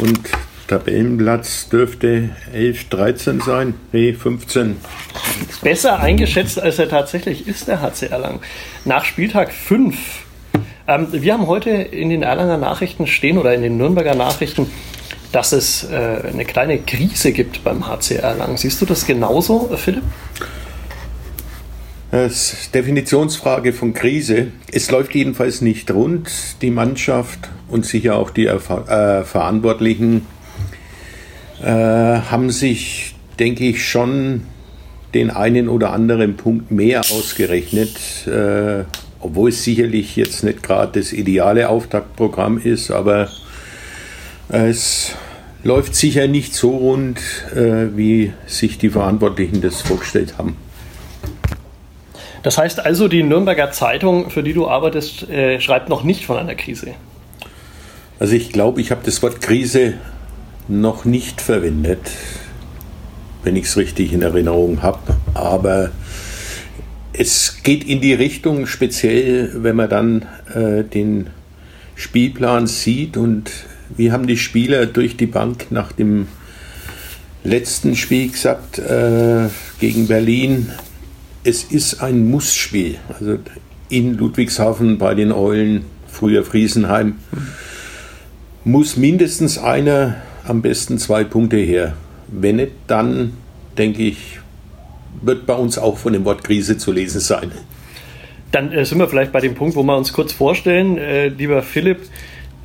und 0.01 0.19
Tabellenplatz 0.67 1.69
dürfte 1.69 2.29
11, 2.53 2.89
13 2.89 3.41
sein. 3.41 3.73
Nee, 3.91 4.13
15. 4.13 4.77
Besser 5.61 5.99
eingeschätzt, 5.99 6.59
als 6.59 6.79
er 6.79 6.89
tatsächlich 6.89 7.47
ist, 7.47 7.67
der 7.67 7.81
HC 7.81 8.07
Erlangen. 8.07 8.39
Nach 8.85 9.05
Spieltag 9.05 9.51
5. 9.51 9.95
Ähm, 10.87 11.07
wir 11.11 11.33
haben 11.33 11.47
heute 11.47 11.69
in 11.69 12.09
den 12.09 12.23
Erlanger 12.23 12.57
Nachrichten 12.57 13.07
stehen 13.07 13.37
oder 13.37 13.53
in 13.53 13.61
den 13.61 13.77
Nürnberger 13.77 14.15
Nachrichten, 14.15 14.67
dass 15.31 15.51
es 15.51 15.83
äh, 15.89 16.21
eine 16.31 16.45
kleine 16.45 16.79
Krise 16.79 17.31
gibt 17.31 17.63
beim 17.63 17.87
HC 17.87 18.15
Erlangen. 18.15 18.57
Siehst 18.57 18.81
du 18.81 18.85
das 18.85 19.05
genauso, 19.05 19.69
Philipp? 19.75 20.03
Das 22.11 22.53
ist 22.53 22.75
Definitionsfrage 22.75 23.73
von 23.73 23.93
Krise. 23.95 24.51
Es 24.71 24.91
läuft 24.91 25.15
jedenfalls 25.15 25.61
nicht 25.61 25.89
rund. 25.89 26.29
Die 26.61 26.69
Mannschaft 26.69 27.49
und 27.67 27.87
sicher 27.87 28.17
auch 28.17 28.29
die 28.29 28.45
äh, 28.45 28.59
Verantwortlichen 28.59 30.27
äh, 31.63 31.67
haben 31.67 32.49
sich, 32.49 33.15
denke 33.39 33.65
ich, 33.65 33.87
schon 33.87 34.41
den 35.13 35.29
einen 35.29 35.69
oder 35.69 35.93
anderen 35.93 36.35
Punkt 36.35 36.71
mehr 36.71 37.01
ausgerechnet, 37.01 38.27
äh, 38.27 38.83
obwohl 39.19 39.49
es 39.49 39.63
sicherlich 39.63 40.15
jetzt 40.15 40.43
nicht 40.43 40.63
gerade 40.63 40.99
das 40.99 41.13
ideale 41.13 41.69
Auftaktprogramm 41.69 42.57
ist, 42.57 42.91
aber 42.91 43.29
es 44.49 45.15
läuft 45.63 45.95
sicher 45.95 46.27
nicht 46.27 46.53
so 46.53 46.71
rund, 46.71 47.19
äh, 47.55 47.95
wie 47.95 48.33
sich 48.45 48.77
die 48.77 48.89
Verantwortlichen 48.89 49.61
das 49.61 49.81
vorgestellt 49.81 50.37
haben. 50.37 50.57
Das 52.41 52.57
heißt 52.57 52.85
also, 52.85 53.07
die 53.07 53.23
Nürnberger 53.23 53.71
Zeitung, 53.71 54.29
für 54.29 54.43
die 54.43 54.53
du 54.53 54.67
arbeitest, 54.67 55.29
äh, 55.29 55.61
schreibt 55.61 55.87
noch 55.87 56.03
nicht 56.03 56.25
von 56.25 56.37
einer 56.37 56.55
Krise. 56.55 56.87
Also 58.19 58.35
ich 58.35 58.51
glaube, 58.51 58.81
ich 58.81 58.91
habe 58.91 59.01
das 59.05 59.21
Wort 59.23 59.41
Krise 59.41 59.93
noch 60.67 61.05
nicht 61.05 61.41
verwendet, 61.41 62.11
wenn 63.43 63.55
ich 63.55 63.65
es 63.65 63.77
richtig 63.77 64.13
in 64.13 64.21
Erinnerung 64.21 64.81
habe. 64.81 65.15
Aber 65.33 65.91
es 67.13 67.57
geht 67.63 67.83
in 67.83 68.01
die 68.01 68.13
Richtung, 68.13 68.65
speziell 68.65 69.51
wenn 69.63 69.75
man 69.75 69.89
dann 69.89 70.25
äh, 70.53 70.83
den 70.83 71.27
Spielplan 71.95 72.67
sieht 72.67 73.17
und 73.17 73.51
wie 73.95 74.11
haben 74.11 74.25
die 74.25 74.37
Spieler 74.37 74.85
durch 74.85 75.17
die 75.17 75.27
Bank 75.27 75.67
nach 75.69 75.91
dem 75.91 76.27
letzten 77.43 77.95
Spiel 77.95 78.31
gesagt 78.31 78.79
äh, 78.79 79.49
gegen 79.79 80.07
Berlin, 80.07 80.71
es 81.43 81.63
ist 81.63 82.01
ein 82.01 82.29
Mussspiel. 82.29 82.95
Also 83.09 83.37
in 83.89 84.17
Ludwigshafen 84.17 84.97
bei 84.97 85.13
den 85.13 85.31
Eulen, 85.31 85.85
früher 86.07 86.43
Friesenheim, 86.43 87.15
muss 88.63 88.97
mindestens 88.97 89.57
einer, 89.57 90.15
am 90.45 90.61
besten 90.61 90.97
zwei 90.97 91.23
Punkte 91.23 91.57
her. 91.57 91.93
Wenn 92.27 92.57
nicht, 92.57 92.71
dann 92.87 93.33
denke 93.77 94.03
ich, 94.03 94.39
wird 95.21 95.45
bei 95.45 95.55
uns 95.55 95.77
auch 95.77 95.97
von 95.97 96.13
dem 96.13 96.25
Wort 96.25 96.43
Krise 96.43 96.77
zu 96.77 96.91
lesen 96.91 97.19
sein. 97.19 97.51
Dann 98.51 98.71
äh, 98.71 98.85
sind 98.85 98.99
wir 98.99 99.07
vielleicht 99.07 99.31
bei 99.31 99.39
dem 99.39 99.55
Punkt, 99.55 99.75
wo 99.75 99.83
wir 99.83 99.97
uns 99.97 100.13
kurz 100.13 100.31
vorstellen. 100.31 100.97
Äh, 100.97 101.29
lieber 101.29 101.61
Philipp, 101.61 101.99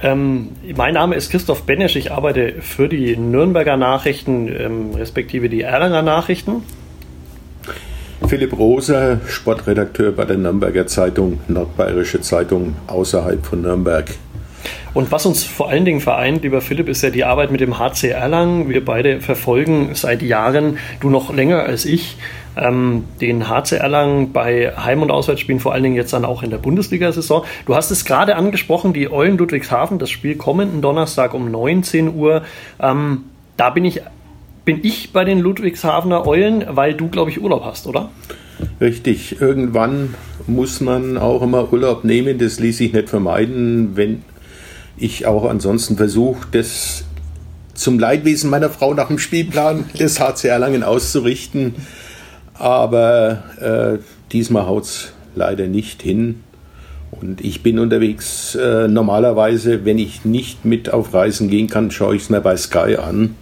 ähm, 0.03 0.51
mein 0.77 0.95
Name 0.95 1.17
ist 1.17 1.31
Christoph 1.31 1.63
Benesch. 1.63 1.97
Ich 1.97 2.13
arbeite 2.13 2.57
für 2.61 2.89
die 2.89 3.17
Nürnberger 3.17 3.77
Nachrichten, 3.77 4.49
ähm, 4.49 4.91
respektive 4.95 5.49
die 5.49 5.63
Erlanger 5.63 6.03
Nachrichten. 6.03 6.63
Philipp 8.27 8.59
Roser, 8.59 9.21
Sportredakteur 9.27 10.13
bei 10.13 10.25
der 10.25 10.37
Nürnberger 10.37 10.87
Zeitung, 10.87 11.41
Nordbayerische 11.49 12.21
Zeitung 12.21 12.75
außerhalb 12.87 13.45
von 13.45 13.63
Nürnberg. 13.63 14.07
Und 14.95 15.13
was 15.13 15.27
uns 15.27 15.45
vor 15.45 15.69
allen 15.69 15.85
Dingen 15.85 16.01
vereint, 16.01 16.43
lieber 16.43 16.61
Philipp, 16.61 16.89
ist 16.89 17.03
ja 17.03 17.11
die 17.11 17.25
Arbeit 17.25 17.51
mit 17.51 17.61
dem 17.61 17.79
HC 17.79 18.09
Erlangen. 18.09 18.69
Wir 18.69 18.85
beide 18.85 19.21
verfolgen 19.21 19.91
seit 19.95 20.23
Jahren, 20.23 20.79
du 21.01 21.11
noch 21.11 21.33
länger 21.33 21.65
als 21.65 21.85
ich, 21.85 22.17
ähm, 22.57 23.05
den 23.21 23.49
HC 23.49 23.77
Erlangen 23.77 24.33
bei 24.33 24.73
Heim- 24.77 25.03
und 25.03 25.11
Auswärtsspielen, 25.11 25.61
vor 25.61 25.73
allen 25.73 25.83
Dingen 25.83 25.95
jetzt 25.95 26.13
dann 26.13 26.25
auch 26.25 26.43
in 26.43 26.51
der 26.51 26.59
Bundesliga-Saison. 26.59 27.45
Du 27.67 27.75
hast 27.75 27.91
es 27.91 28.05
gerade 28.05 28.37
angesprochen, 28.37 28.93
die 28.93 29.11
Eulen 29.11 29.39
Ludwigshafen, 29.39 29.99
das 29.99 30.11
Spiel 30.11 30.37
kommenden 30.37 30.83
Donnerstag 30.83 31.35
um 31.35 31.51
19 31.51 32.15
Uhr. 32.15 32.43
Ähm, 32.81 33.25
da 33.57 33.71
bin 33.71 33.85
ich, 33.85 34.03
bin 34.65 34.81
ich 34.83 35.13
bei 35.13 35.25
den 35.25 35.39
Ludwigshafener 35.39 36.27
Eulen, 36.27 36.65
weil 36.71 36.95
du, 36.95 37.09
glaube 37.09 37.31
ich, 37.31 37.41
Urlaub 37.41 37.65
hast, 37.65 37.87
oder? 37.87 38.11
Richtig, 38.81 39.41
irgendwann 39.41 40.15
muss 40.47 40.81
man 40.81 41.19
auch 41.19 41.43
immer 41.43 41.73
Urlaub 41.73 42.05
nehmen, 42.05 42.39
das 42.39 42.59
ließ 42.59 42.79
sich 42.79 42.93
nicht 42.93 43.09
vermeiden, 43.09 43.97
wenn 43.97 44.23
ich 44.99 45.27
auch 45.27 45.45
ansonsten 45.45 45.97
versuche, 45.97 46.47
das 46.51 47.05
zum 47.75 47.99
Leidwesen 47.99 48.51
meiner 48.51 48.71
Frau 48.71 48.95
nach 48.95 49.09
dem 49.09 49.19
Spielplan 49.19 49.85
des 49.99 50.21
HC 50.21 50.49
Erlangen 50.49 50.83
auszurichten. 50.83 51.75
Aber 52.55 53.45
äh, 53.61 54.03
diesmal 54.33 54.67
haut 54.67 54.85
es 54.85 55.13
leider 55.35 55.67
nicht 55.67 56.03
hin. 56.03 56.43
Und 57.11 57.41
ich 57.41 57.63
bin 57.63 57.79
unterwegs. 57.79 58.55
Äh, 58.57 58.89
normalerweise, 58.89 59.85
wenn 59.85 59.99
ich 59.99 60.25
nicht 60.25 60.65
mit 60.65 60.93
auf 60.93 61.15
Reisen 61.15 61.49
gehen 61.49 61.69
kann, 61.69 61.91
schaue 61.91 62.17
ich 62.17 62.23
es 62.23 62.31
mir 62.31 62.41
bei 62.41 62.57
Sky 62.57 62.97
an. 62.97 63.37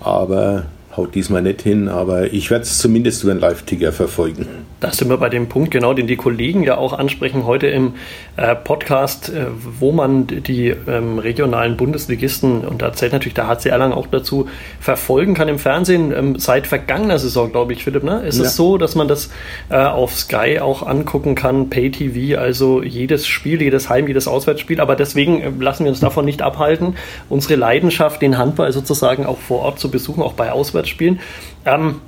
Aber 0.00 0.64
haut 0.96 1.14
diesmal 1.14 1.42
nicht 1.42 1.62
hin, 1.62 1.88
aber 1.88 2.32
ich 2.32 2.50
werde 2.50 2.62
es 2.62 2.78
zumindest 2.78 3.22
über 3.22 3.32
einen 3.32 3.40
Live-Ticker 3.40 3.92
verfolgen. 3.92 4.46
Da 4.84 4.92
sind 4.92 5.08
wir 5.08 5.16
bei 5.16 5.30
dem 5.30 5.48
Punkt, 5.48 5.70
genau, 5.70 5.94
den 5.94 6.06
die 6.06 6.16
Kollegen 6.16 6.62
ja 6.62 6.76
auch 6.76 6.92
ansprechen 6.92 7.46
heute 7.46 7.68
im 7.68 7.94
äh, 8.36 8.54
Podcast, 8.54 9.30
äh, 9.30 9.46
wo 9.80 9.92
man 9.92 10.26
die 10.26 10.74
ähm, 10.86 11.18
regionalen 11.18 11.78
Bundesligisten, 11.78 12.60
und 12.60 12.82
da 12.82 12.92
zählt 12.92 13.14
natürlich 13.14 13.32
der 13.32 13.48
HC 13.48 13.70
Erlangen 13.70 13.94
auch 13.94 14.06
dazu, 14.08 14.46
verfolgen 14.80 15.32
kann 15.32 15.48
im 15.48 15.58
Fernsehen. 15.58 16.12
Ähm, 16.14 16.38
seit 16.38 16.66
vergangener 16.66 17.18
Saison, 17.18 17.50
glaube 17.50 17.72
ich, 17.72 17.82
Philipp, 17.82 18.04
ne? 18.04 18.26
ist 18.26 18.36
ja. 18.36 18.44
es 18.44 18.56
so, 18.56 18.76
dass 18.76 18.94
man 18.94 19.08
das 19.08 19.30
äh, 19.70 19.76
auf 19.76 20.14
Sky 20.14 20.58
auch 20.60 20.86
angucken 20.86 21.34
kann, 21.34 21.70
Pay-TV, 21.70 22.38
also 22.38 22.82
jedes 22.82 23.26
Spiel, 23.26 23.62
jedes 23.62 23.88
Heim-, 23.88 24.06
jedes 24.06 24.28
Auswärtsspiel. 24.28 24.82
Aber 24.82 24.96
deswegen 24.96 25.62
lassen 25.62 25.84
wir 25.84 25.92
uns 25.92 26.00
davon 26.00 26.26
nicht 26.26 26.42
abhalten, 26.42 26.96
unsere 27.30 27.54
Leidenschaft, 27.54 28.20
den 28.20 28.36
Handball 28.36 28.70
sozusagen 28.70 29.24
auch 29.24 29.38
vor 29.38 29.60
Ort 29.60 29.78
zu 29.78 29.90
besuchen, 29.90 30.22
auch 30.22 30.34
bei 30.34 30.52
Auswärtsspielen. 30.52 31.20
Ähm, 31.64 32.02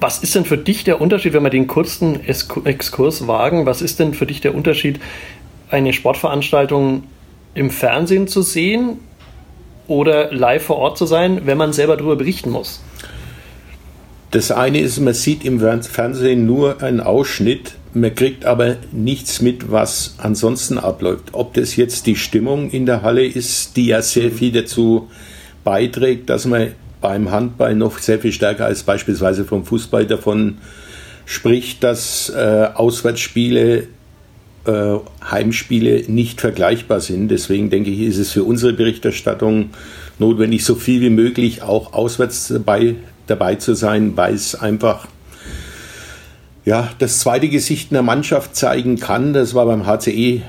was 0.00 0.22
ist 0.22 0.34
denn 0.34 0.44
für 0.44 0.58
dich 0.58 0.84
der 0.84 1.00
Unterschied, 1.00 1.34
wenn 1.34 1.42
wir 1.42 1.50
den 1.50 1.66
kurzen 1.66 2.20
Exkurs 2.24 3.26
wagen? 3.26 3.66
Was 3.66 3.82
ist 3.82 3.98
denn 3.98 4.14
für 4.14 4.26
dich 4.26 4.40
der 4.40 4.54
Unterschied, 4.54 4.98
eine 5.70 5.92
Sportveranstaltung 5.92 7.04
im 7.54 7.70
Fernsehen 7.70 8.26
zu 8.26 8.42
sehen 8.42 8.98
oder 9.86 10.32
live 10.32 10.64
vor 10.64 10.76
Ort 10.76 10.98
zu 10.98 11.06
sein, 11.06 11.42
wenn 11.44 11.58
man 11.58 11.72
selber 11.72 11.96
darüber 11.96 12.16
berichten 12.16 12.50
muss? 12.50 12.80
Das 14.30 14.52
eine 14.52 14.80
ist, 14.80 15.00
man 15.00 15.14
sieht 15.14 15.44
im 15.44 15.60
Fernsehen 15.60 16.46
nur 16.46 16.82
einen 16.82 17.00
Ausschnitt, 17.00 17.74
man 17.92 18.14
kriegt 18.14 18.44
aber 18.44 18.76
nichts 18.92 19.42
mit, 19.42 19.72
was 19.72 20.14
ansonsten 20.18 20.78
abläuft. 20.78 21.30
Ob 21.32 21.54
das 21.54 21.74
jetzt 21.74 22.06
die 22.06 22.14
Stimmung 22.14 22.70
in 22.70 22.86
der 22.86 23.02
Halle 23.02 23.26
ist, 23.26 23.76
die 23.76 23.86
ja 23.86 24.00
sehr 24.02 24.30
viel 24.30 24.52
dazu 24.52 25.08
beiträgt, 25.64 26.30
dass 26.30 26.46
man 26.46 26.68
beim 27.00 27.30
Handball 27.30 27.74
noch 27.74 27.98
sehr 27.98 28.18
viel 28.18 28.32
stärker 28.32 28.66
als 28.66 28.82
beispielsweise 28.82 29.44
vom 29.44 29.64
Fußball 29.64 30.06
davon 30.06 30.58
spricht, 31.24 31.82
dass 31.82 32.28
äh, 32.30 32.68
Auswärtsspiele, 32.74 33.86
äh, 34.66 34.96
Heimspiele 35.30 36.04
nicht 36.08 36.40
vergleichbar 36.40 37.00
sind. 37.00 37.28
Deswegen 37.28 37.70
denke 37.70 37.90
ich, 37.90 38.00
ist 38.00 38.18
es 38.18 38.32
für 38.32 38.44
unsere 38.44 38.72
Berichterstattung 38.72 39.70
notwendig, 40.18 40.64
so 40.64 40.74
viel 40.74 41.00
wie 41.00 41.10
möglich 41.10 41.62
auch 41.62 41.92
auswärts 41.92 42.48
dabei, 42.48 42.96
dabei 43.26 43.54
zu 43.54 43.74
sein, 43.74 44.16
weil 44.16 44.34
es 44.34 44.54
einfach 44.54 45.06
ja, 46.64 46.90
das 46.98 47.20
zweite 47.20 47.48
Gesicht 47.48 47.90
einer 47.90 48.02
Mannschaft 48.02 48.54
zeigen 48.54 48.98
kann. 48.98 49.32
Das 49.32 49.54
war 49.54 49.66
beim 49.66 49.86
HCE 49.86 50.42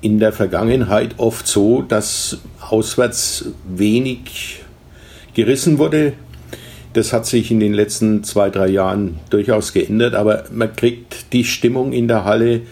in 0.00 0.18
der 0.18 0.32
Vergangenheit 0.32 1.14
oft 1.18 1.46
so, 1.46 1.82
dass 1.82 2.38
auswärts 2.60 3.46
wenig 3.66 4.63
gerissen 5.34 5.78
wurde. 5.78 6.12
Das 6.92 7.12
hat 7.12 7.26
sich 7.26 7.50
in 7.50 7.60
den 7.60 7.74
letzten 7.74 8.22
zwei, 8.22 8.50
drei 8.50 8.68
Jahren 8.68 9.18
durchaus 9.30 9.72
geändert, 9.72 10.14
aber 10.14 10.44
man 10.52 10.74
kriegt 10.76 11.32
die 11.32 11.44
Stimmung 11.44 11.92
in 11.92 12.06
der 12.06 12.24
Halle 12.24 12.62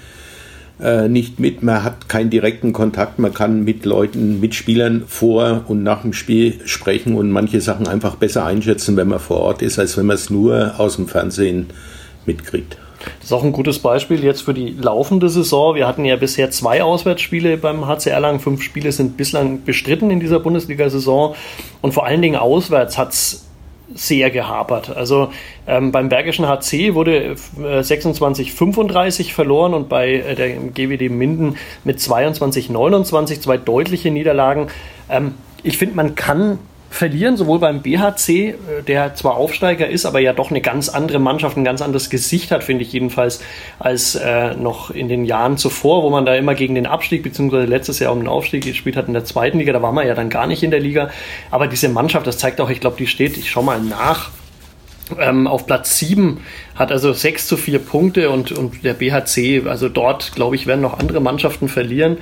äh, 0.81 1.09
nicht 1.09 1.41
mit. 1.41 1.63
Man 1.63 1.83
hat 1.83 2.09
keinen 2.09 2.31
direkten 2.31 2.73
Kontakt. 2.73 3.19
Man 3.19 3.35
kann 3.35 3.65
mit 3.65 3.85
Leuten, 3.85 4.41
mit 4.41 4.55
Spielern 4.55 5.05
vor 5.07 5.65
und 5.69 5.83
nach 5.83 6.03
dem 6.03 6.13
Spiel 6.13 6.61
sprechen 6.65 7.15
und 7.15 7.31
manche 7.31 7.61
Sachen 7.61 7.89
einfach 7.89 8.17
besser 8.17 8.45
einschätzen, 8.45 8.97
wenn 8.97 9.09
man 9.09 9.19
vor 9.19 9.39
Ort 9.39 9.63
ist, 9.63 9.79
als 9.79 9.97
wenn 9.97 10.07
man 10.07 10.17
es 10.17 10.31
nur 10.31 10.79
aus 10.79 10.97
dem 10.97 11.09
Fernsehen 11.09 11.67
mitkriegt. 12.27 12.77
Das 13.19 13.27
ist 13.27 13.33
auch 13.33 13.45
ein 13.45 13.53
gutes 13.53 13.79
Beispiel 13.79 14.23
jetzt 14.25 14.43
für 14.43 14.55
die 14.55 14.71
laufende 14.71 15.29
Saison. 15.29 15.75
Wir 15.75 15.87
hatten 15.87 16.05
ja 16.05 16.17
bisher 16.17 16.51
zwei 16.51 16.83
Auswärtsspiele 16.83 17.57
beim 17.57 17.87
HCR 17.87 18.21
lang. 18.21 18.41
Fünf 18.41 18.63
Spiele 18.63 18.93
sind 18.93 19.17
bislang 19.17 19.65
bestritten 19.65 20.11
in 20.11 20.21
dieser 20.21 20.41
Bundesliga-Saison. 20.41 21.35
Und 21.81 21.93
vor 21.93 22.07
allen 22.07 22.23
Dingen 22.23 22.37
auswärts 22.37 22.99
hat 22.99 23.13
es 23.13 23.47
sehr 23.95 24.31
gehapert. 24.31 24.95
Also 24.95 25.33
ähm, 25.67 25.93
beim 25.93 26.09
Bergischen 26.09 26.47
HC 26.47 26.95
wurde 26.95 27.37
äh, 27.59 27.81
26-35 27.81 29.33
verloren 29.33 29.75
und 29.75 29.89
bei 29.89 30.15
äh, 30.15 30.35
der 30.35 30.51
GWD 30.57 31.11
Minden 31.11 31.57
mit 31.85 31.99
22-29 31.99 33.41
zwei 33.41 33.59
deutliche 33.59 34.11
Niederlagen. 34.11 34.69
Ähm, 35.11 35.35
ich 35.63 35.79
finde, 35.79 35.97
man 35.97 36.15
kann 36.15 36.59
verlieren, 36.93 37.37
sowohl 37.37 37.59
beim 37.59 37.83
BHC, 37.83 38.51
äh, 38.51 38.55
der 38.87 39.15
zwar 39.15 39.37
Aufsteiger 39.37 39.89
ist, 39.89 40.07
aber 40.07 40.21
ja 40.21 40.33
doch 40.33 40.51
eine 40.51 40.61
ganz 40.61 40.89
andere 40.89 41.19
Mannschaft, 41.19 41.57
ein 41.57 41.65
ganz 41.65 41.81
anderes 41.81 42.11
Gesicht 42.11 42.51
hat, 42.51 42.63
finde 42.63 42.85
ich 42.85 42.93
jedenfalls, 42.93 43.43
als 43.79 44.15
äh, 44.15 44.55
noch 44.55 44.91
in 44.91 45.09
den 45.09 45.25
Jahren 45.25 45.57
zuvor, 45.57 46.03
wo 46.03 46.11
man 46.11 46.27
da 46.27 46.35
immer 46.35 46.55
gegen 46.55 46.75
den 46.75 46.87
Abstieg, 46.87 47.23
beziehungsweise 47.23 47.67
letztes 47.67 47.99
Jahr 47.99 48.13
um 48.13 48.19
den 48.19 48.29
Aufstieg 48.29 48.65
gespielt 48.65 48.97
hat 48.97 49.09
in 49.09 49.15
der 49.15 49.25
zweiten 49.25 49.59
Liga, 49.59 49.73
da 49.73 49.83
war 49.83 49.93
man 49.93 50.07
ja 50.07 50.15
dann 50.15 50.29
gar 50.29 50.47
nicht 50.47 50.63
in 50.63 50.71
der 50.71 50.81
Liga. 50.81 51.11
Aber 51.51 51.67
diese 51.67 51.89
Mannschaft, 51.89 52.27
das 52.27 52.39
zeigt 52.39 52.61
auch, 52.61 52.71
ich 52.71 52.81
glaube, 52.81 52.97
die 52.99 53.07
steht, 53.07 53.37
ich 53.37 53.51
schaue 53.51 53.65
mal 53.65 53.81
nach, 53.81 54.31
ähm, 55.19 55.47
auf 55.47 55.67
Platz 55.67 55.99
7 55.99 56.41
hat 56.75 56.91
also 56.91 57.13
6 57.13 57.47
zu 57.47 57.57
4 57.57 57.79
Punkte 57.81 58.31
und, 58.31 58.53
und 58.53 58.85
der 58.85 58.95
BHC, 58.95 59.63
also 59.67 59.89
dort, 59.89 60.33
glaube 60.35 60.57
ich, 60.57 60.67
werden 60.67 60.81
noch 60.81 60.99
andere 60.99 61.21
Mannschaften 61.21 61.69
verlieren. 61.69 62.19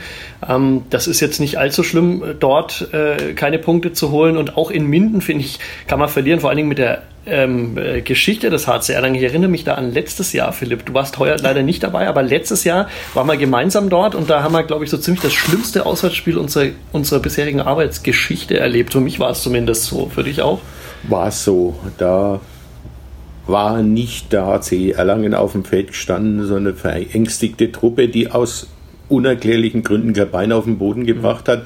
Ähm, 0.49 0.83
das 0.91 1.07
ist 1.07 1.21
jetzt 1.21 1.41
nicht 1.41 1.59
allzu 1.59 1.83
schlimm, 1.83 2.23
dort 2.41 2.93
äh, 2.93 3.35
keine 3.35 3.59
Punkte 3.59 3.93
zu 3.93 4.11
holen. 4.11 4.37
Und 4.37 4.57
auch 4.57 4.71
in 4.71 4.87
Minden, 4.87 5.21
finde 5.21 5.45
ich, 5.45 5.59
kann 5.87 5.99
man 5.99 6.09
verlieren, 6.09 6.41
vor 6.41 6.51
allen 6.51 6.57
Dingen 6.57 6.69
mit 6.69 6.79
der 6.79 7.03
ähm, 7.27 7.77
äh, 7.79 8.01
Geschichte 8.01 8.51
des 8.51 8.67
HCR. 8.67 9.05
Ich 9.15 9.23
erinnere 9.23 9.51
mich 9.51 9.65
da 9.65 9.75
an 9.75 9.93
letztes 9.93 10.33
Jahr, 10.33 10.53
Philipp. 10.53 10.87
Du 10.87 10.95
warst 10.95 11.19
heuer 11.19 11.37
leider 11.39 11.63
nicht 11.63 11.83
dabei, 11.83 12.09
aber 12.09 12.23
letztes 12.23 12.65
Jahr 12.65 12.89
waren 13.15 13.27
wir 13.27 13.37
gemeinsam 13.37 13.89
dort 13.89 14.15
und 14.15 14.31
da 14.31 14.43
haben 14.43 14.53
wir, 14.53 14.65
glaube 14.65 14.85
ich, 14.85 14.91
so 14.91 14.99
ziemlich 14.99 15.23
das 15.23 15.33
schlimmste 15.33 15.87
Auswärtsspiel 15.87 16.39
unserer, 16.39 16.71
unserer 16.93 17.21
bisherigen 17.21 17.61
Arbeitsgeschichte 17.61 18.59
erlebt. 18.59 18.93
Für 18.93 19.01
mich 19.01 19.21
war 19.21 19.31
es 19.31 19.43
zumindest 19.43 19.85
so. 19.85 20.11
Für 20.13 20.25
dich 20.25 20.43
auch? 20.43 20.61
War 21.05 21.29
es 21.29 21.45
so. 21.45 21.79
Da 21.99 22.41
war 23.51 23.83
nicht 23.83 24.33
der 24.33 24.47
HC 24.47 24.93
Erlangen 24.93 25.35
auf 25.35 25.53
dem 25.53 25.65
Feld 25.65 25.89
gestanden, 25.89 26.47
so 26.47 26.57
eine 26.57 26.75
verängstigte 26.75 27.73
Truppe, 27.73 28.09
die 28.09 28.31
aus 28.31 28.69
unerklärlichen 29.09 29.83
Gründen 29.83 30.13
kein 30.13 30.31
Bein 30.31 30.53
auf 30.53 30.65
den 30.65 30.79
Boden 30.79 31.07
gebracht 31.07 31.49
hat. 31.49 31.65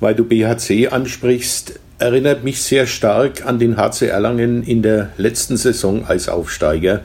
Weil 0.00 0.14
du 0.14 0.24
BHC 0.24 0.88
ansprichst, 0.88 1.80
erinnert 1.98 2.44
mich 2.44 2.62
sehr 2.62 2.86
stark 2.86 3.46
an 3.46 3.58
den 3.58 3.76
HC 3.76 4.08
Erlangen 4.08 4.62
in 4.62 4.82
der 4.82 5.10
letzten 5.16 5.56
Saison 5.56 6.04
als 6.06 6.28
Aufsteiger, 6.28 7.00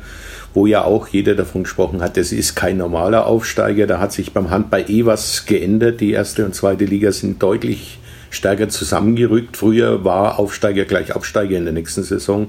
wo 0.53 0.65
ja 0.65 0.83
auch 0.83 1.07
jeder 1.07 1.35
davon 1.35 1.63
gesprochen 1.63 2.01
hat, 2.01 2.17
das 2.17 2.31
ist 2.31 2.55
kein 2.55 2.77
normaler 2.77 3.27
Aufsteiger. 3.27 3.85
Da 3.85 3.99
hat 3.99 4.11
sich 4.11 4.33
beim 4.33 4.49
Handball 4.49 4.85
eh 4.89 5.05
was 5.05 5.45
geändert. 5.45 6.01
Die 6.01 6.11
erste 6.11 6.43
und 6.43 6.55
zweite 6.55 6.85
Liga 6.85 7.11
sind 7.11 7.41
deutlich 7.41 7.99
stärker 8.31 8.69
zusammengerückt. 8.69 9.57
Früher 9.57 10.03
war 10.03 10.39
Aufsteiger 10.39 10.85
gleich 10.85 11.15
Absteiger 11.15 11.57
in 11.57 11.65
der 11.65 11.73
nächsten 11.73 12.03
Saison. 12.03 12.47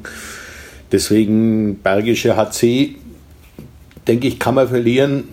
Deswegen 0.92 1.80
Bergische 1.82 2.36
HC, 2.36 2.96
denke 4.06 4.26
ich, 4.26 4.38
kann 4.38 4.54
man 4.54 4.68
verlieren. 4.68 5.24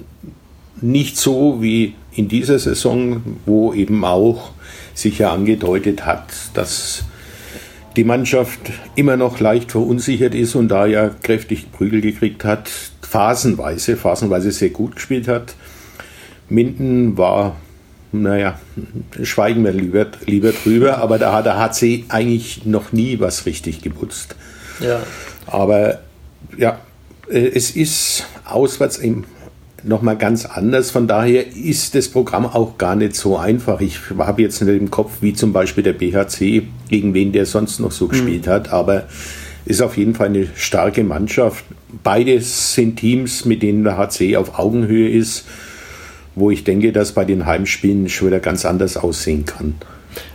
Nicht 0.80 1.18
so 1.18 1.62
wie 1.62 1.96
in 2.14 2.28
dieser 2.28 2.60
Saison, 2.60 3.22
wo 3.46 3.74
eben 3.74 4.04
auch 4.06 4.52
sich 4.94 5.20
ja 5.20 5.32
angedeutet 5.32 6.06
hat, 6.06 6.26
dass 6.54 7.04
die 7.96 8.04
Mannschaft 8.04 8.60
immer 8.96 9.18
noch 9.18 9.40
leicht 9.40 9.72
verunsichert 9.72 10.36
ist 10.36 10.56
und 10.56 10.68
da 10.70 10.86
ja 10.86 11.10
kräftig 11.24 11.72
Prügel 11.72 12.02
gekriegt 12.02 12.46
hat, 12.46 12.70
phasenweise, 13.02 13.98
phasenweise 13.98 14.52
sehr 14.52 14.70
gut 14.70 14.96
gespielt 14.96 15.28
hat. 15.28 15.56
Minden 16.50 17.18
war, 17.18 17.56
naja, 18.12 18.60
schweigen 19.24 19.64
wir 19.64 19.72
lieber, 19.72 20.06
lieber 20.26 20.52
drüber, 20.52 21.00
aber 21.00 21.18
da 21.18 21.34
hat 21.34 21.46
der 21.46 21.58
HC 21.58 22.06
eigentlich 22.10 22.66
noch 22.66 22.92
nie 22.92 23.20
was 23.20 23.46
richtig 23.46 23.82
geputzt. 23.82 24.36
Ja. 24.80 25.02
Aber 25.48 26.00
ja, 26.58 26.80
äh, 27.30 27.48
es 27.54 27.72
ist 27.72 28.26
auswärts 28.46 29.00
nochmal 29.84 30.18
ganz 30.18 30.46
anders. 30.46 30.92
Von 30.92 31.08
daher 31.08 31.48
ist 31.56 31.96
das 31.96 32.10
Programm 32.10 32.46
auch 32.46 32.78
gar 32.78 32.96
nicht 32.96 33.16
so 33.16 33.38
einfach. 33.38 33.82
Ich 33.82 34.00
habe 34.18 34.42
jetzt 34.42 34.62
nicht 34.62 34.80
im 34.80 34.92
Kopf, 34.92 35.18
wie 35.22 35.34
zum 35.34 35.54
Beispiel 35.54 35.84
der 35.84 35.94
BHC, 35.94 36.64
gegen 36.90 37.14
wen 37.14 37.32
der 37.32 37.46
sonst 37.46 37.80
noch 37.80 37.92
so 37.92 38.06
mhm. 38.06 38.10
gespielt 38.10 38.48
hat, 38.48 38.72
aber 38.72 39.08
ist 39.66 39.82
auf 39.82 39.98
jeden 39.98 40.16
Fall 40.16 40.28
eine 40.28 40.48
starke 40.56 41.04
Mannschaft. 41.04 41.66
Beides 42.04 42.74
sind 42.74 42.98
Teams, 42.98 43.46
mit 43.46 43.62
denen 43.62 43.84
der 43.84 43.98
HC 43.98 44.38
auf 44.38 44.58
Augenhöhe 44.60 45.10
ist, 45.10 45.46
wo 46.36 46.52
ich 46.52 46.64
denke, 46.64 46.94
dass 46.94 47.12
bei 47.12 47.26
den 47.26 47.46
Heimspielen 47.46 48.08
schon 48.08 48.28
wieder 48.28 48.40
ganz 48.40 48.66
anders 48.66 48.96
aussehen 48.96 49.46
kann. 49.46 49.76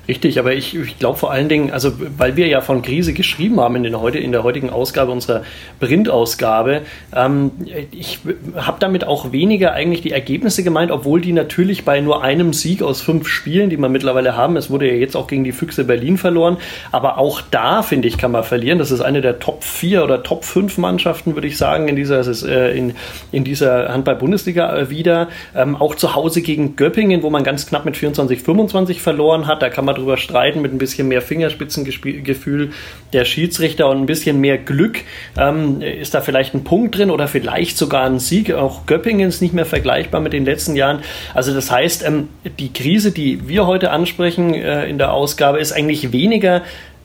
Richtig, 0.09 0.41
aber 0.41 0.53
ich, 0.53 0.75
ich 0.75 0.99
glaube 0.99 1.17
vor 1.17 1.31
allen 1.31 1.49
Dingen, 1.49 1.71
also 1.71 1.93
weil 2.19 2.37
wir 2.37 2.49
ja 2.49 2.61
von 2.61 2.83
Krise 2.83 3.13
geschrieben 3.13 3.61
haben 3.61 3.77
in, 3.77 3.85
den 3.85 4.01
heute, 4.01 4.19
in 4.19 4.33
der 4.33 4.43
heutigen 4.43 4.69
Ausgabe 4.69 5.13
unserer 5.13 5.43
Printausgabe, 5.79 6.83
ähm, 7.15 7.53
ich 7.93 8.19
habe 8.57 8.79
damit 8.81 9.07
auch 9.07 9.31
weniger 9.31 9.73
eigentlich 9.73 10.03
die 10.03 10.11
Ergebnisse 10.11 10.65
gemeint, 10.65 10.91
obwohl 10.91 11.21
die 11.21 11.33
natürlich 11.33 11.85
bei 11.85 12.01
nur 12.01 12.25
einem 12.25 12.53
Sieg 12.53 12.83
aus 12.83 13.01
fünf 13.01 13.29
Spielen, 13.29 13.71
die 13.71 13.77
wir 13.77 13.89
mittlerweile 13.89 14.37
haben, 14.37 14.57
es 14.57 14.71
wurde 14.71 14.89
ja 14.89 14.95
jetzt 14.95 15.17
auch 15.17 15.29
gegen 15.29 15.45
die 15.45 15.53
Füchse 15.53 15.85
Berlin 15.85 16.19
verloren, 16.19 16.57
aber 16.91 17.19
auch 17.19 17.41
da, 17.41 17.83
finde 17.83 18.09
ich, 18.09 18.19
kann 18.19 18.33
man 18.33 18.43
verlieren. 18.43 18.81
Das 18.81 18.91
ist 18.91 19.03
eine 19.03 19.21
der 19.21 19.39
Top 19.39 19.63
4 19.63 20.03
oder 20.03 20.25
Top 20.25 20.45
5 20.45 20.79
Mannschaften, 20.79 21.35
würde 21.35 21.47
ich 21.47 21.57
sagen, 21.57 21.87
in 21.87 21.95
dieser, 21.95 22.27
äh, 22.49 22.77
in, 22.77 22.95
in 23.31 23.45
dieser 23.45 23.93
Handball-Bundesliga 23.93 24.77
äh, 24.77 24.91
wieder. 24.91 25.29
Ähm, 25.55 25.77
auch 25.77 25.95
zu 25.95 26.17
Hause 26.17 26.43
gegen 26.43 26.75
Göppingen, 26.75 27.23
wo 27.23 27.31
man 27.31 27.45
ganz 27.45 27.67
knapp 27.67 27.85
mit 27.85 27.95
24-25 27.95 28.99
verloren 28.99 29.47
hat, 29.47 29.63
da 29.63 29.69
kann 29.69 29.85
man 29.85 29.92
mal 29.93 29.99
drüber 29.99 30.17
streiten, 30.17 30.61
mit 30.63 30.73
ein 30.73 30.79
bisschen 30.79 31.09
mehr 31.09 31.23
Fingerspitzengefühl 31.23 32.73
der 33.13 33.25
Schiedsrichter 33.25 33.89
und 33.89 33.99
ein 33.99 34.07
bisschen 34.07 34.41
mehr 34.41 34.59
Glück. 34.59 35.01
Ähm, 35.39 35.83
ist 35.83 36.15
da 36.15 36.21
vielleicht 36.21 36.55
ein 36.55 36.65
Punkt 36.65 36.97
drin 36.97 37.11
oder 37.11 37.29
vielleicht 37.29 37.77
sogar 37.77 38.05
ein 38.05 38.19
Sieg? 38.19 38.53
Auch 38.53 38.87
Göppingen 38.87 39.29
ist 39.29 39.43
nicht 39.43 39.55
mehr 39.55 39.67
vergleichbar 39.67 40.21
mit 40.21 40.33
den 40.33 40.45
letzten 40.45 40.77
Jahren. 40.77 41.01
Also 41.35 41.55
das 41.55 41.71
heißt, 41.71 42.05
ähm, 42.05 42.29
die 42.59 42.73
Krise, 42.73 43.13
die 43.13 43.49
wir 43.49 43.67
heute 43.67 43.91
ansprechen 43.91 44.55
äh, 44.55 44.87
in 44.87 44.99
der 44.99 45.13
Ausgabe, 45.13 45.59
ist 45.59 45.73
eigentlich 45.73 46.13
weniger 46.13 46.63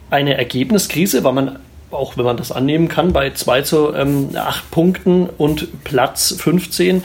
eine 0.09 0.37
Ergebniskrise, 0.37 1.23
weil 1.23 1.33
man 1.33 1.59
auch 1.89 2.17
wenn 2.17 2.25
man 2.25 2.35
das 2.35 2.51
annehmen 2.51 2.89
kann, 2.89 3.13
bei 3.13 3.31
2 3.31 3.61
zu 3.61 3.93
ähm, 3.93 4.31
8 4.35 4.71
Punkten 4.71 5.29
und 5.37 5.85
Platz 5.85 6.35
15. 6.37 7.01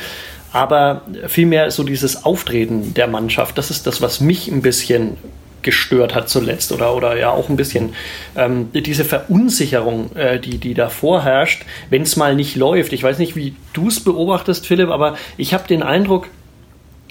Aber 0.53 1.03
vielmehr 1.28 1.70
so 1.70 1.83
dieses 1.83 2.24
Auftreten 2.24 2.93
der 2.93 3.07
Mannschaft, 3.07 3.57
das 3.57 3.70
ist 3.70 3.87
das, 3.87 4.03
was 4.03 4.20
mich 4.20 4.49
ein 4.49 4.61
bisschen 4.61 5.16
gestört 5.63 6.15
hat 6.15 6.29
zuletzt 6.29 6.73
oder, 6.73 6.95
oder 6.95 7.17
ja 7.17 7.31
auch 7.31 7.49
ein 7.49 7.57
bisschen 7.57 7.95
ähm, 8.37 8.69
diese 8.73 9.05
Verunsicherung, 9.05 10.15
äh, 10.17 10.39
die, 10.39 10.59
die 10.59 10.75
da 10.75 10.89
vorherrscht, 10.89 11.65
wenn 11.91 12.03
es 12.03 12.17
mal 12.17 12.35
nicht 12.35 12.57
läuft. 12.57 12.93
Ich 12.93 13.03
weiß 13.03 13.19
nicht, 13.19 13.37
wie 13.37 13.55
du 13.73 13.89
es 13.89 14.01
beobachtest, 14.01 14.67
Philipp, 14.67 14.91
aber 14.91 15.17
ich 15.37 15.55
habe 15.55 15.67
den 15.69 15.83
Eindruck, 15.83 16.29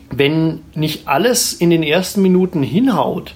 wenn 0.10 0.60
nicht 0.76 1.08
alles 1.08 1.54
in 1.54 1.70
den 1.70 1.84
ersten 1.84 2.22
Minuten 2.22 2.64
hinhaut, 2.64 3.36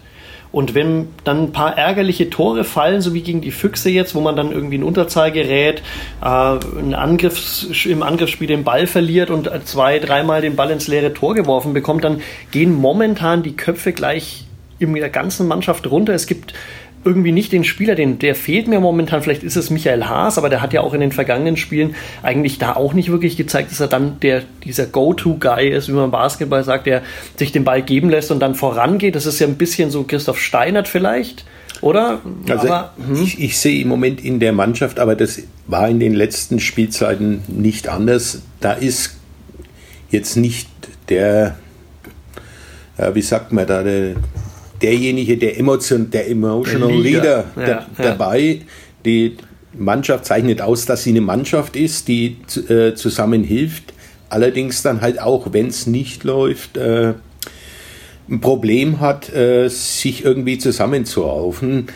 und 0.55 0.73
wenn 0.73 1.09
dann 1.25 1.43
ein 1.43 1.51
paar 1.51 1.77
ärgerliche 1.77 2.29
Tore 2.29 2.63
fallen, 2.63 3.01
so 3.01 3.13
wie 3.13 3.23
gegen 3.23 3.41
die 3.41 3.51
Füchse 3.51 3.89
jetzt, 3.89 4.15
wo 4.15 4.21
man 4.21 4.37
dann 4.37 4.53
irgendwie 4.53 4.75
in 4.75 4.83
Unterzahl 4.83 5.33
gerät, 5.33 5.83
äh, 6.21 6.25
Angriffs, 6.25 7.85
im 7.85 8.01
Angriffsspiel 8.01 8.47
den 8.47 8.63
Ball 8.63 8.87
verliert 8.87 9.29
und 9.29 9.51
zwei, 9.65 9.99
dreimal 9.99 10.39
den 10.39 10.55
Ball 10.55 10.71
ins 10.71 10.87
leere 10.87 11.13
Tor 11.13 11.35
geworfen 11.35 11.73
bekommt, 11.73 12.05
dann 12.05 12.21
gehen 12.51 12.73
momentan 12.73 13.43
die 13.43 13.57
Köpfe 13.57 13.91
gleich 13.91 14.45
in 14.79 14.93
der 14.93 15.09
ganzen 15.09 15.47
Mannschaft 15.47 15.89
runter. 15.89 16.13
Es 16.13 16.27
gibt 16.27 16.53
irgendwie 17.05 17.31
nicht 17.31 17.51
den 17.51 17.63
Spieler, 17.63 17.93
den, 17.93 18.17
der 18.17 18.33
fehlt 18.33 18.67
mir 18.67 18.79
momentan. 18.79 19.21
Vielleicht 19.21 19.43
ist 19.43 19.55
es 19.55 19.69
Michael 19.69 20.05
Haas, 20.05 20.39
aber 20.39 20.49
der 20.49 20.61
hat 20.61 20.73
ja 20.73 20.81
auch 20.81 20.93
in 20.93 21.01
den 21.01 21.11
vergangenen 21.11 21.55
Spielen 21.55 21.95
eigentlich 22.23 22.57
da 22.57 22.75
auch 22.75 22.93
nicht 22.93 23.11
wirklich 23.11 23.37
gezeigt, 23.37 23.71
dass 23.71 23.79
er 23.79 23.87
dann 23.87 24.19
der, 24.21 24.41
dieser 24.63 24.87
Go-To-Guy 24.87 25.69
ist, 25.69 25.87
wie 25.87 25.93
man 25.93 26.05
im 26.05 26.11
Basketball 26.11 26.63
sagt, 26.63 26.87
der 26.87 27.03
sich 27.37 27.51
den 27.51 27.63
Ball 27.63 27.83
geben 27.83 28.09
lässt 28.09 28.31
und 28.31 28.39
dann 28.39 28.55
vorangeht. 28.55 29.15
Das 29.15 29.27
ist 29.27 29.39
ja 29.39 29.45
ein 29.45 29.55
bisschen 29.55 29.91
so 29.91 30.03
Christoph 30.03 30.39
Steinert 30.39 30.87
vielleicht. 30.87 31.45
Oder? 31.81 32.21
Also 32.49 32.67
aber, 32.67 32.93
hm. 32.97 33.21
ich, 33.21 33.39
ich, 33.39 33.59
sehe 33.59 33.81
im 33.81 33.89
Moment 33.89 34.23
in 34.23 34.39
der 34.39 34.53
Mannschaft, 34.53 34.99
aber 34.99 35.15
das 35.15 35.39
war 35.67 35.87
in 35.87 35.99
den 35.99 36.15
letzten 36.15 36.59
Spielzeiten 36.59 37.43
nicht 37.47 37.87
anders. 37.87 38.41
Da 38.61 38.73
ist 38.73 39.17
jetzt 40.09 40.37
nicht 40.37 40.67
der, 41.09 41.55
äh, 42.97 43.13
wie 43.13 43.21
sagt 43.21 43.51
man 43.51 43.67
da, 43.67 43.83
der, 43.83 44.15
derjenige, 44.85 45.37
der, 45.37 45.57
Emotion, 45.57 46.11
der 46.11 46.29
Emotional 46.29 46.89
der 46.89 46.97
Leader, 46.97 47.45
ja, 47.55 47.65
da, 47.65 47.87
dabei. 47.97 48.61
Die 49.03 49.35
Mannschaft 49.73 50.25
zeichnet 50.25 50.61
aus, 50.61 50.85
dass 50.85 51.03
sie 51.03 51.09
eine 51.09 51.21
Mannschaft 51.21 51.75
ist, 51.75 52.07
die 52.07 52.37
äh, 52.69 52.93
zusammen 52.93 53.43
hilft. 53.43 53.93
Allerdings 54.29 54.83
dann 54.83 55.01
halt 55.01 55.19
auch, 55.19 55.53
wenn 55.53 55.67
es 55.67 55.87
nicht 55.87 56.23
läuft, 56.23 56.77
äh, 56.77 57.13
ein 58.29 58.41
Problem 58.41 58.99
hat, 58.99 59.33
äh, 59.33 59.69
sich 59.69 60.23
irgendwie 60.23 60.59
zusammenzuraufen. 60.59 61.87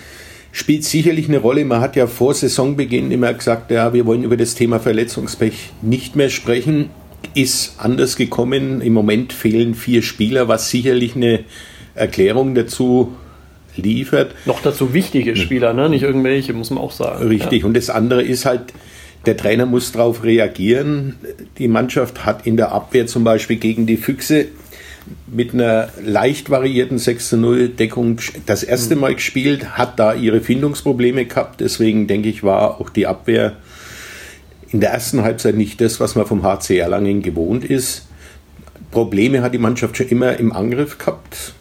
Spielt 0.51 0.83
sicherlich 0.83 1.27
eine 1.27 1.37
Rolle. 1.37 1.63
Man 1.65 1.81
hat 1.81 1.95
ja 1.95 2.07
vor 2.07 2.33
Saisonbeginn 2.33 3.11
immer 3.11 3.33
gesagt, 3.33 3.69
ja, 3.69 3.93
wir 3.93 4.07
wollen 4.07 4.23
über 4.23 4.37
das 4.37 4.55
Thema 4.55 4.79
Verletzungspech 4.79 5.71
nicht 5.83 6.15
mehr 6.15 6.29
sprechen. 6.29 6.89
Ist 7.35 7.75
anders 7.77 8.15
gekommen. 8.15 8.81
Im 8.81 8.93
Moment 8.93 9.31
fehlen 9.31 9.75
vier 9.75 10.01
Spieler, 10.01 10.47
was 10.47 10.71
sicherlich 10.71 11.15
eine 11.15 11.41
Erklärung 11.95 12.55
dazu 12.55 13.15
liefert. 13.75 14.35
Noch 14.45 14.61
dazu 14.61 14.93
wichtige 14.93 15.35
Spieler, 15.35 15.73
ne? 15.73 15.89
nicht 15.89 16.03
irgendwelche, 16.03 16.53
muss 16.53 16.69
man 16.69 16.83
auch 16.83 16.91
sagen. 16.91 17.27
Richtig, 17.27 17.61
ja. 17.61 17.67
und 17.67 17.75
das 17.75 17.89
andere 17.89 18.23
ist 18.23 18.45
halt, 18.45 18.73
der 19.25 19.37
Trainer 19.37 19.65
muss 19.65 19.91
darauf 19.91 20.23
reagieren. 20.23 21.15
Die 21.57 21.67
Mannschaft 21.67 22.25
hat 22.25 22.45
in 22.45 22.57
der 22.57 22.71
Abwehr 22.71 23.07
zum 23.07 23.23
Beispiel 23.23 23.57
gegen 23.57 23.85
die 23.85 23.97
Füchse 23.97 24.47
mit 25.27 25.53
einer 25.53 25.89
leicht 26.03 26.49
variierten 26.49 26.99
6 26.99 27.33
0 27.33 27.69
Deckung 27.69 28.19
das 28.45 28.63
erste 28.63 28.95
mhm. 28.95 29.01
Mal 29.01 29.15
gespielt, 29.15 29.77
hat 29.77 29.99
da 29.99 30.13
ihre 30.13 30.41
Findungsprobleme 30.41 31.25
gehabt. 31.25 31.61
Deswegen 31.61 32.07
denke 32.07 32.29
ich, 32.29 32.43
war 32.43 32.79
auch 32.79 32.89
die 32.89 33.07
Abwehr 33.07 33.55
in 34.71 34.81
der 34.81 34.91
ersten 34.91 35.23
Halbzeit 35.23 35.55
nicht 35.55 35.81
das, 35.81 35.99
was 35.99 36.15
man 36.15 36.27
vom 36.27 36.43
HC 36.43 36.77
Erlangen 36.77 37.21
gewohnt 37.21 37.65
ist. 37.65 38.07
Probleme 38.91 39.41
hat 39.41 39.53
die 39.53 39.59
Mannschaft 39.59 39.97
schon 39.97 40.07
immer 40.07 40.37
im 40.37 40.51
Angriff 40.51 40.97
gehabt 40.97 41.53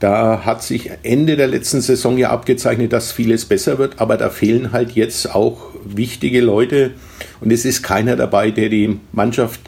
Da 0.00 0.44
hat 0.44 0.62
sich 0.62 0.90
Ende 1.02 1.36
der 1.36 1.48
letzten 1.48 1.80
Saison 1.80 2.18
ja 2.18 2.30
abgezeichnet, 2.30 2.92
dass 2.92 3.10
vieles 3.10 3.44
besser 3.44 3.78
wird, 3.78 4.00
aber 4.00 4.16
da 4.16 4.30
fehlen 4.30 4.70
halt 4.72 4.92
jetzt 4.92 5.34
auch 5.34 5.70
wichtige 5.84 6.40
Leute. 6.40 6.92
Und 7.40 7.52
es 7.52 7.64
ist 7.64 7.82
keiner 7.82 8.14
dabei, 8.14 8.52
der 8.52 8.68
die 8.68 9.00
Mannschaft 9.10 9.60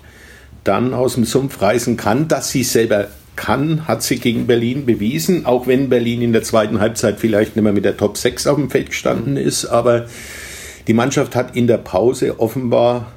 dann 0.62 0.95
aus 0.95 1.14
dem 1.14 1.24
Sumpf 1.24 1.61
reißen 1.61 1.97
kann, 1.97 2.28
dass 2.28 2.51
sie 2.51 2.62
selber 2.62 3.09
kann, 3.35 3.89
hat 3.89 4.03
sie 4.03 4.18
gegen 4.18 4.47
Berlin 4.47 4.87
bewiesen, 4.87 5.47
auch 5.47 5.66
wenn 5.66 5.89
Berlin 5.89 6.22
in 6.22 6.33
der 6.33 6.43
zweiten 6.43 6.78
Halbzeit 6.78 7.18
vielleicht 7.18 7.57
nicht 7.57 7.64
mehr 7.64 7.72
mit 7.72 7.85
der 7.85 7.97
Top 7.97 8.16
6 8.18 8.47
auf 8.47 8.57
dem 8.57 8.70
Feld 8.70 8.91
gestanden 8.91 9.37
ist, 9.37 9.64
aber 9.64 10.07
die 10.87 10.93
Mannschaft 10.93 11.35
hat 11.35 11.57
in 11.57 11.66
der 11.66 11.78
Pause 11.78 12.39
offenbar 12.39 13.12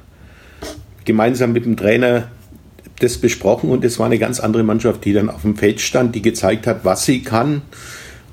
gemeinsam 1.04 1.52
mit 1.52 1.66
dem 1.66 1.76
Trainer 1.76 2.28
das 3.00 3.18
besprochen 3.18 3.70
und 3.70 3.84
es 3.84 3.98
war 3.98 4.06
eine 4.06 4.18
ganz 4.18 4.40
andere 4.40 4.62
Mannschaft, 4.62 5.04
die 5.04 5.12
dann 5.12 5.28
auf 5.28 5.42
dem 5.42 5.56
Feld 5.56 5.80
stand, 5.80 6.14
die 6.14 6.22
gezeigt 6.22 6.66
hat, 6.66 6.84
was 6.84 7.04
sie 7.04 7.22
kann, 7.22 7.62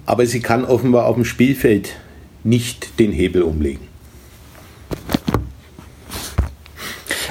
aber 0.05 0.25
sie 0.25 0.39
kann 0.39 0.65
offenbar 0.65 1.05
auf 1.05 1.15
dem 1.15 1.25
Spielfeld 1.25 1.93
nicht 2.43 2.99
den 2.99 3.11
Hebel 3.11 3.43
umlegen. 3.43 3.91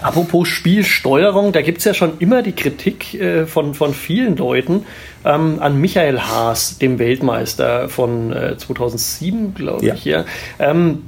Apropos 0.03 0.49
Spielsteuerung, 0.49 1.53
da 1.53 1.61
gibt 1.61 1.79
es 1.79 1.85
ja 1.85 1.95
schon 1.95 2.19
immer 2.21 2.43
die 2.43 2.53
Kritik 2.53 3.15
äh, 3.15 3.47
von, 3.47 3.75
von 3.75 3.93
vielen 3.93 4.37
Leuten 4.37 4.87
ähm, 5.25 5.59
an 5.61 5.79
Michael 5.79 6.21
Haas, 6.21 6.79
dem 6.79 6.99
Weltmeister 6.99 7.89
von 7.89 8.33
äh, 8.33 8.57
2007, 8.57 9.55
glaube 9.55 9.85
ja. 9.85 9.95
ich. 9.95 10.05
Ja. 10.07 10.25
Ähm, 10.59 11.03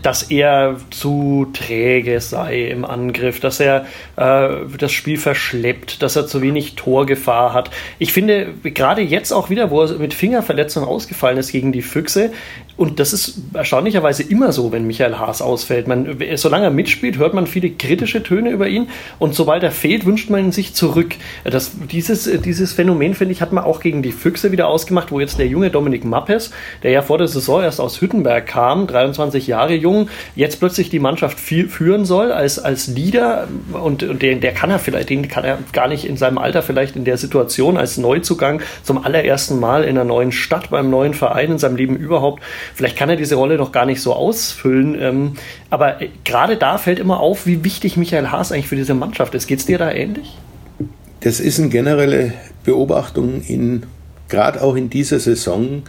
dass 0.00 0.22
er 0.22 0.76
zu 0.90 1.48
träge 1.52 2.20
sei 2.20 2.68
im 2.68 2.84
Angriff, 2.84 3.40
dass 3.40 3.60
er 3.60 3.86
äh, 4.16 4.48
das 4.78 4.92
Spiel 4.92 5.18
verschleppt, 5.18 6.02
dass 6.02 6.16
er 6.16 6.26
zu 6.26 6.40
wenig 6.40 6.74
Torgefahr 6.76 7.52
hat. 7.52 7.70
Ich 7.98 8.12
finde, 8.12 8.54
gerade 8.62 9.02
jetzt 9.02 9.32
auch 9.32 9.50
wieder, 9.50 9.70
wo 9.70 9.82
er 9.82 9.98
mit 9.98 10.14
Fingerverletzung 10.14 10.84
ausgefallen 10.84 11.36
ist 11.36 11.52
gegen 11.52 11.72
die 11.72 11.82
Füchse, 11.82 12.32
und 12.76 13.00
das 13.00 13.12
ist 13.12 13.38
erstaunlicherweise 13.52 14.22
immer 14.22 14.52
so, 14.52 14.72
wenn 14.72 14.86
Michael 14.86 15.18
Haas 15.18 15.42
ausfällt. 15.42 15.88
Man, 15.88 16.18
solange 16.36 16.64
er 16.64 16.70
mitspielt, 16.70 17.18
hört 17.18 17.34
man 17.34 17.46
viele 17.46 17.70
kritische 17.70 18.22
Töne 18.22 18.50
über 18.50 18.68
ihn 18.68 18.88
und 19.18 19.34
sobald 19.34 19.62
er 19.62 19.70
fehlt, 19.70 20.06
wünscht 20.06 20.30
man 20.30 20.46
ihn 20.46 20.52
sich 20.52 20.74
zurück. 20.74 21.14
Das, 21.44 21.72
dieses, 21.90 22.24
dieses 22.42 22.72
Phänomen, 22.72 23.14
finde 23.14 23.32
ich, 23.32 23.42
hat 23.42 23.52
man 23.52 23.64
auch 23.64 23.80
gegen 23.80 24.02
die 24.02 24.12
Füchse 24.12 24.52
wieder 24.52 24.68
ausgemacht, 24.68 25.12
wo 25.12 25.20
jetzt 25.20 25.38
der 25.38 25.46
junge 25.46 25.70
Dominik 25.70 26.04
Mappes, 26.04 26.50
der 26.82 26.92
ja 26.92 27.02
vor 27.02 27.18
der 27.18 27.28
Saison 27.28 27.62
erst 27.62 27.80
aus 27.80 28.00
Hüttenberg 28.00 28.46
kam, 28.46 28.86
23 28.86 29.46
Jahre 29.46 29.74
jung, 29.74 30.08
jetzt 30.34 30.58
plötzlich 30.58 30.88
die 30.88 30.98
Mannschaft 30.98 31.38
führen 31.38 32.04
soll 32.04 32.32
als, 32.32 32.58
als 32.58 32.86
Leader 32.86 33.48
und, 33.72 34.02
und 34.02 34.22
den, 34.22 34.40
der 34.40 34.52
kann 34.54 34.70
er 34.70 34.78
vielleicht, 34.78 35.10
den 35.10 35.28
kann 35.28 35.44
er 35.44 35.58
gar 35.72 35.88
nicht 35.88 36.06
in 36.06 36.16
seinem 36.16 36.38
Alter 36.38 36.62
vielleicht 36.62 36.96
in 36.96 37.04
der 37.04 37.18
Situation 37.18 37.76
als 37.76 37.98
Neuzugang 37.98 38.62
zum 38.82 39.04
allerersten 39.04 39.60
Mal 39.60 39.84
in 39.84 39.90
einer 39.90 40.04
neuen 40.04 40.32
Stadt, 40.32 40.70
beim 40.70 40.88
neuen 40.88 41.12
Verein 41.12 41.52
in 41.52 41.58
seinem 41.58 41.76
Leben 41.76 41.96
überhaupt 41.96 42.42
Vielleicht 42.74 42.96
kann 42.96 43.08
er 43.08 43.16
diese 43.16 43.34
Rolle 43.34 43.56
noch 43.56 43.72
gar 43.72 43.86
nicht 43.86 44.00
so 44.00 44.12
ausfüllen. 44.12 44.96
Ähm, 45.00 45.32
aber 45.70 46.00
äh, 46.00 46.08
gerade 46.24 46.56
da 46.56 46.78
fällt 46.78 46.98
immer 46.98 47.20
auf, 47.20 47.46
wie 47.46 47.64
wichtig 47.64 47.96
Michael 47.96 48.30
Haas 48.30 48.52
eigentlich 48.52 48.68
für 48.68 48.76
diese 48.76 48.94
Mannschaft 48.94 49.34
ist. 49.34 49.46
Geht 49.46 49.60
es 49.60 49.66
dir 49.66 49.78
da 49.78 49.90
ähnlich? 49.90 50.36
Das 51.20 51.38
ist 51.38 51.60
eine 51.60 51.68
generelle 51.68 52.32
Beobachtung 52.64 53.42
in, 53.42 53.84
gerade 54.28 54.62
auch 54.62 54.74
in 54.74 54.90
dieser 54.90 55.20
Saison, 55.20 55.82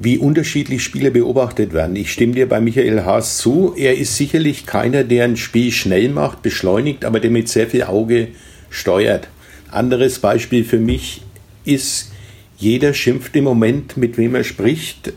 wie 0.00 0.18
unterschiedlich 0.18 0.82
Spiele 0.82 1.10
beobachtet 1.10 1.72
werden. 1.72 1.96
Ich 1.96 2.12
stimme 2.12 2.34
dir 2.34 2.48
bei 2.48 2.60
Michael 2.60 3.04
Haas 3.04 3.38
zu. 3.38 3.74
Er 3.76 3.96
ist 3.96 4.16
sicherlich 4.16 4.66
keiner, 4.66 5.04
der 5.04 5.24
ein 5.24 5.36
Spiel 5.36 5.72
schnell 5.72 6.08
macht, 6.08 6.42
beschleunigt, 6.42 7.04
aber 7.04 7.20
der 7.20 7.30
mit 7.30 7.48
sehr 7.48 7.66
viel 7.66 7.82
Auge 7.84 8.28
steuert. 8.70 9.28
Anderes 9.70 10.20
Beispiel 10.20 10.64
für 10.64 10.78
mich 10.78 11.22
ist, 11.64 12.12
jeder 12.58 12.94
schimpft 12.94 13.36
im 13.36 13.44
Moment, 13.44 13.96
mit 13.96 14.18
wem 14.18 14.34
er 14.34 14.44
spricht 14.44 15.12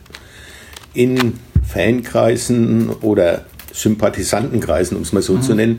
in 0.94 1.40
Fankreisen 1.68 2.90
oder 2.90 3.46
Sympathisantenkreisen, 3.74 4.98
um 4.98 5.04
es 5.04 5.14
mal 5.14 5.22
so 5.22 5.34
mhm. 5.34 5.42
zu 5.42 5.56
nennen, 5.56 5.78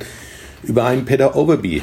über 0.62 0.84
einen 0.84 1.04
Peter 1.04 1.36
Overby, 1.36 1.82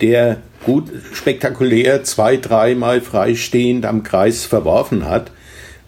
der 0.00 0.38
gut 0.64 0.90
spektakulär 1.12 2.04
zwei, 2.04 2.36
dreimal 2.36 3.00
freistehend 3.00 3.86
am 3.86 4.02
Kreis 4.02 4.44
verworfen 4.44 5.08
hat. 5.08 5.30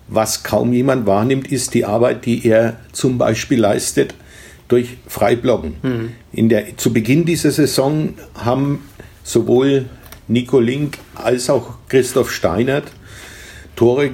Was 0.09 0.43
kaum 0.43 0.73
jemand 0.73 1.07
wahrnimmt, 1.07 1.51
ist 1.51 1.75
die 1.75 1.85
Arbeit, 1.85 2.27
die 2.27 2.47
er 2.47 2.77
zum 2.93 3.19
Beispiel 3.19 3.61
leistet 3.61 4.15
durch 4.69 4.97
Freiblocken. 5.07 5.77
Mhm. 5.83 6.13
In 6.33 6.49
der, 6.49 6.77
zu 6.77 6.93
Beginn 6.93 7.25
dieser 7.25 7.51
Saison 7.51 8.15
haben 8.35 8.85
sowohl 9.23 9.87
Nico 10.29 10.61
Link 10.61 10.99
als 11.15 11.51
auch 11.51 11.75
Christoph 11.89 12.33
Steinert 12.33 12.85
Tore 13.77 14.11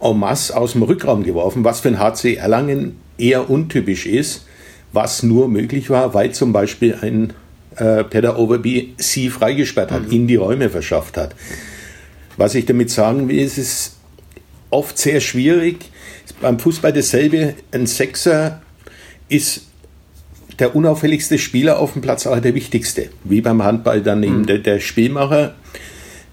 en 0.00 0.18
masse 0.18 0.56
aus 0.56 0.72
dem 0.72 0.82
Rückraum 0.82 1.22
geworfen, 1.22 1.64
was 1.64 1.80
für 1.80 1.88
ein 1.88 1.98
HC 1.98 2.34
Erlangen 2.34 2.96
eher 3.18 3.50
untypisch 3.50 4.06
ist, 4.06 4.46
was 4.92 5.22
nur 5.22 5.48
möglich 5.48 5.90
war, 5.90 6.14
weil 6.14 6.32
zum 6.32 6.52
Beispiel 6.52 6.98
ein 7.00 7.32
äh, 7.76 8.04
Peter 8.04 8.38
Overby 8.38 8.94
sie 8.98 9.30
freigesperrt 9.30 9.90
hat, 9.90 10.06
mhm. 10.06 10.12
ihm 10.12 10.26
die 10.26 10.36
Räume 10.36 10.70
verschafft 10.70 11.16
hat. 11.16 11.34
Was 12.36 12.54
ich 12.54 12.66
damit 12.66 12.90
sagen 12.90 13.28
will, 13.28 13.38
ist, 13.38 13.58
es 13.58 13.58
ist 13.58 13.96
oft 14.70 14.98
sehr 14.98 15.20
schwierig. 15.20 15.90
Beim 16.40 16.58
Fußball 16.58 16.92
dasselbe. 16.92 17.54
Ein 17.72 17.86
Sechser 17.86 18.60
ist 19.28 19.62
der 20.58 20.74
unauffälligste 20.74 21.38
Spieler 21.38 21.78
auf 21.78 21.92
dem 21.92 22.02
Platz, 22.02 22.26
aber 22.26 22.40
der 22.40 22.54
wichtigste. 22.54 23.10
Wie 23.24 23.40
beim 23.40 23.62
Handball 23.62 24.02
dann 24.02 24.22
eben 24.22 24.40
mhm. 24.40 24.46
der, 24.46 24.58
der 24.58 24.80
Spielmacher. 24.80 25.54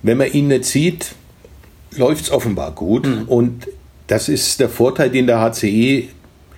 Wenn 0.01 0.17
man 0.17 0.31
ihn 0.31 0.47
nicht 0.47 0.65
sieht, 0.65 1.15
läuft 1.97 2.25
es 2.25 2.31
offenbar 2.31 2.71
gut. 2.71 3.05
Mhm. 3.05 3.23
Und 3.27 3.67
das 4.07 4.29
ist 4.29 4.59
der 4.59 4.69
Vorteil, 4.69 5.09
den 5.09 5.27
der 5.27 5.39
HCE 5.39 6.07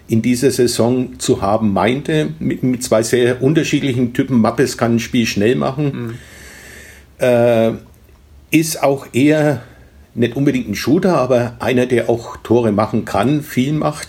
in 0.08 0.22
dieser 0.22 0.52
Saison 0.52 1.20
zu 1.20 1.42
haben 1.42 1.74
meinte, 1.74 2.30
mit, 2.40 2.64
mit 2.64 2.84
zwei 2.84 3.02
sehr 3.02 3.42
unterschiedlichen 3.42 4.14
Typen. 4.14 4.40
Mappes 4.40 4.78
kann 4.78 4.96
ein 4.96 5.00
Spiel 5.00 5.26
schnell 5.26 5.56
machen, 5.56 6.18
mhm. 7.20 7.26
äh, 7.26 7.72
ist 8.52 8.84
auch 8.84 9.08
eher 9.14 9.64
nicht 10.14 10.36
unbedingt 10.36 10.70
ein 10.70 10.76
Shooter, 10.76 11.18
aber 11.18 11.58
einer, 11.60 11.88
der 11.88 12.10
auch 12.10 12.38
Tore 12.38 12.72
machen 12.72 13.06
kann, 13.06 13.42
viel 13.42 13.74
macht 13.74 14.08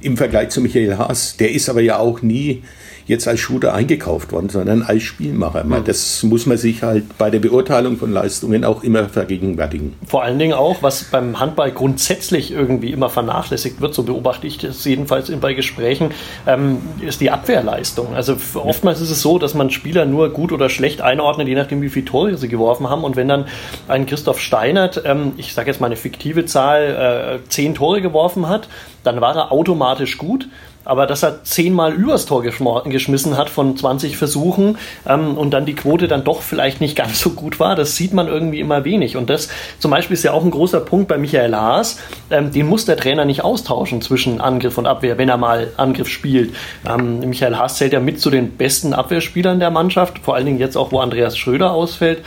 im 0.00 0.16
Vergleich 0.16 0.50
zu 0.50 0.60
Michael 0.60 0.98
Haas. 0.98 1.36
Der 1.36 1.52
ist 1.52 1.68
aber 1.68 1.80
ja 1.80 1.98
auch 1.98 2.22
nie 2.22 2.62
jetzt 3.06 3.28
als 3.28 3.40
Shooter 3.40 3.72
eingekauft 3.72 4.32
worden, 4.32 4.48
sondern 4.48 4.82
als 4.82 5.02
Spielmacher. 5.02 5.64
Mhm. 5.64 5.84
Das 5.84 6.22
muss 6.22 6.46
man 6.46 6.56
sich 6.56 6.82
halt 6.82 7.16
bei 7.18 7.30
der 7.30 7.38
Beurteilung 7.38 7.96
von 7.96 8.12
Leistungen 8.12 8.64
auch 8.64 8.82
immer 8.82 9.08
vergegenwärtigen. 9.08 9.94
Vor 10.06 10.22
allen 10.22 10.38
Dingen 10.38 10.54
auch, 10.54 10.82
was 10.82 11.04
beim 11.04 11.38
Handball 11.38 11.70
grundsätzlich 11.70 12.50
irgendwie 12.50 12.90
immer 12.90 13.08
vernachlässigt 13.08 13.80
wird, 13.80 13.94
so 13.94 14.02
beobachte 14.02 14.46
ich 14.46 14.58
das 14.58 14.84
jedenfalls 14.84 15.30
bei 15.40 15.54
Gesprächen, 15.54 16.10
ähm, 16.46 16.78
ist 17.00 17.20
die 17.20 17.30
Abwehrleistung. 17.30 18.14
Also 18.14 18.36
oftmals 18.54 19.00
ist 19.00 19.10
es 19.10 19.22
so, 19.22 19.38
dass 19.38 19.54
man 19.54 19.70
Spieler 19.70 20.04
nur 20.04 20.30
gut 20.30 20.52
oder 20.52 20.68
schlecht 20.68 21.00
einordnet, 21.00 21.48
je 21.48 21.54
nachdem, 21.54 21.82
wie 21.82 21.88
viele 21.88 22.06
Tore 22.06 22.36
sie 22.36 22.48
geworfen 22.48 22.90
haben. 22.90 23.04
Und 23.04 23.16
wenn 23.16 23.28
dann 23.28 23.46
ein 23.86 24.06
Christoph 24.06 24.40
Steinert, 24.40 25.02
ähm, 25.04 25.32
ich 25.36 25.54
sage 25.54 25.70
jetzt 25.70 25.80
mal 25.80 25.86
eine 25.86 25.96
fiktive 25.96 26.44
Zahl, 26.46 27.40
äh, 27.44 27.48
zehn 27.48 27.74
Tore 27.74 28.00
geworfen 28.00 28.48
hat, 28.48 28.68
dann 29.06 29.20
war 29.20 29.36
er 29.36 29.52
automatisch 29.52 30.18
gut 30.18 30.48
aber 30.86 31.06
dass 31.06 31.22
er 31.22 31.42
zehnmal 31.42 31.92
übers 31.92 32.24
Tor 32.26 32.42
geschmissen 32.42 33.36
hat 33.36 33.50
von 33.50 33.76
20 33.76 34.16
Versuchen 34.16 34.78
ähm, 35.06 35.36
und 35.36 35.50
dann 35.50 35.66
die 35.66 35.74
Quote 35.74 36.08
dann 36.08 36.24
doch 36.24 36.40
vielleicht 36.40 36.80
nicht 36.80 36.96
ganz 36.96 37.20
so 37.20 37.30
gut 37.30 37.60
war, 37.60 37.74
das 37.74 37.96
sieht 37.96 38.14
man 38.14 38.28
irgendwie 38.28 38.60
immer 38.60 38.84
wenig. 38.84 39.16
Und 39.16 39.28
das 39.28 39.48
zum 39.80 39.90
Beispiel 39.90 40.14
ist 40.14 40.22
ja 40.22 40.32
auch 40.32 40.44
ein 40.44 40.50
großer 40.52 40.80
Punkt 40.80 41.08
bei 41.08 41.18
Michael 41.18 41.54
Haas, 41.54 41.98
ähm, 42.30 42.52
den 42.52 42.68
muss 42.68 42.84
der 42.84 42.96
Trainer 42.96 43.24
nicht 43.24 43.42
austauschen 43.42 44.00
zwischen 44.00 44.40
Angriff 44.40 44.78
und 44.78 44.86
Abwehr, 44.86 45.18
wenn 45.18 45.28
er 45.28 45.36
mal 45.36 45.72
Angriff 45.76 46.08
spielt. 46.08 46.54
Ähm, 46.88 47.18
Michael 47.20 47.56
Haas 47.56 47.76
zählt 47.76 47.92
ja 47.92 48.00
mit 48.00 48.20
zu 48.20 48.30
den 48.30 48.52
besten 48.52 48.94
Abwehrspielern 48.94 49.58
der 49.58 49.70
Mannschaft, 49.70 50.20
vor 50.20 50.36
allen 50.36 50.46
Dingen 50.46 50.60
jetzt 50.60 50.76
auch, 50.76 50.92
wo 50.92 51.00
Andreas 51.00 51.36
Schröder 51.36 51.72
ausfällt. 51.72 52.22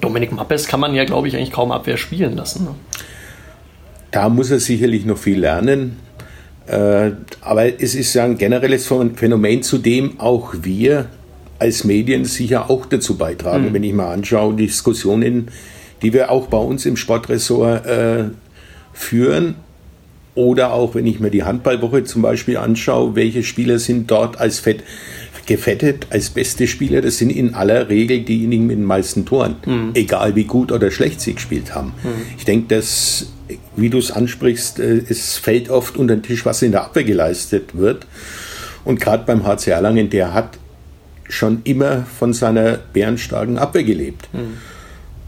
Dominik 0.00 0.32
Mappes 0.32 0.66
kann 0.66 0.80
man 0.80 0.94
ja, 0.94 1.04
glaube 1.04 1.28
ich, 1.28 1.36
eigentlich 1.36 1.52
kaum 1.52 1.72
Abwehr 1.72 1.96
spielen 1.96 2.36
lassen. 2.36 2.64
Ne? 2.64 2.74
Da 4.12 4.28
muss 4.28 4.52
er 4.52 4.60
sicherlich 4.60 5.04
noch 5.04 5.18
viel 5.18 5.40
lernen. 5.40 5.96
Äh, 6.66 7.10
aber 7.40 7.80
es 7.82 7.96
ist 7.96 8.14
ja 8.14 8.24
ein 8.24 8.38
generelles 8.38 8.86
Phänomen, 8.86 9.62
zu 9.64 9.78
dem 9.78 10.20
auch 10.20 10.54
wir 10.62 11.06
als 11.58 11.82
Medien 11.84 12.24
sicher 12.24 12.70
auch 12.70 12.86
dazu 12.86 13.16
beitragen. 13.16 13.70
Mhm. 13.70 13.74
Wenn 13.74 13.82
ich 13.82 13.92
mal 13.92 14.12
anschaue, 14.12 14.54
die 14.54 14.66
Diskussionen, 14.66 15.48
die 16.02 16.12
wir 16.12 16.30
auch 16.30 16.46
bei 16.46 16.58
uns 16.58 16.86
im 16.86 16.96
Sportressort 16.96 17.86
äh, 17.86 18.24
führen, 18.92 19.56
oder 20.34 20.72
auch 20.72 20.94
wenn 20.94 21.06
ich 21.06 21.20
mir 21.20 21.30
die 21.30 21.42
Handballwoche 21.42 22.04
zum 22.04 22.22
Beispiel 22.22 22.56
anschaue, 22.56 23.14
welche 23.14 23.42
Spieler 23.42 23.78
sind 23.78 24.10
dort 24.10 24.40
als 24.40 24.60
Fett, 24.60 24.82
gefettet, 25.46 26.06
als 26.10 26.30
beste 26.30 26.66
Spieler, 26.66 27.00
das 27.00 27.18
sind 27.18 27.30
in 27.30 27.54
aller 27.54 27.88
Regel 27.88 28.20
diejenigen 28.20 28.66
mit 28.66 28.78
den 28.78 28.84
meisten 28.84 29.24
Toren, 29.24 29.56
mhm. 29.66 29.90
egal 29.94 30.36
wie 30.36 30.44
gut 30.44 30.72
oder 30.72 30.90
schlecht 30.90 31.20
sie 31.20 31.34
gespielt 31.34 31.74
haben. 31.74 31.94
Mhm. 32.02 32.08
Ich 32.38 32.44
denke, 32.44 32.74
dass 32.74 33.32
wie 33.76 33.90
du 33.90 33.98
es 33.98 34.10
ansprichst, 34.10 34.78
äh, 34.78 35.02
es 35.08 35.36
fällt 35.36 35.68
oft 35.70 35.96
unter 35.96 36.16
den 36.16 36.22
Tisch, 36.22 36.44
was 36.46 36.62
in 36.62 36.72
der 36.72 36.84
Abwehr 36.84 37.04
geleistet 37.04 37.76
wird. 37.76 38.06
Und 38.84 39.00
gerade 39.00 39.24
beim 39.24 39.44
HC 39.44 39.70
Erlangen, 39.70 40.10
der 40.10 40.34
hat 40.34 40.58
schon 41.28 41.62
immer 41.64 42.04
von 42.18 42.32
seiner 42.32 42.78
bärenstarken 42.92 43.58
Abwehr 43.58 43.84
gelebt. 43.84 44.28
Mhm. 44.32 44.58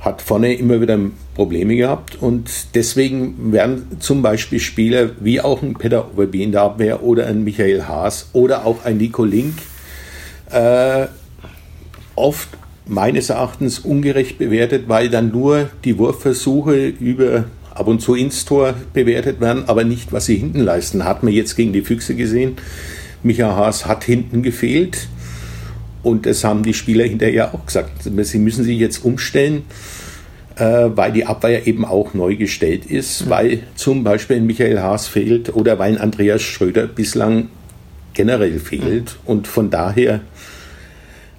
hat 0.01 0.21
vorne 0.21 0.53
immer 0.53 0.83
wieder 0.83 0.99
Probleme 1.35 1.77
gehabt 1.77 2.21
und 2.21 2.51
deswegen 2.75 3.53
werden 3.53 3.97
zum 4.01 4.21
Beispiel 4.21 4.61
Spieler 4.61 5.13
wie 5.21 5.41
auch 5.41 5.63
ein 5.63 5.73
Peter 5.73 6.11
Oberby 6.13 6.43
in 6.43 6.53
der 6.53 6.61
Abwehr 6.61 7.03
oder 7.03 7.27
ein 7.27 7.43
Michael 7.43 7.85
Haas 7.85 8.29
oder 8.35 8.67
auch 8.67 8.85
ein 8.85 8.99
Nico 8.99 9.25
Link 9.25 9.55
äh, 10.55 11.09
oft 12.15 12.49
meines 12.87 13.31
Erachtens 13.31 13.79
ungerecht 13.79 14.39
bewertet, 14.39 14.85
weil 14.89 15.09
dann 15.09 15.31
nur 15.31 15.71
die 15.85 15.99
Wurfversuche 15.99 16.89
über 16.89 17.45
ab 17.75 17.89
und 17.89 18.01
zu 18.01 18.15
ins 18.15 18.45
Tor 18.45 18.75
bewertet 18.93 19.41
werden, 19.41 19.65
aber 19.67 19.85
nicht, 19.85 20.13
was 20.13 20.27
sie 20.27 20.37
hinten 20.37 20.61
leisten. 20.61 21.05
Hat 21.05 21.23
man 21.23 21.33
jetzt 21.33 21.57
gegen 21.57 21.73
die 21.73 21.83
Füchse 21.83 22.15
gesehen. 22.15 22.57
Michael 23.23 23.55
Haas 23.55 23.87
hat 23.87 24.05
hinten 24.05 24.43
gefehlt. 24.43 25.09
Und 26.03 26.27
das 26.27 26.45
haben 26.45 26.63
die 26.63 26.75
Spieler 26.75 27.05
hinterher 27.05 27.55
auch 27.55 27.65
gesagt. 27.65 28.03
Sie 28.03 28.39
müssen 28.39 28.63
sich 28.63 28.79
jetzt 28.79 29.05
umstellen, 29.05 29.63
äh, 30.57 30.91
weil 30.95 31.13
die 31.13 31.25
Abwehr 31.25 31.67
eben 31.67 31.87
auch 31.87 32.13
neu 32.13 32.37
gestellt 32.37 32.85
ist, 32.85 33.31
weil 33.31 33.61
zum 33.75 34.05
Beispiel 34.05 34.41
Michael 34.43 34.81
Haas 34.81 35.09
fehlt 35.09 35.57
oder 35.57 35.79
weil 35.79 35.99
Andreas 35.99 36.43
Schröder 36.43 36.87
bislang 36.87 37.49
generell 38.15 38.59
fehlt. 38.59 39.17
Mhm. 39.23 39.27
Und 39.27 39.47
von 39.47 39.71
daher, 39.71 40.21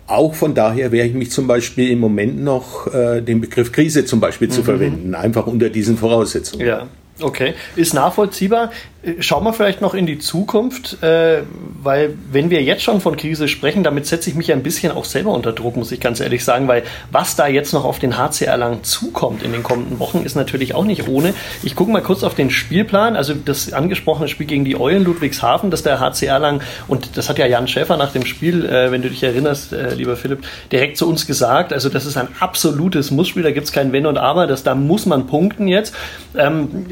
auch 0.07 0.35
von 0.35 0.53
daher 0.53 0.91
wäre 0.91 1.07
ich 1.07 1.13
mich 1.13 1.31
zum 1.31 1.47
Beispiel 1.47 1.91
im 1.91 1.99
Moment 1.99 2.43
noch 2.43 2.93
äh, 2.93 3.21
den 3.21 3.41
Begriff 3.41 3.71
Krise 3.71 4.05
zum 4.05 4.19
Beispiel 4.19 4.47
mhm. 4.47 4.51
zu 4.51 4.63
verwenden, 4.63 5.15
einfach 5.15 5.47
unter 5.47 5.69
diesen 5.69 5.97
Voraussetzungen. 5.97 6.65
Ja. 6.65 6.87
Okay, 7.21 7.53
ist 7.77 7.93
nachvollziehbar. 7.93 8.71
Schauen 9.19 9.43
wir 9.43 9.53
vielleicht 9.53 9.81
noch 9.81 9.93
in 9.93 10.05
die 10.07 10.17
Zukunft, 10.17 11.01
äh, 11.03 11.43
weil 11.81 12.17
wenn 12.31 12.49
wir 12.49 12.63
jetzt 12.63 12.81
schon 12.81 12.99
von 13.01 13.15
Krise 13.15 13.47
sprechen, 13.47 13.83
damit 13.83 14.07
setze 14.07 14.31
ich 14.31 14.35
mich 14.35 14.51
ein 14.51 14.63
bisschen 14.63 14.91
auch 14.91 15.05
selber 15.05 15.31
unter 15.31 15.53
Druck, 15.53 15.77
muss 15.77 15.91
ich 15.91 15.99
ganz 15.99 16.19
ehrlich 16.19 16.43
sagen, 16.43 16.67
weil 16.67 16.83
was 17.11 17.35
da 17.35 17.47
jetzt 17.47 17.71
noch 17.71 17.85
auf 17.85 17.99
den 17.99 18.17
HCR 18.17 18.57
lang 18.57 18.83
zukommt 18.83 19.43
in 19.43 19.51
den 19.51 19.61
kommenden 19.61 19.99
Wochen, 19.99 20.23
ist 20.25 20.35
natürlich 20.35 20.73
auch 20.73 20.83
nicht 20.83 21.07
ohne. 21.07 21.35
Ich 21.61 21.75
gucke 21.75 21.91
mal 21.91 22.01
kurz 22.01 22.23
auf 22.23 22.33
den 22.33 22.49
Spielplan, 22.49 23.15
also 23.15 23.35
das 23.35 23.71
angesprochene 23.71 24.27
Spiel 24.27 24.47
gegen 24.47 24.65
die 24.65 24.77
Eulen 24.77 25.03
Ludwigshafen, 25.03 25.69
das 25.69 25.83
der 25.83 25.99
HCR 25.99 26.39
lang, 26.39 26.61
und 26.87 27.15
das 27.15 27.29
hat 27.29 27.37
ja 27.37 27.45
Jan 27.45 27.67
Schäfer 27.67 27.95
nach 27.95 28.11
dem 28.11 28.25
Spiel, 28.25 28.65
äh, 28.65 28.91
wenn 28.91 29.03
du 29.03 29.09
dich 29.09 29.21
erinnerst, 29.21 29.71
äh, 29.71 29.93
lieber 29.93 30.17
Philipp, 30.17 30.43
direkt 30.71 30.97
zu 30.97 31.07
uns 31.07 31.27
gesagt, 31.27 31.71
also 31.71 31.89
das 31.89 32.07
ist 32.07 32.17
ein 32.17 32.29
absolutes 32.39 33.11
Mussspiel, 33.11 33.43
da 33.43 33.51
gibt 33.51 33.67
es 33.67 33.71
kein 33.71 33.91
Wenn 33.91 34.07
und 34.07 34.17
Aber, 34.17 34.47
das, 34.47 34.63
da 34.63 34.73
muss 34.73 35.05
man 35.05 35.27
punkten 35.27 35.67
jetzt. 35.67 35.93
Ähm, 36.35 36.87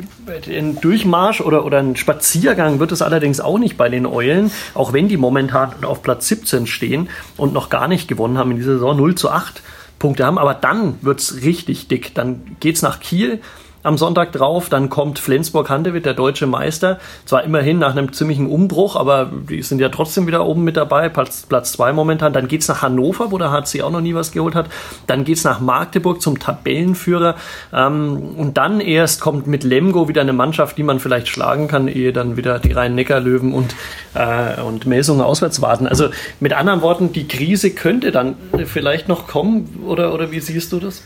ein 0.47 0.80
Durchmarsch 0.80 1.41
oder, 1.41 1.65
oder 1.65 1.80
ein 1.80 1.95
Spaziergang 1.95 2.80
wird 2.80 2.91
es 2.91 3.01
allerdings 3.01 3.39
auch 3.39 3.59
nicht 3.59 3.78
bei 3.78 3.89
den 3.89 4.05
Eulen, 4.05 4.51
auch 4.74 4.93
wenn 4.93 5.07
die 5.07 5.17
momentan 5.17 5.84
auf 5.84 6.01
Platz 6.01 6.28
17 6.28 6.67
stehen 6.67 7.09
und 7.38 7.53
noch 7.53 7.69
gar 7.69 7.88
nicht 7.88 8.07
gewonnen 8.07 8.38
haben 8.38 8.51
in 8.51 8.57
dieser 8.57 8.74
Saison, 8.74 8.95
0 8.97 9.15
zu 9.15 9.30
8 9.30 9.61
Punkte 9.99 10.26
haben. 10.26 10.38
Aber 10.38 10.53
dann 10.53 10.97
wird 11.01 11.19
es 11.19 11.43
richtig 11.43 11.88
dick. 11.88 12.13
Dann 12.15 12.57
geht 12.59 12.76
es 12.76 12.82
nach 12.82 12.99
Kiel 12.99 13.41
am 13.84 13.98
Sonntag 13.98 14.32
drauf. 14.32 14.70
Dann 14.70 14.90
kommt 14.90 15.20
Flensburg-Handewitt, 15.20 16.06
der 16.06 16.14
deutsche 16.14 16.48
Meister. 16.48 17.00
Zwar 17.26 17.44
immerhin 17.44 17.80
nach 17.80 17.92
einem 17.92 18.14
ziemlichen 18.14 18.50
Umbruch, 18.50 18.96
aber 18.96 19.30
die 19.50 19.62
sind 19.62 19.80
ja 19.80 19.90
trotzdem 19.90 20.26
wieder 20.26 20.46
oben 20.46 20.64
mit 20.64 20.78
dabei. 20.78 21.10
Platz, 21.10 21.46
Platz 21.48 21.74
zwei 21.74 21.94
momentan. 21.94 22.34
Dann 22.34 22.48
geht's 22.48 22.68
nach 22.68 22.82
Hannover, 22.82 23.32
wo 23.32 23.38
der 23.38 23.52
HC 23.52 23.82
auch 23.82 23.92
noch 23.92 24.02
nie 24.02 24.16
was 24.16 24.32
geholt 24.32 24.56
hat. 24.56 24.68
Dann 25.08 25.24
geht's 25.26 25.44
nach 25.44 25.60
Magdeburg 25.60 26.22
zum 26.22 26.40
Tabellenführer. 26.40 27.36
Ähm, 27.74 28.36
und 28.38 28.58
dann 28.58 28.80
erst 28.80 29.22
kommt 29.22 29.48
mit 29.48 29.64
Lemgo 29.64 30.08
wieder 30.08 30.22
eine 30.22 30.34
Mannschaft, 30.34 30.78
die 30.78 30.84
man 30.84 31.00
vielleicht 31.00 31.28
schlagen 31.28 31.68
kann, 31.68 31.88
ehe 31.88 32.14
dann 32.14 32.38
wieder 32.38 32.60
die 32.60 32.72
Rhein-Neckar-Löwen 32.72 33.54
und, 33.54 33.76
äh, 34.14 34.62
und 34.62 34.86
Melsungen 34.86 35.22
auswärts 35.22 35.62
warten. 35.62 35.88
Also 35.88 36.10
mit 36.40 36.54
anderen 36.54 36.82
Worten, 36.82 37.12
die 37.12 37.28
Krise 37.28 37.72
könnte 37.72 38.12
dann 38.12 38.36
vielleicht 38.66 39.08
noch 39.08 39.28
kommen. 39.28 39.84
Oder, 39.86 40.14
oder 40.14 40.32
wie 40.32 40.40
siehst 40.40 40.72
du 40.72 40.80
das? 40.80 41.04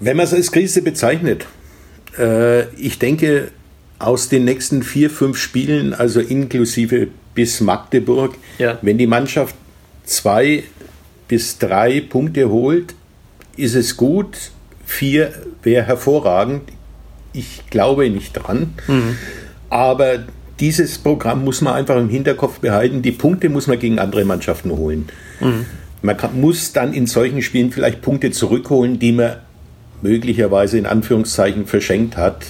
Wenn 0.00 0.16
man 0.16 0.24
es 0.24 0.34
als 0.34 0.50
Krise 0.50 0.82
bezeichnet, 0.82 1.46
äh, 2.18 2.68
ich 2.74 2.98
denke, 2.98 3.48
aus 3.98 4.28
den 4.28 4.44
nächsten 4.44 4.82
vier, 4.82 5.10
fünf 5.10 5.38
Spielen, 5.38 5.94
also 5.94 6.20
inklusive 6.20 7.08
bis 7.34 7.60
Magdeburg, 7.60 8.34
ja. 8.58 8.78
wenn 8.82 8.98
die 8.98 9.06
Mannschaft 9.06 9.54
zwei 10.04 10.64
bis 11.28 11.58
drei 11.58 12.00
Punkte 12.00 12.50
holt, 12.50 12.94
ist 13.56 13.74
es 13.74 13.96
gut. 13.96 14.36
Vier 14.84 15.32
wäre 15.62 15.86
hervorragend. 15.86 16.62
Ich 17.32 17.62
glaube 17.70 18.10
nicht 18.10 18.32
dran. 18.34 18.74
Mhm. 18.86 19.16
Aber 19.70 20.24
dieses 20.60 20.98
Programm 20.98 21.44
muss 21.44 21.60
man 21.60 21.74
einfach 21.74 21.96
im 21.96 22.08
Hinterkopf 22.08 22.58
behalten. 22.58 23.02
Die 23.02 23.12
Punkte 23.12 23.48
muss 23.48 23.66
man 23.66 23.78
gegen 23.78 23.98
andere 23.98 24.24
Mannschaften 24.24 24.70
holen. 24.72 25.08
Mhm. 25.40 25.64
Man 26.02 26.16
kann, 26.16 26.40
muss 26.40 26.72
dann 26.72 26.92
in 26.92 27.06
solchen 27.06 27.40
Spielen 27.42 27.70
vielleicht 27.70 28.02
Punkte 28.02 28.32
zurückholen, 28.32 28.98
die 28.98 29.12
man 29.12 29.36
möglicherweise 30.02 30.78
in 30.78 30.86
Anführungszeichen 30.86 31.66
verschenkt 31.66 32.16
hat, 32.16 32.44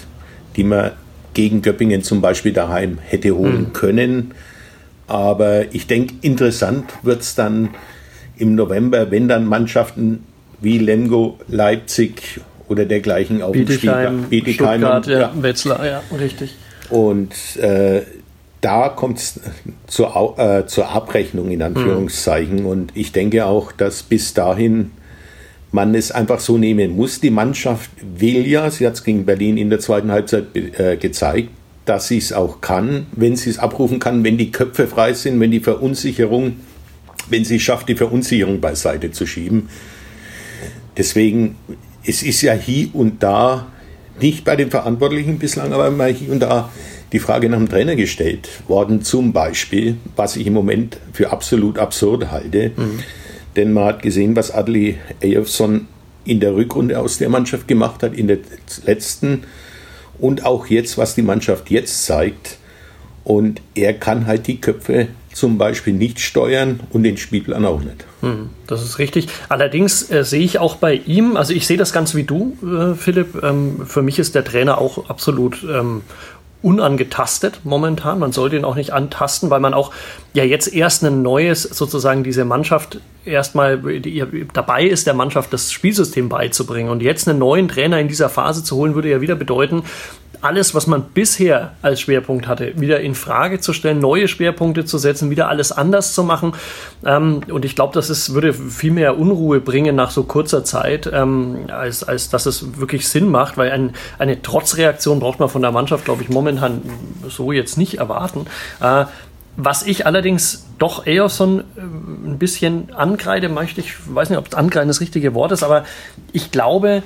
die 0.57 0.65
man 0.65 0.93
gegen 1.35 1.63
Göppingen 1.63 2.03
zum 2.03 2.21
Beispiel 2.21 2.53
daheim 2.53 2.99
hätte 3.03 3.37
holen 3.37 3.69
mhm. 3.69 3.73
können. 3.73 4.31
Aber 5.07 5.75
ich 5.75 5.87
denke, 5.87 6.15
interessant 6.23 6.85
wird 7.03 7.23
es 7.23 7.35
dann 7.35 7.71
im 8.37 8.55
November, 8.55 9.11
wenn 9.11 9.29
dann 9.29 9.47
Mannschaften 9.47 10.25
wie 10.61 10.79
Lemgo, 10.79 11.39
Leipzig 11.49 12.41
oder 12.69 12.85
dergleichen 12.85 13.43
auf 13.43 13.53
Bietigheim, 13.53 14.29
dem 14.31 14.41
Spiel 14.41 14.55
Stuttgart, 14.55 15.07
und, 15.07 15.13
ja, 15.13 15.21
ja, 15.21 15.33
Wetzlar, 15.35 15.87
ja, 15.87 16.03
richtig. 16.19 16.55
Und 16.89 17.35
äh, 17.57 18.03
da 18.61 18.89
kommt 18.89 19.19
es 19.19 19.41
zur, 19.87 20.39
äh, 20.39 20.67
zur 20.67 20.89
Abrechnung 20.89 21.51
in 21.51 21.63
Anführungszeichen. 21.63 22.61
Mhm. 22.61 22.67
Und 22.67 22.93
ich 22.95 23.13
denke 23.13 23.45
auch, 23.45 23.73
dass 23.73 24.03
bis 24.03 24.35
dahin 24.35 24.93
man 25.73 25.95
es 25.95 26.13
einfach 26.13 26.39
so 26.39 26.59
nehmen 26.59 26.95
muss. 26.95 27.21
Die 27.21 27.31
Mannschaft 27.31 27.91
will 28.03 28.47
ja, 28.47 28.71
sie 28.71 28.87
hat 28.87 28.95
es 28.95 29.05
gegen 29.05 29.25
Berlin 29.25 29.57
in 29.57 29.71
der 29.71 29.81
zweiten 29.81 30.13
Halbzeit 30.13 30.55
äh, 30.55 30.97
gezeigt, 30.99 31.49
dass 31.87 32.09
sie 32.09 32.19
es 32.19 32.33
auch 32.33 32.61
kann, 32.61 33.07
wenn 33.13 33.35
sie 33.37 33.51
es 33.51 33.59
abrufen 33.59 33.99
kann, 33.99 34.23
wenn 34.23 34.39
die 34.39 34.53
Köpfe 34.53 34.87
frei 34.87 35.15
sind, 35.15 35.41
wenn 35.41 35.51
die 35.51 35.61
Verunsicherung, 35.61 36.57
wenn 37.29 37.45
sie 37.45 37.57
es 37.57 37.63
schafft, 37.63 37.89
die 37.89 37.97
Verunsicherung 37.97 38.61
beiseite 38.61 39.11
zu 39.11 39.27
schieben. 39.27 39.71
Deswegen, 40.97 41.57
es 42.05 42.23
ist 42.23 42.43
ja 42.43 42.53
hier 42.53 42.89
und 42.93 43.23
da, 43.23 43.67
nicht 44.21 44.45
bei 44.45 44.57
den 44.57 44.71
Verantwortlichen 44.71 45.39
bislang, 45.39 45.73
aber 45.73 45.91
mal 45.91 46.13
hier 46.13 46.31
und 46.31 46.41
da 46.41 46.71
die 47.13 47.19
Frage 47.19 47.49
nach 47.49 47.59
dem 47.59 47.69
Trainer 47.69 47.97
gestellt 47.97 48.49
worden, 48.69 49.03
zum 49.03 49.33
Beispiel, 49.33 49.97
was 50.17 50.37
ich 50.37 50.47
im 50.47 50.53
Moment 50.53 50.99
für 51.13 51.31
absolut 51.31 51.79
absurd 51.79 52.31
halte. 52.31 52.73
Mhm 52.77 53.01
denn 53.57 53.73
man 53.73 53.85
hat 53.85 54.03
gesehen, 54.03 54.37
was 54.37 54.51
Adli 54.51 54.99
Eyjolfsson 55.21 55.89
in 56.25 56.41
der 56.41 56.55
Rückrunde 56.55 56.99
aus 56.99 57.19
der 57.19 57.29
Mannschaft 57.29 57.69
gemacht 57.69 58.03
hat, 58.03 58.15
in 58.15 58.29
der 58.29 58.39
letzten 58.87 59.45
und 60.19 60.45
auch 60.45 60.67
jetzt, 60.67 60.99
was 60.99 61.15
die 61.15 61.23
Mannschaft 61.23 61.71
jetzt 61.71 62.05
zeigt. 62.05 62.59
Und 63.25 63.61
er 63.75 63.95
kann 63.95 64.27
halt 64.27 64.47
die 64.47 64.61
Köpfe 64.61 65.09
zum 65.33 65.59
Beispiel 65.59 65.95
nicht 65.95 66.21
steuern 66.21 66.81
und 66.91 67.05
den 67.05 67.17
Spielplan 67.17 67.65
auch 67.65 67.81
nicht. 67.81 68.05
Hm, 68.21 68.51
das 68.67 68.83
ist 68.83 68.99
richtig. 68.99 69.29
Allerdings 69.49 70.11
äh, 70.11 70.25
sehe 70.25 70.43
ich 70.43 70.59
auch 70.59 70.77
bei 70.77 70.95
ihm, 70.95 71.37
also 71.37 71.55
ich 71.55 71.67
sehe 71.67 71.77
das 71.77 71.93
ganz 71.93 72.15
wie 72.15 72.25
du, 72.25 72.57
äh, 72.63 72.95
Philipp. 72.95 73.43
Ähm, 73.43 73.87
für 73.87 74.03
mich 74.03 74.19
ist 74.19 74.35
der 74.35 74.45
Trainer 74.45 74.79
auch 74.79 75.09
absolut 75.09 75.65
ähm, 75.65 76.03
unangetastet 76.63 77.61
momentan. 77.65 78.19
Man 78.19 78.33
sollte 78.33 78.57
ihn 78.57 78.65
auch 78.65 78.77
nicht 78.77 78.93
antasten, 78.93 79.51
weil 79.51 79.61
man 79.61 79.75
auch 79.75 79.93
ja 80.33 80.45
jetzt 80.45 80.73
erst 80.73 81.05
ein 81.05 81.23
neues, 81.23 81.63
sozusagen 81.63 82.25
diese 82.25 82.45
Mannschaft 82.45 83.01
erstmal 83.25 83.81
dabei 84.53 84.85
ist, 84.85 85.07
der 85.07 85.15
Mannschaft 85.15 85.53
das 85.53 85.73
Spielsystem 85.73 86.29
beizubringen. 86.29 86.91
Und 86.91 87.03
jetzt 87.03 87.29
einen 87.29 87.39
neuen 87.39 87.69
Trainer 87.69 87.99
in 88.01 88.09
dieser 88.09 88.29
Phase 88.29 88.65
zu 88.65 88.77
holen, 88.77 88.95
würde 88.95 89.11
ja 89.11 89.21
wieder 89.21 89.35
bedeuten, 89.35 89.85
alles, 90.43 90.75
was 90.75 90.87
man 90.87 91.05
bisher 91.15 91.73
als 91.83 92.01
Schwerpunkt 92.01 92.49
hatte, 92.49 92.79
wieder 92.81 93.01
in 93.01 93.15
Frage 93.15 93.61
zu 93.61 93.73
stellen, 93.73 94.01
neue 94.01 94.27
Schwerpunkte 94.27 94.85
zu 94.85 94.99
setzen, 94.99 95.31
wieder 95.31 95.49
alles 95.49 95.71
anders 95.73 96.15
zu 96.15 96.25
machen. 96.25 96.55
Ähm, 97.05 97.43
und 97.49 97.65
ich 97.65 97.77
glaube, 97.77 97.95
das 97.95 98.11
ist, 98.11 98.35
würde 98.35 98.53
viel 98.53 98.91
mehr 98.91 99.19
Unruhe 99.19 99.61
bringen 99.61 99.95
nach 99.95 100.11
so 100.11 100.25
kurzer 100.25 100.65
Zeit, 100.65 101.09
ähm, 101.13 101.67
als, 101.69 102.03
als 102.03 102.29
dass 102.29 102.47
es 102.47 102.79
wirklich 102.79 103.09
Sinn 103.09 103.29
macht, 103.29 103.57
weil 103.57 103.71
ein, 103.71 103.95
eine 104.19 104.43
Trotzreaktion 104.43 105.21
braucht 105.21 105.39
man 105.39 105.49
von 105.49 105.63
der 105.63 105.71
Mannschaft, 105.71 106.05
glaube 106.05 106.23
ich, 106.23 106.29
momentan 106.29 106.83
so 107.29 107.53
jetzt 107.53 107.79
nicht 107.79 107.99
erwarten. 107.99 108.47
Äh, 108.81 109.05
was 109.57 109.83
ich 109.83 110.07
allerdings 110.07 110.67
doch 110.79 111.07
eher 111.07 111.29
so 111.29 111.47
ein, 111.47 111.61
äh, 111.61 111.63
ein 112.31 112.39
bisschen 112.39 112.93
angreide 112.95 113.49
möchte, 113.49 113.81
ich 113.81 113.95
weiß 114.13 114.31
nicht, 114.31 114.39
ob 114.39 114.57
angreifen 114.57 114.89
das 114.89 115.01
richtige 115.01 115.35
Wort 115.35 115.53
ist, 115.53 115.63
aber 115.63 115.85
ich 116.33 116.51
glaube, 116.51 117.03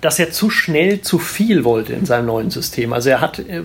dass 0.00 0.18
er 0.18 0.30
zu 0.30 0.50
schnell 0.50 1.02
zu 1.02 1.18
viel 1.18 1.64
wollte 1.64 1.92
in 1.92 2.06
seinem 2.06 2.26
neuen 2.26 2.50
System. 2.50 2.92
Also 2.92 3.10
er 3.10 3.20
hat 3.20 3.38
äh, 3.38 3.62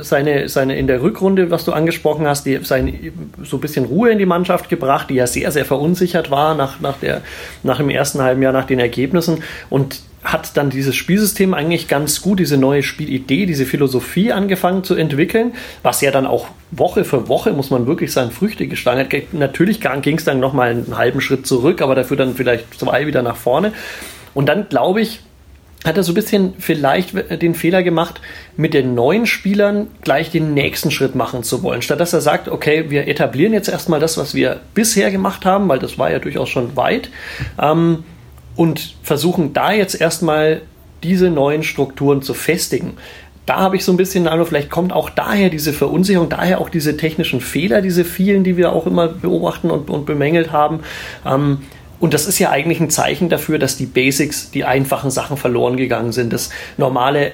seine, 0.00 0.48
seine 0.48 0.76
in 0.76 0.86
der 0.86 1.02
Rückrunde, 1.02 1.50
was 1.50 1.64
du 1.64 1.72
angesprochen 1.72 2.26
hast, 2.26 2.46
die, 2.46 2.58
seine, 2.62 2.94
so 3.42 3.58
ein 3.58 3.60
bisschen 3.60 3.84
Ruhe 3.86 4.10
in 4.10 4.18
die 4.18 4.26
Mannschaft 4.26 4.68
gebracht, 4.68 5.10
die 5.10 5.14
ja 5.14 5.26
sehr, 5.26 5.50
sehr 5.52 5.64
verunsichert 5.64 6.30
war 6.30 6.54
nach, 6.54 6.80
nach, 6.80 6.98
der, 6.98 7.22
nach 7.62 7.78
dem 7.78 7.90
ersten 7.90 8.22
halben 8.22 8.42
Jahr, 8.42 8.52
nach 8.52 8.66
den 8.66 8.78
Ergebnissen. 8.78 9.42
Und 9.70 10.00
hat 10.24 10.56
dann 10.56 10.70
dieses 10.70 10.96
Spielsystem 10.96 11.54
eigentlich 11.54 11.86
ganz 11.86 12.20
gut, 12.20 12.40
diese 12.40 12.56
neue 12.56 12.82
Spielidee, 12.82 13.46
diese 13.46 13.64
Philosophie 13.64 14.32
angefangen 14.32 14.82
zu 14.82 14.96
entwickeln, 14.96 15.52
was 15.84 16.00
ja 16.00 16.10
dann 16.10 16.26
auch 16.26 16.48
Woche 16.72 17.04
für 17.04 17.28
Woche, 17.28 17.52
muss 17.52 17.70
man 17.70 17.86
wirklich 17.86 18.12
sagen, 18.12 18.32
Früchte 18.32 18.66
geschlagen 18.66 19.00
hat. 19.00 19.32
Natürlich 19.32 19.80
ging 20.02 20.18
es 20.18 20.24
dann 20.24 20.40
nochmal 20.40 20.70
einen 20.70 20.96
halben 20.96 21.20
Schritt 21.20 21.46
zurück, 21.46 21.80
aber 21.80 21.94
dafür 21.94 22.16
dann 22.16 22.34
vielleicht 22.34 22.78
zwei 22.78 23.06
wieder 23.06 23.22
nach 23.22 23.36
vorne. 23.36 23.72
Und 24.34 24.46
dann 24.48 24.68
glaube 24.68 25.00
ich, 25.00 25.20
hat 25.84 25.96
er 25.96 26.02
so 26.02 26.12
ein 26.12 26.14
bisschen 26.16 26.54
vielleicht 26.58 27.14
den 27.42 27.54
Fehler 27.54 27.82
gemacht, 27.82 28.20
mit 28.56 28.74
den 28.74 28.94
neuen 28.94 29.26
Spielern 29.26 29.86
gleich 30.02 30.30
den 30.30 30.52
nächsten 30.54 30.90
Schritt 30.90 31.14
machen 31.14 31.42
zu 31.42 31.62
wollen. 31.62 31.82
Statt 31.82 32.00
dass 32.00 32.12
er 32.12 32.20
sagt, 32.20 32.48
okay, 32.48 32.86
wir 32.88 33.06
etablieren 33.06 33.52
jetzt 33.52 33.68
erstmal 33.68 34.00
das, 34.00 34.16
was 34.16 34.34
wir 34.34 34.60
bisher 34.74 35.10
gemacht 35.10 35.44
haben, 35.44 35.68
weil 35.68 35.78
das 35.78 35.98
war 35.98 36.10
ja 36.10 36.18
durchaus 36.18 36.48
schon 36.48 36.76
weit, 36.76 37.10
ähm, 37.60 38.04
und 38.56 38.96
versuchen 39.02 39.52
da 39.52 39.72
jetzt 39.72 40.00
erstmal 40.00 40.62
diese 41.02 41.30
neuen 41.30 41.62
Strukturen 41.62 42.22
zu 42.22 42.34
festigen. 42.34 42.94
Da 43.44 43.58
habe 43.58 43.76
ich 43.76 43.84
so 43.84 43.92
ein 43.92 43.96
bisschen 43.96 44.26
also 44.26 44.44
vielleicht 44.44 44.70
kommt 44.70 44.92
auch 44.92 45.08
daher 45.08 45.50
diese 45.50 45.72
Verunsicherung, 45.72 46.28
daher 46.28 46.60
auch 46.60 46.68
diese 46.68 46.96
technischen 46.96 47.40
Fehler, 47.40 47.80
diese 47.80 48.04
vielen, 48.04 48.42
die 48.42 48.56
wir 48.56 48.72
auch 48.72 48.86
immer 48.86 49.06
beobachten 49.06 49.70
und, 49.70 49.88
und 49.88 50.04
bemängelt 50.04 50.50
haben. 50.50 50.80
Ähm, 51.24 51.58
und 51.98 52.14
das 52.14 52.26
ist 52.26 52.38
ja 52.38 52.50
eigentlich 52.50 52.80
ein 52.80 52.90
Zeichen 52.90 53.28
dafür, 53.28 53.58
dass 53.58 53.76
die 53.76 53.86
Basics, 53.86 54.50
die 54.50 54.64
einfachen 54.64 55.10
Sachen 55.10 55.36
verloren 55.36 55.76
gegangen 55.76 56.12
sind. 56.12 56.32
Das 56.32 56.50
normale 56.76 57.32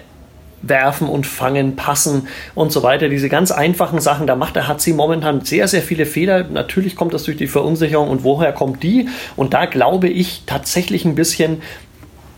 Werfen 0.62 1.08
und 1.08 1.26
Fangen, 1.26 1.76
Passen 1.76 2.28
und 2.54 2.72
so 2.72 2.82
weiter. 2.82 3.08
Diese 3.08 3.28
ganz 3.28 3.50
einfachen 3.50 4.00
Sachen, 4.00 4.26
da 4.26 4.36
macht 4.36 4.56
der 4.56 4.68
HC 4.68 4.92
momentan 4.92 5.44
sehr, 5.44 5.68
sehr 5.68 5.82
viele 5.82 6.06
Fehler. 6.06 6.44
Natürlich 6.44 6.96
kommt 6.96 7.12
das 7.14 7.24
durch 7.24 7.36
die 7.36 7.48
Verunsicherung 7.48 8.08
und 8.08 8.22
woher 8.22 8.52
kommt 8.52 8.82
die? 8.82 9.08
Und 9.36 9.54
da 9.54 9.66
glaube 9.66 10.08
ich 10.08 10.42
tatsächlich 10.46 11.04
ein 11.04 11.16
bisschen, 11.16 11.62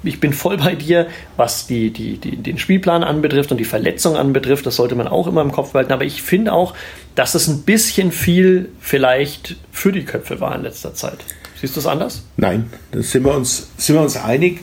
ich 0.02 0.20
bin 0.20 0.32
voll 0.32 0.56
bei 0.56 0.74
dir, 0.74 1.06
was 1.36 1.66
die, 1.66 1.90
die, 1.90 2.16
die, 2.16 2.36
den 2.36 2.58
Spielplan 2.58 3.04
anbetrifft 3.04 3.52
und 3.52 3.58
die 3.58 3.64
Verletzung 3.64 4.16
anbetrifft. 4.16 4.64
Das 4.64 4.76
sollte 4.76 4.94
man 4.94 5.06
auch 5.06 5.26
immer 5.26 5.42
im 5.42 5.52
Kopf 5.52 5.72
behalten. 5.72 5.92
Aber 5.92 6.04
ich 6.04 6.22
finde 6.22 6.54
auch, 6.54 6.72
dass 7.14 7.34
es 7.34 7.46
ein 7.46 7.62
bisschen 7.62 8.10
viel 8.10 8.70
vielleicht 8.80 9.56
für 9.70 9.92
die 9.92 10.04
Köpfe 10.04 10.40
war 10.40 10.54
in 10.56 10.62
letzter 10.62 10.94
Zeit. 10.94 11.18
Siehst 11.64 11.76
du 11.76 11.80
es 11.80 11.86
anders? 11.86 12.22
Nein, 12.36 12.70
da 12.90 13.02
sind 13.02 13.24
wir 13.24 13.34
uns, 13.34 13.68
sind 13.78 13.96
wir 13.96 14.02
uns 14.02 14.18
einig. 14.18 14.60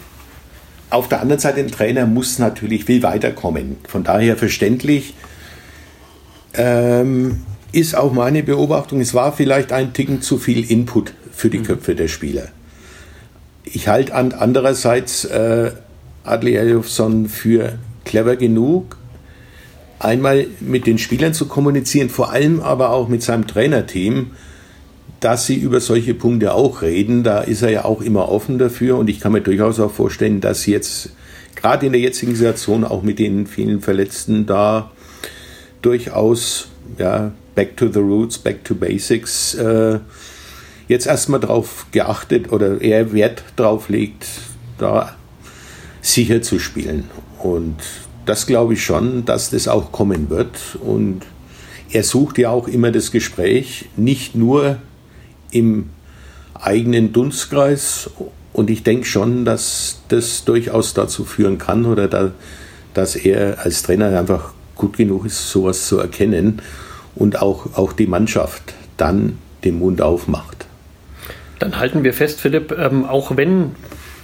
Auf 0.91 1.09
der 1.09 1.21
anderen 1.21 1.39
Seite, 1.39 1.59
ein 1.59 1.71
Trainer 1.71 2.05
muss 2.05 2.37
natürlich 2.37 2.85
viel 2.85 3.01
weiterkommen. 3.01 3.77
Von 3.87 4.03
daher 4.03 4.37
verständlich 4.37 5.15
ähm, 6.53 7.41
ist 7.71 7.95
auch 7.95 8.13
meine 8.13 8.43
Beobachtung, 8.43 9.01
es 9.01 9.15
war 9.15 9.33
vielleicht 9.33 9.71
ein 9.71 9.93
Ticken 9.93 10.21
zu 10.21 10.37
viel 10.37 10.69
Input 10.69 11.15
für 11.31 11.49
die 11.49 11.57
mhm. 11.57 11.63
Köpfe 11.63 11.95
der 11.95 12.07
Spieler. 12.07 12.49
Ich 13.63 13.87
halte 13.87 14.13
andererseits 14.13 15.25
äh, 15.25 15.71
Adli 16.23 16.53
Elofsson 16.53 17.29
für 17.29 17.79
clever 18.05 18.35
genug, 18.35 18.95
einmal 19.97 20.45
mit 20.59 20.85
den 20.85 20.99
Spielern 20.99 21.33
zu 21.33 21.47
kommunizieren, 21.47 22.09
vor 22.11 22.31
allem 22.31 22.59
aber 22.61 22.91
auch 22.91 23.07
mit 23.07 23.23
seinem 23.23 23.47
Trainerteam, 23.47 24.33
dass 25.21 25.45
sie 25.45 25.55
über 25.55 25.79
solche 25.79 26.13
Punkte 26.13 26.53
auch 26.53 26.81
reden. 26.81 27.23
Da 27.23 27.39
ist 27.41 27.61
er 27.61 27.69
ja 27.69 27.85
auch 27.85 28.01
immer 28.01 28.27
offen 28.29 28.57
dafür 28.57 28.97
und 28.97 29.09
ich 29.09 29.21
kann 29.21 29.31
mir 29.31 29.41
durchaus 29.41 29.79
auch 29.79 29.91
vorstellen, 29.91 30.41
dass 30.41 30.65
jetzt 30.65 31.11
gerade 31.55 31.85
in 31.85 31.93
der 31.93 32.01
jetzigen 32.01 32.35
Situation 32.35 32.83
auch 32.83 33.03
mit 33.03 33.19
den 33.19 33.47
vielen 33.47 33.81
Verletzten 33.81 34.45
da 34.45 34.91
durchaus 35.81 36.67
ja, 36.97 37.31
back 37.55 37.77
to 37.77 37.87
the 37.87 37.99
roots, 37.99 38.37
back 38.37 38.63
to 38.65 38.75
basics 38.75 39.53
äh, 39.53 39.99
jetzt 40.87 41.05
erstmal 41.05 41.39
darauf 41.39 41.85
geachtet 41.91 42.51
oder 42.51 42.81
eher 42.81 43.13
Wert 43.13 43.43
drauf 43.55 43.89
legt, 43.89 44.25
da 44.79 45.15
sicher 46.01 46.41
zu 46.41 46.57
spielen. 46.57 47.09
Und 47.39 47.77
das 48.25 48.47
glaube 48.47 48.73
ich 48.73 48.83
schon, 48.83 49.23
dass 49.25 49.51
das 49.51 49.67
auch 49.67 49.91
kommen 49.91 50.31
wird. 50.31 50.77
Und 50.83 51.21
er 51.91 52.03
sucht 52.03 52.39
ja 52.39 52.49
auch 52.49 52.67
immer 52.67 52.91
das 52.91 53.11
Gespräch, 53.11 53.85
nicht 53.95 54.35
nur 54.35 54.79
im 55.51 55.89
eigenen 56.53 57.13
Dunstkreis. 57.13 58.09
Und 58.53 58.69
ich 58.69 58.83
denke 58.83 59.05
schon, 59.05 59.45
dass 59.45 60.01
das 60.09 60.43
durchaus 60.45 60.93
dazu 60.93 61.23
führen 61.23 61.57
kann 61.57 61.85
oder 61.85 62.07
da, 62.07 62.31
dass 62.93 63.15
er 63.15 63.59
als 63.63 63.83
Trainer 63.83 64.17
einfach 64.17 64.53
gut 64.75 64.97
genug 64.97 65.25
ist, 65.25 65.49
sowas 65.49 65.87
zu 65.87 65.99
erkennen 65.99 66.61
und 67.15 67.41
auch, 67.41 67.77
auch 67.77 67.93
die 67.93 68.07
Mannschaft 68.07 68.73
dann 68.97 69.37
den 69.63 69.79
Mund 69.79 70.01
aufmacht. 70.01 70.65
Dann 71.59 71.77
halten 71.77 72.03
wir 72.03 72.13
fest, 72.13 72.41
Philipp, 72.41 72.75
ähm, 72.77 73.05
auch 73.05 73.37
wenn 73.37 73.75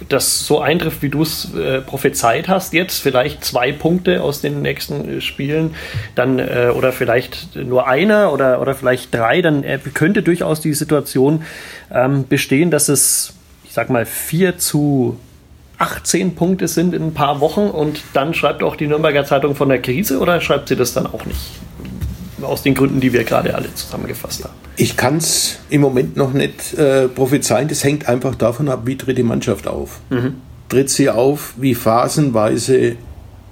das 0.08 0.46
so 0.46 0.60
eintrifft, 0.60 1.02
wie 1.02 1.08
du 1.08 1.22
es 1.22 1.54
äh, 1.54 1.80
prophezeit 1.80 2.48
hast, 2.48 2.72
jetzt 2.72 3.00
vielleicht 3.00 3.44
zwei 3.44 3.72
Punkte 3.72 4.22
aus 4.22 4.40
den 4.40 4.62
nächsten 4.62 5.18
äh, 5.18 5.20
Spielen, 5.20 5.74
dann 6.14 6.38
äh, 6.38 6.72
oder 6.74 6.92
vielleicht 6.92 7.56
nur 7.56 7.86
einer 7.88 8.32
oder, 8.32 8.60
oder 8.60 8.74
vielleicht 8.74 9.14
drei, 9.14 9.42
dann 9.42 9.64
äh, 9.64 9.78
könnte 9.94 10.22
durchaus 10.22 10.60
die 10.60 10.74
Situation 10.74 11.42
ähm, 11.92 12.26
bestehen, 12.28 12.70
dass 12.70 12.88
es, 12.88 13.34
ich 13.64 13.72
sag 13.72 13.90
mal, 13.90 14.06
vier 14.06 14.58
zu 14.58 15.18
18 15.78 16.34
Punkte 16.34 16.68
sind 16.68 16.94
in 16.94 17.02
ein 17.02 17.14
paar 17.14 17.40
Wochen 17.40 17.68
und 17.68 18.02
dann 18.12 18.34
schreibt 18.34 18.62
auch 18.62 18.76
die 18.76 18.86
Nürnberger 18.86 19.24
Zeitung 19.24 19.54
von 19.54 19.68
der 19.68 19.80
Krise 19.80 20.18
oder 20.18 20.40
schreibt 20.40 20.68
sie 20.68 20.76
das 20.76 20.92
dann 20.92 21.06
auch 21.06 21.24
nicht? 21.24 21.38
Aus 22.42 22.62
den 22.62 22.74
Gründen, 22.74 23.00
die 23.00 23.12
wir 23.12 23.24
gerade 23.24 23.54
alle 23.54 23.74
zusammengefasst 23.74 24.44
haben. 24.44 24.54
Ich 24.76 24.96
kann 24.96 25.16
es 25.16 25.58
im 25.70 25.80
Moment 25.80 26.16
noch 26.16 26.32
nicht 26.32 26.74
äh, 26.74 27.08
prophezeien. 27.08 27.68
Das 27.68 27.82
hängt 27.82 28.08
einfach 28.08 28.34
davon 28.34 28.68
ab, 28.68 28.82
wie 28.84 28.96
tritt 28.96 29.18
die 29.18 29.24
Mannschaft 29.24 29.66
auf. 29.66 30.00
Mhm. 30.10 30.34
Tritt 30.68 30.90
sie 30.90 31.10
auf 31.10 31.54
wie 31.56 31.74
phasenweise 31.74 32.96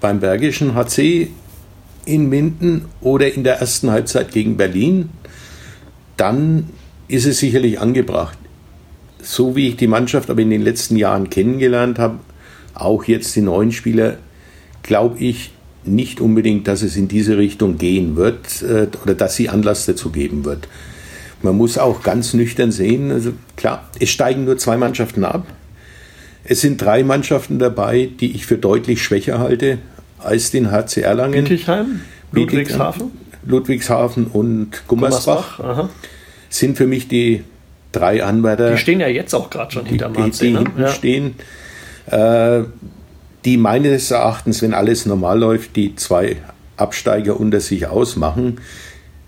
beim 0.01 0.21
Bergischen 0.21 0.75
HC 0.75 1.31
in 2.05 2.29
Minden 2.29 2.87
oder 3.01 3.33
in 3.33 3.45
der 3.45 3.57
ersten 3.57 3.91
Halbzeit 3.91 4.31
gegen 4.31 4.57
Berlin, 4.57 5.11
dann 6.17 6.71
ist 7.09 7.27
es 7.27 7.39
sicherlich 7.39 7.81
angebracht. 7.81 8.39
So 9.21 9.57
wie 9.57 9.69
ich 9.69 9.77
die 9.77 9.89
Mannschaft 9.89 10.31
aber 10.31 10.41
in 10.41 10.51
den 10.51 10.63
letzten 10.63 10.97
Jahren 10.97 11.29
kennengelernt 11.29 11.99
habe, 11.99 12.21
auch 12.75 13.05
jetzt 13.05 13.35
die 13.35 13.41
neuen 13.41 13.73
Spieler, 13.73 14.19
glaube 14.83 15.19
ich 15.19 15.51
nicht 15.87 16.21
unbedingt, 16.21 16.69
dass 16.69 16.83
es 16.83 16.97
in 16.97 17.09
diese 17.09 17.39
Richtung 17.39 17.79
gehen 17.79 18.17
wird 18.17 18.63
äh, 18.63 18.89
oder 19.03 19.15
dass 19.15 19.37
sie 19.37 19.49
Anlass 19.49 19.87
dazu 19.87 20.11
geben 20.11 20.45
wird. 20.45 20.69
Man 21.43 21.57
muss 21.57 21.79
auch 21.79 22.03
ganz 22.03 22.35
nüchtern 22.35 22.73
sehen, 22.73 23.11
also 23.11 23.33
klar, 23.57 23.89
es 24.01 24.11
steigen 24.11 24.45
nur 24.45 24.59
zwei 24.59 24.77
Mannschaften 24.77 25.25
ab. 25.25 25.47
Es 26.45 26.61
sind 26.61 26.81
drei 26.81 27.03
Mannschaften 27.03 27.59
dabei, 27.59 28.09
die 28.21 28.33
ich 28.33 28.47
für 28.47 28.57
deutlich 28.57 29.03
schwächer 29.03 29.39
halte 29.39 29.79
als 30.19 30.51
den 30.51 30.71
HC 30.71 31.03
Erlangen. 31.03 31.45
Bietigheim, 31.45 32.01
Ludwigshafen. 32.33 33.11
Ludwigshafen 33.45 34.27
und 34.27 34.87
Gummersbach, 34.89 35.59
Gummersbach 35.59 35.89
sind 36.49 36.77
für 36.77 36.87
mich 36.87 37.09
die 37.09 37.45
drei 37.93 38.25
Anwärter. 38.25 38.73
Die 38.73 38.79
stehen 38.79 39.01
ja 39.01 39.09
jetzt 39.09 39.35
auch 39.35 39.51
gerade 39.51 39.73
schon 39.73 39.87
hinter 39.87 40.09
Marzi. 40.09 40.47
Die, 40.47 40.47
die 40.47 40.53
ne? 40.53 40.59
hinten 40.59 40.81
ja. 40.81 40.89
stehen, 40.89 41.35
äh, 42.07 42.63
die 43.47 43.57
meines 43.57 44.11
Erachtens, 44.11 44.61
wenn 44.61 44.75
alles 44.75 45.07
normal 45.07 45.39
läuft, 45.39 45.77
die 45.77 45.95
zwei 45.95 46.37
Absteiger 46.77 47.39
unter 47.39 47.61
sich 47.61 47.87
ausmachen. 47.87 48.61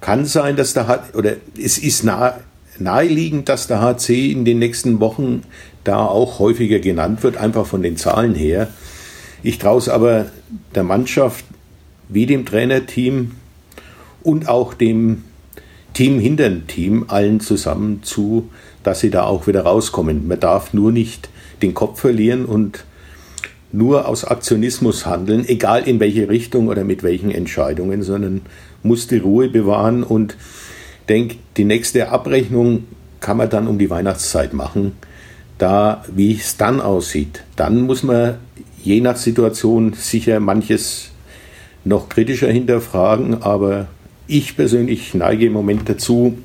Kann 0.00 0.26
sein, 0.26 0.56
dass 0.56 0.74
der 0.74 0.88
H 0.88 1.04
oder 1.14 1.36
es 1.56 1.78
ist 1.78 2.02
nah, 2.02 2.40
naheliegend, 2.78 3.48
dass 3.48 3.68
der 3.68 3.80
HC 3.80 4.32
in 4.32 4.44
den 4.44 4.58
nächsten 4.58 4.98
Wochen 4.98 5.42
da 5.84 6.04
auch 6.04 6.40
häufiger 6.40 6.80
genannt 6.80 7.22
wird, 7.22 7.36
einfach 7.36 7.64
von 7.64 7.80
den 7.80 7.96
Zahlen 7.96 8.34
her. 8.34 8.68
Ich 9.44 9.58
traue 9.58 9.78
es 9.78 9.88
aber 9.88 10.26
der 10.74 10.82
Mannschaft 10.82 11.44
wie 12.08 12.26
dem 12.26 12.44
Trainerteam 12.44 13.36
und 14.24 14.48
auch 14.48 14.74
dem 14.74 15.22
Team 15.94 16.18
hinter 16.18 16.48
dem 16.48 16.66
Team 16.66 17.04
allen 17.06 17.38
zusammen 17.38 18.02
zu, 18.02 18.50
dass 18.82 18.98
sie 18.98 19.10
da 19.10 19.22
auch 19.22 19.46
wieder 19.46 19.62
rauskommen. 19.62 20.26
Man 20.26 20.40
darf 20.40 20.74
nur 20.74 20.90
nicht 20.90 21.28
den 21.62 21.72
Kopf 21.74 22.00
verlieren 22.00 22.44
und 22.44 22.84
nur 23.72 24.08
aus 24.08 24.24
Aktionismus 24.24 25.06
handeln, 25.06 25.46
egal 25.46 25.86
in 25.86 26.00
welche 26.00 26.28
Richtung 26.28 26.68
oder 26.68 26.84
mit 26.84 27.02
welchen 27.02 27.30
Entscheidungen, 27.30 28.02
sondern 28.02 28.42
muss 28.82 29.06
die 29.06 29.18
Ruhe 29.18 29.48
bewahren 29.48 30.02
und 30.02 30.36
denke, 31.08 31.36
die 31.56 31.64
nächste 31.64 32.08
Abrechnung 32.08 32.84
kann 33.20 33.36
man 33.36 33.50
dann 33.50 33.66
um 33.66 33.78
die 33.78 33.90
Weihnachtszeit 33.90 34.52
machen. 34.52 34.92
Da, 35.58 36.04
wie 36.14 36.34
es 36.34 36.56
dann 36.56 36.80
aussieht, 36.80 37.42
dann 37.56 37.82
muss 37.82 38.02
man 38.02 38.36
je 38.82 39.00
nach 39.00 39.16
Situation 39.16 39.92
sicher 39.94 40.38
manches 40.40 41.10
noch 41.84 42.08
kritischer 42.08 42.50
hinterfragen, 42.50 43.42
aber 43.42 43.88
ich 44.26 44.56
persönlich 44.56 45.14
neige 45.14 45.46
im 45.46 45.52
Moment 45.52 45.88
dazu, 45.88 46.38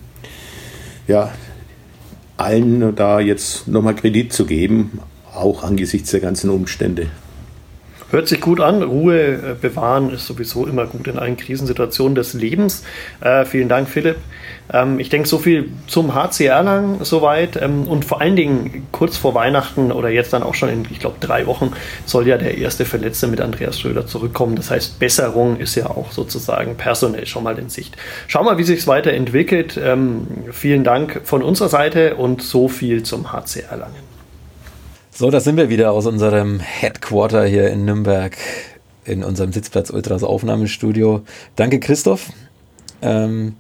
ja, 1.08 1.32
allen 2.38 2.96
da 2.96 3.20
jetzt 3.20 3.68
nochmal 3.68 3.96
Kredit 3.96 4.34
zu 4.34 4.46
geben, 4.46 5.00
auch 5.36 5.64
angesichts 5.64 6.12
der 6.12 6.20
ganzen 6.20 6.50
Umstände. 6.50 7.08
Hört 8.14 8.28
sich 8.28 8.42
gut 8.42 8.60
an. 8.60 8.84
Ruhe 8.84 9.18
äh, 9.18 9.56
bewahren 9.60 10.12
ist 10.12 10.28
sowieso 10.28 10.68
immer 10.68 10.86
gut 10.86 11.08
in 11.08 11.18
allen 11.18 11.36
Krisensituationen 11.36 12.14
des 12.14 12.36
Lebens. 12.36 12.84
Äh, 13.22 13.44
vielen 13.44 13.70
Dank, 13.70 13.90
Philipp. 13.90 14.18
Ähm, 14.72 15.00
ich 15.00 15.10
denke, 15.10 15.28
so 15.28 15.40
viel 15.40 15.72
zum 15.88 16.14
HCR 16.14 16.62
lang 16.62 17.04
soweit. 17.04 17.60
Ähm, 17.60 17.88
und 17.88 18.06
vor 18.06 18.22
allen 18.22 18.36
Dingen 18.36 18.86
kurz 18.92 19.18
vor 19.18 19.34
Weihnachten 19.34 19.92
oder 19.92 20.10
jetzt 20.10 20.32
dann 20.32 20.44
auch 20.44 20.54
schon 20.54 20.70
in, 20.70 20.86
ich 20.92 21.00
glaube, 21.00 21.16
drei 21.22 21.48
Wochen 21.48 21.74
soll 22.06 22.28
ja 22.28 22.38
der 22.38 22.56
erste 22.56 22.86
Verletzte 22.86 23.26
mit 23.26 23.42
Andreas 23.42 23.80
Schröder 23.80 24.06
zurückkommen. 24.06 24.56
Das 24.56 24.70
heißt, 24.70 25.00
Besserung 25.00 25.58
ist 25.58 25.74
ja 25.74 25.88
auch 25.88 26.12
sozusagen 26.12 26.78
personell 26.78 27.26
schon 27.26 27.44
mal 27.44 27.58
in 27.58 27.70
Sicht. 27.70 27.98
Schau 28.28 28.44
mal, 28.44 28.60
wie 28.60 28.64
sich 28.64 28.82
es 28.82 28.86
weiterentwickelt. 28.86 29.80
Ähm, 29.84 30.28
vielen 30.52 30.84
Dank 30.84 31.22
von 31.24 31.42
unserer 31.42 31.70
Seite 31.70 32.14
und 32.14 32.44
so 32.44 32.68
viel 32.68 33.02
zum 33.02 33.34
HCR 33.34 33.76
Langen. 33.76 34.13
So, 35.16 35.30
da 35.30 35.40
sind 35.40 35.58
wir 35.58 35.70
wieder 35.70 35.92
aus 35.92 36.08
unserem 36.08 36.60
Headquarter 36.60 37.46
hier 37.46 37.70
in 37.70 37.86
Nürnberg 37.86 38.36
in 39.06 39.24
unserem 39.24 39.54
Sitzplatz 39.54 39.92
Ultras 39.92 40.24
Aufnahmestudio. 40.24 41.22
Danke, 41.56 41.80
Christoph. 41.80 42.32
Ähm, 43.04 43.54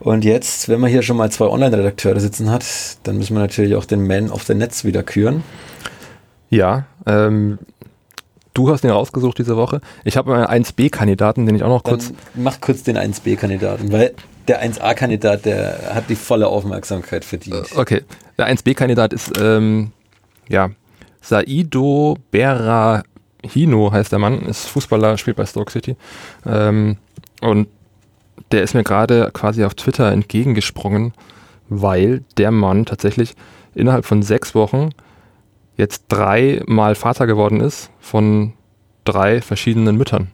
und 0.00 0.22
jetzt, 0.22 0.68
wenn 0.68 0.80
man 0.80 0.90
hier 0.90 1.00
schon 1.00 1.16
mal 1.16 1.32
zwei 1.32 1.46
Online-Redakteure 1.46 2.20
sitzen 2.20 2.50
hat, 2.50 2.66
dann 3.04 3.16
müssen 3.16 3.34
wir 3.34 3.40
natürlich 3.40 3.74
auch 3.74 3.86
den 3.86 4.06
Man 4.06 4.30
of 4.30 4.42
the 4.42 4.54
Netz 4.54 4.84
wieder 4.84 5.02
küren. 5.02 5.42
Ja, 6.50 6.84
ähm, 7.06 7.58
du 8.52 8.70
hast 8.70 8.84
ihn 8.84 8.90
rausgesucht 8.90 9.38
diese 9.38 9.56
Woche. 9.56 9.80
Ich 10.04 10.18
habe 10.18 10.46
einen 10.46 10.64
1B-Kandidaten, 10.64 11.46
den 11.46 11.54
ich 11.54 11.62
auch 11.62 11.68
noch 11.68 11.82
Dann 11.82 12.00
kurz. 12.00 12.12
mach 12.34 12.60
kurz 12.60 12.82
den 12.82 12.98
1B-Kandidaten, 12.98 13.92
weil 13.92 14.12
der 14.46 14.62
1A-Kandidat, 14.62 15.46
der 15.46 15.94
hat 15.94 16.10
die 16.10 16.16
volle 16.16 16.48
Aufmerksamkeit 16.48 17.24
verdient. 17.24 17.74
Okay, 17.76 18.02
der 18.36 18.54
1B-Kandidat 18.54 19.14
ist, 19.14 19.32
ähm, 19.40 19.92
ja, 20.50 20.68
Saido 21.22 22.18
Berahino 22.30 23.92
heißt 23.92 24.12
der 24.12 24.18
Mann, 24.18 24.42
ist 24.42 24.66
Fußballer, 24.66 25.16
spielt 25.16 25.36
bei 25.36 25.46
Stoke 25.46 25.72
City. 25.72 25.96
Ähm, 26.44 26.98
und 27.40 27.68
der 28.50 28.62
ist 28.62 28.74
mir 28.74 28.82
gerade 28.82 29.30
quasi 29.32 29.64
auf 29.64 29.74
Twitter 29.74 30.10
entgegengesprungen, 30.10 31.12
weil 31.68 32.22
der 32.36 32.50
Mann 32.50 32.84
tatsächlich 32.84 33.34
innerhalb 33.74 34.04
von 34.04 34.22
sechs 34.22 34.54
Wochen 34.54 34.90
jetzt 35.76 36.04
dreimal 36.08 36.94
Vater 36.94 37.26
geworden 37.26 37.60
ist 37.60 37.90
von 38.00 38.52
drei 39.04 39.40
verschiedenen 39.40 39.96
Müttern. 39.96 40.30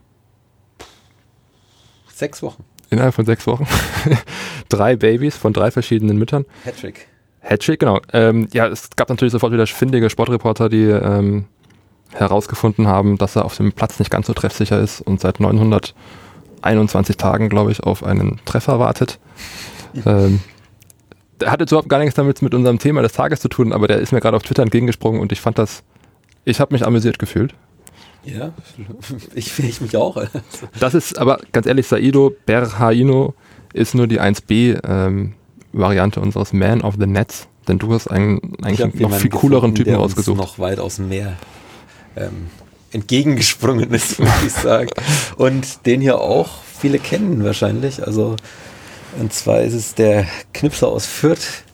Sechs 2.12 2.43
Wochen. 2.43 2.64
Innerhalb 2.91 3.14
von 3.14 3.26
sechs 3.26 3.47
Wochen. 3.47 3.66
drei 4.68 4.97
Babys 4.97 5.36
von 5.36 5.53
drei 5.53 5.70
verschiedenen 5.70 6.16
Müttern. 6.16 6.45
Hattrick. 6.64 7.07
Hattrick, 7.49 7.80
genau. 7.80 8.01
Ähm, 8.12 8.49
ja, 8.53 8.66
es 8.66 8.90
gab 8.94 9.09
natürlich 9.09 9.32
sofort 9.32 9.53
wieder 9.53 9.66
findige 9.66 10.11
Sportreporter, 10.11 10.68
die 10.68 10.84
ähm, 10.84 11.46
herausgefunden 12.12 12.86
haben, 12.86 13.16
dass 13.16 13.36
er 13.36 13.44
auf 13.44 13.57
dem 13.57 13.72
Platz 13.72 13.99
nicht 13.99 14.11
ganz 14.11 14.26
so 14.26 14.34
treffsicher 14.34 14.78
ist 14.78 15.01
und 15.01 15.20
seit 15.20 15.40
921 15.40 17.16
Tagen, 17.16 17.49
glaube 17.49 17.72
ich, 17.72 17.82
auf 17.82 18.05
einen 18.05 18.40
Treffer 18.44 18.78
wartet. 18.78 19.18
Ähm, 20.05 20.40
der 21.40 21.51
hat 21.51 21.61
jetzt 21.61 21.72
überhaupt 21.72 21.88
gar 21.88 21.99
nichts 21.99 22.14
damit 22.14 22.42
mit 22.42 22.55
unserem 22.55 22.78
Thema 22.78 23.01
des 23.01 23.14
Tages 23.14 23.40
zu 23.40 23.49
tun, 23.49 23.72
aber 23.72 23.88
der 23.88 23.99
ist 23.99 24.12
mir 24.12 24.20
gerade 24.20 24.36
auf 24.36 24.42
Twitter 24.42 24.62
entgegengesprungen 24.62 25.18
und 25.18 25.32
ich 25.32 25.40
fand 25.40 25.59
das, 25.59 25.82
ich 26.44 26.61
habe 26.61 26.74
mich 26.74 26.86
amüsiert 26.86 27.18
gefühlt. 27.18 27.55
Ja, 28.22 28.53
ich, 29.34 29.59
ich 29.59 29.80
mich 29.80 29.96
auch. 29.96 30.22
Das 30.78 30.94
ist 30.94 31.18
aber 31.18 31.40
ganz 31.53 31.66
ehrlich, 31.66 31.86
Saido 31.86 32.36
Berhaino 32.44 33.34
ist 33.72 33.94
nur 33.94 34.07
die 34.07 34.20
1B 34.20 34.78
ähm, 34.86 35.32
Variante 35.72 36.20
unseres 36.20 36.52
Man 36.52 36.80
of 36.80 36.94
the 36.98 37.06
Nets, 37.06 37.48
denn 37.66 37.78
du 37.78 37.92
hast 37.92 38.08
einen 38.08 38.56
Ich 38.58 38.64
eigentlich 38.64 39.00
noch 39.00 39.14
viel 39.14 39.30
cooleren 39.30 39.60
gefunden, 39.60 39.74
Typen 39.76 39.90
der 39.90 39.98
rausgesucht. 39.98 40.38
noch 40.38 40.58
weit 40.58 40.78
aus 40.80 40.96
dem 40.96 41.08
Meer 41.08 41.36
ähm, 42.16 42.48
entgegengesprungen 42.92 43.90
ist, 43.90 44.18
würde 44.18 44.32
ich 44.46 44.52
sagen. 44.52 44.90
Und 45.36 45.86
den 45.86 46.00
hier 46.00 46.20
auch 46.20 46.48
viele 46.78 46.98
kennen 46.98 47.44
wahrscheinlich. 47.44 48.04
Also, 48.04 48.36
und 49.18 49.32
zwar 49.32 49.60
ist 49.60 49.74
es 49.74 49.94
der 49.94 50.26
Knipser 50.54 50.88
aus 50.88 51.06
Fürth, 51.06 51.64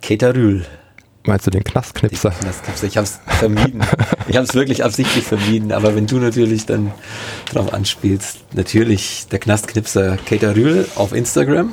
Keter 0.00 0.34
Rühl. 0.34 0.66
Meinst 1.24 1.46
du 1.46 1.50
den 1.50 1.64
Knastknipser? 1.64 2.32
Das 2.42 2.62
gibt's, 2.62 2.82
ich 2.82 2.96
habe 2.96 3.04
es 3.04 3.20
vermieden. 3.38 3.82
Ich 4.26 4.36
habe 4.36 4.46
es 4.46 4.54
wirklich 4.54 4.82
absichtlich 4.82 5.24
vermieden. 5.24 5.70
Aber 5.70 5.94
wenn 5.94 6.06
du 6.06 6.16
natürlich 6.16 6.64
dann 6.64 6.92
drauf 7.52 7.74
anspielst, 7.74 8.38
natürlich 8.54 9.26
der 9.30 9.38
Knastknipser 9.38 10.16
Keter 10.16 10.56
Rühl 10.56 10.88
auf 10.94 11.12
Instagram. 11.12 11.72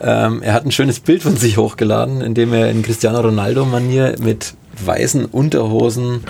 Ähm, 0.00 0.42
er 0.42 0.52
hat 0.52 0.64
ein 0.64 0.72
schönes 0.72 1.00
Bild 1.00 1.22
von 1.22 1.36
sich 1.36 1.56
hochgeladen, 1.56 2.20
in 2.20 2.34
dem 2.34 2.52
er 2.52 2.70
in 2.70 2.82
Cristiano 2.82 3.20
Ronaldo-Manier 3.20 4.16
mit 4.20 4.54
weißen 4.84 5.24
Unterhosen 5.24 6.24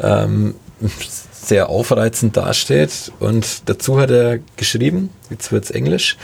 ähm, 0.00 0.54
sehr 1.32 1.68
aufreizend 1.68 2.36
dasteht. 2.36 3.12
Und 3.20 3.68
dazu 3.68 4.00
hat 4.00 4.10
er 4.10 4.38
geschrieben, 4.56 5.10
jetzt 5.30 5.52
wird's 5.52 5.70
Englisch, 5.70 6.16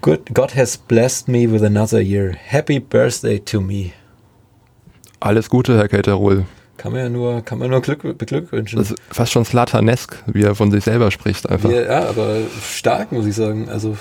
Good, 0.00 0.34
God 0.34 0.56
has 0.56 0.76
blessed 0.76 1.28
me 1.28 1.48
with 1.48 1.62
another 1.62 2.00
year. 2.00 2.34
Happy 2.34 2.80
birthday 2.80 3.38
to 3.38 3.60
me. 3.60 3.92
Alles 5.20 5.48
Gute, 5.48 5.76
Herr 5.76 5.86
Kelterol. 5.86 6.44
Kann 6.76 6.90
man 6.90 7.00
ja 7.02 7.08
nur, 7.08 7.42
kann 7.42 7.60
man 7.60 7.70
nur 7.70 7.80
Glück, 7.80 8.18
beglückwünschen. 8.18 8.80
Das 8.80 8.90
ist 8.90 9.00
fast 9.12 9.30
schon 9.30 9.44
Slatanesk, 9.44 10.16
wie 10.26 10.42
er 10.42 10.56
von 10.56 10.72
sich 10.72 10.82
selber 10.82 11.12
spricht 11.12 11.48
einfach. 11.48 11.70
Ja, 11.70 12.08
aber 12.08 12.38
stark, 12.68 13.12
muss 13.12 13.26
ich 13.26 13.36
sagen. 13.36 13.68
Also 13.68 13.96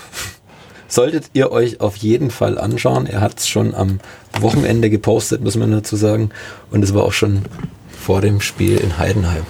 solltet 0.92 1.30
ihr 1.34 1.52
euch 1.52 1.80
auf 1.80 1.96
jeden 1.98 2.32
Fall 2.32 2.58
anschauen. 2.58 3.06
Er 3.08 3.22
hat 3.22 3.40
es 3.40 3.48
schon 3.48 3.74
am 3.74 4.00
Wochenende 4.40 4.90
gepostet, 4.90 5.42
muss 5.42 5.56
man 5.56 5.72
dazu 5.72 5.96
sagen. 5.96 6.32
Und 6.70 6.84
es 6.84 6.94
war 6.94 7.04
auch 7.04 7.14
schon 7.14 7.44
vor 7.90 8.22
dem 8.22 8.42
Spiel 8.42 8.78
in 8.78 8.98
Heidenheim. 8.98 9.44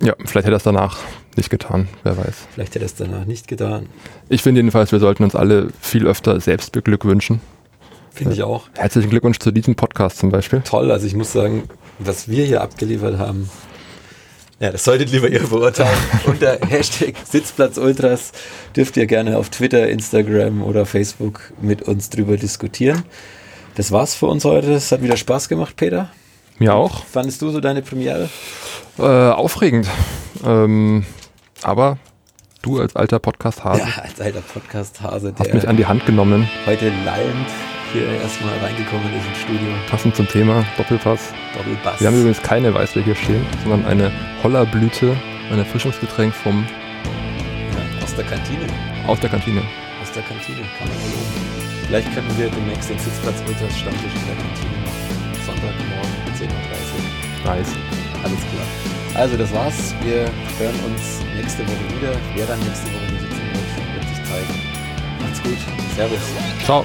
Ja, 0.00 0.14
vielleicht 0.18 0.46
hätte 0.46 0.52
er 0.52 0.56
es 0.56 0.62
danach 0.62 0.98
nicht 1.36 1.50
getan, 1.50 1.88
wer 2.02 2.16
weiß. 2.16 2.34
Vielleicht 2.52 2.74
hätte 2.74 2.84
er 2.84 2.86
es 2.86 2.94
danach 2.94 3.24
nicht 3.26 3.46
getan. 3.46 3.86
Ich 4.28 4.42
finde 4.42 4.60
jedenfalls, 4.60 4.90
wir 4.90 4.98
sollten 4.98 5.22
uns 5.22 5.34
alle 5.34 5.68
viel 5.80 6.06
öfter 6.06 6.40
selbst 6.40 6.72
beglückwünschen. 6.72 7.40
Finde 8.10 8.34
ich 8.34 8.42
auch. 8.42 8.68
Herzlichen 8.76 9.10
Glückwunsch 9.10 9.38
zu 9.38 9.50
diesem 9.50 9.74
Podcast 9.74 10.18
zum 10.18 10.30
Beispiel. 10.30 10.62
Toll. 10.62 10.90
Also 10.90 11.06
ich 11.06 11.14
muss 11.14 11.32
sagen, 11.32 11.64
was 11.98 12.28
wir 12.28 12.44
hier 12.44 12.62
abgeliefert 12.62 13.18
haben, 13.18 13.48
ja, 14.62 14.70
das 14.70 14.84
solltet 14.84 15.10
lieber 15.10 15.28
ihr 15.28 15.40
beurteilen. 15.40 15.98
Unter 16.26 16.56
Hashtag 16.68 17.16
Sitzplatzultras 17.24 18.30
dürft 18.76 18.96
ihr 18.96 19.06
gerne 19.06 19.36
auf 19.36 19.48
Twitter, 19.48 19.88
Instagram 19.88 20.62
oder 20.62 20.86
Facebook 20.86 21.52
mit 21.60 21.82
uns 21.82 22.10
drüber 22.10 22.36
diskutieren. 22.36 23.02
Das 23.74 23.90
war's 23.90 24.14
für 24.14 24.26
uns 24.26 24.44
heute. 24.44 24.72
Es 24.74 24.92
hat 24.92 25.02
wieder 25.02 25.16
Spaß 25.16 25.48
gemacht, 25.48 25.74
Peter. 25.74 26.10
Mir 26.60 26.74
auch. 26.74 27.04
Fandest 27.06 27.42
du 27.42 27.50
so 27.50 27.58
deine 27.58 27.82
Premiere? 27.82 28.28
Äh, 28.98 29.02
aufregend. 29.02 29.88
Ähm, 30.44 31.06
aber 31.62 31.98
du 32.62 32.78
als 32.78 32.94
alter 32.94 33.18
Podcast-Hase 33.18 33.80
Ja, 33.80 34.02
als 34.02 34.20
alter 34.20 34.42
Podcast-Hase, 34.42 35.34
hast 35.40 35.54
mich 35.54 35.66
an 35.66 35.76
die 35.76 35.86
Hand 35.86 36.06
genommen, 36.06 36.48
heute 36.66 36.92
lallend 37.04 37.48
hier 37.92 38.08
erstmal 38.20 38.56
reingekommen 38.58 39.06
ist 39.18 39.26
ins 39.28 39.38
Studio. 39.38 39.68
passend 39.90 40.16
zum 40.16 40.28
Thema 40.28 40.64
Doppelpass. 40.76 41.32
Doppelbass. 41.56 42.00
Wir 42.00 42.08
haben 42.08 42.18
übrigens 42.18 42.42
keine 42.42 42.72
Weißbier 42.72 43.02
hier 43.02 43.14
stehen, 43.14 43.44
sondern 43.62 43.84
eine 43.86 44.10
Hollerblüte, 44.42 45.16
ein 45.50 45.58
Erfrischungsgetränk 45.58 46.34
vom, 46.34 46.66
ja, 47.74 48.02
aus 48.02 48.14
der 48.14 48.24
Kantine. 48.24 48.66
aus 49.06 49.20
der 49.20 49.30
Kantine. 49.30 49.62
Aus 50.02 50.10
der 50.12 50.22
Kantine, 50.22 50.60
kann 50.78 50.88
man 50.88 50.96
loben. 50.96 51.62
Vielleicht 51.86 52.14
könnten 52.14 52.38
wir 52.38 52.48
demnächst 52.48 52.88
den 52.90 52.98
Sitzplatz 52.98 53.42
Ultras 53.46 53.78
Stammtisch 53.78 54.14
in 54.14 54.26
der 54.26 54.36
Kantine 54.36 54.76
machen. 54.84 55.44
Sonntagmorgen 55.44 56.12
10.30 56.38 56.48
Uhr. 56.48 57.54
Nice. 57.54 57.72
Alles 58.24 58.38
klar. 58.38 59.22
Also 59.22 59.36
das 59.36 59.52
war's. 59.52 59.94
Wir 60.02 60.30
hören 60.58 60.78
uns 60.86 61.20
nächste 61.36 61.62
Woche 61.64 62.00
wieder. 62.00 62.12
Wer 62.34 62.46
dann 62.46 62.58
nächste 62.60 62.86
Woche 62.86 63.06
hier 63.10 63.20
sitzen 63.20 63.42
wird, 63.52 63.94
wird 63.94 64.08
sich 64.08 64.24
zeigen. 64.24 64.54
Macht's 65.20 65.42
gut. 65.42 65.58
Servus. 65.96 66.20
Ciao. 66.64 66.84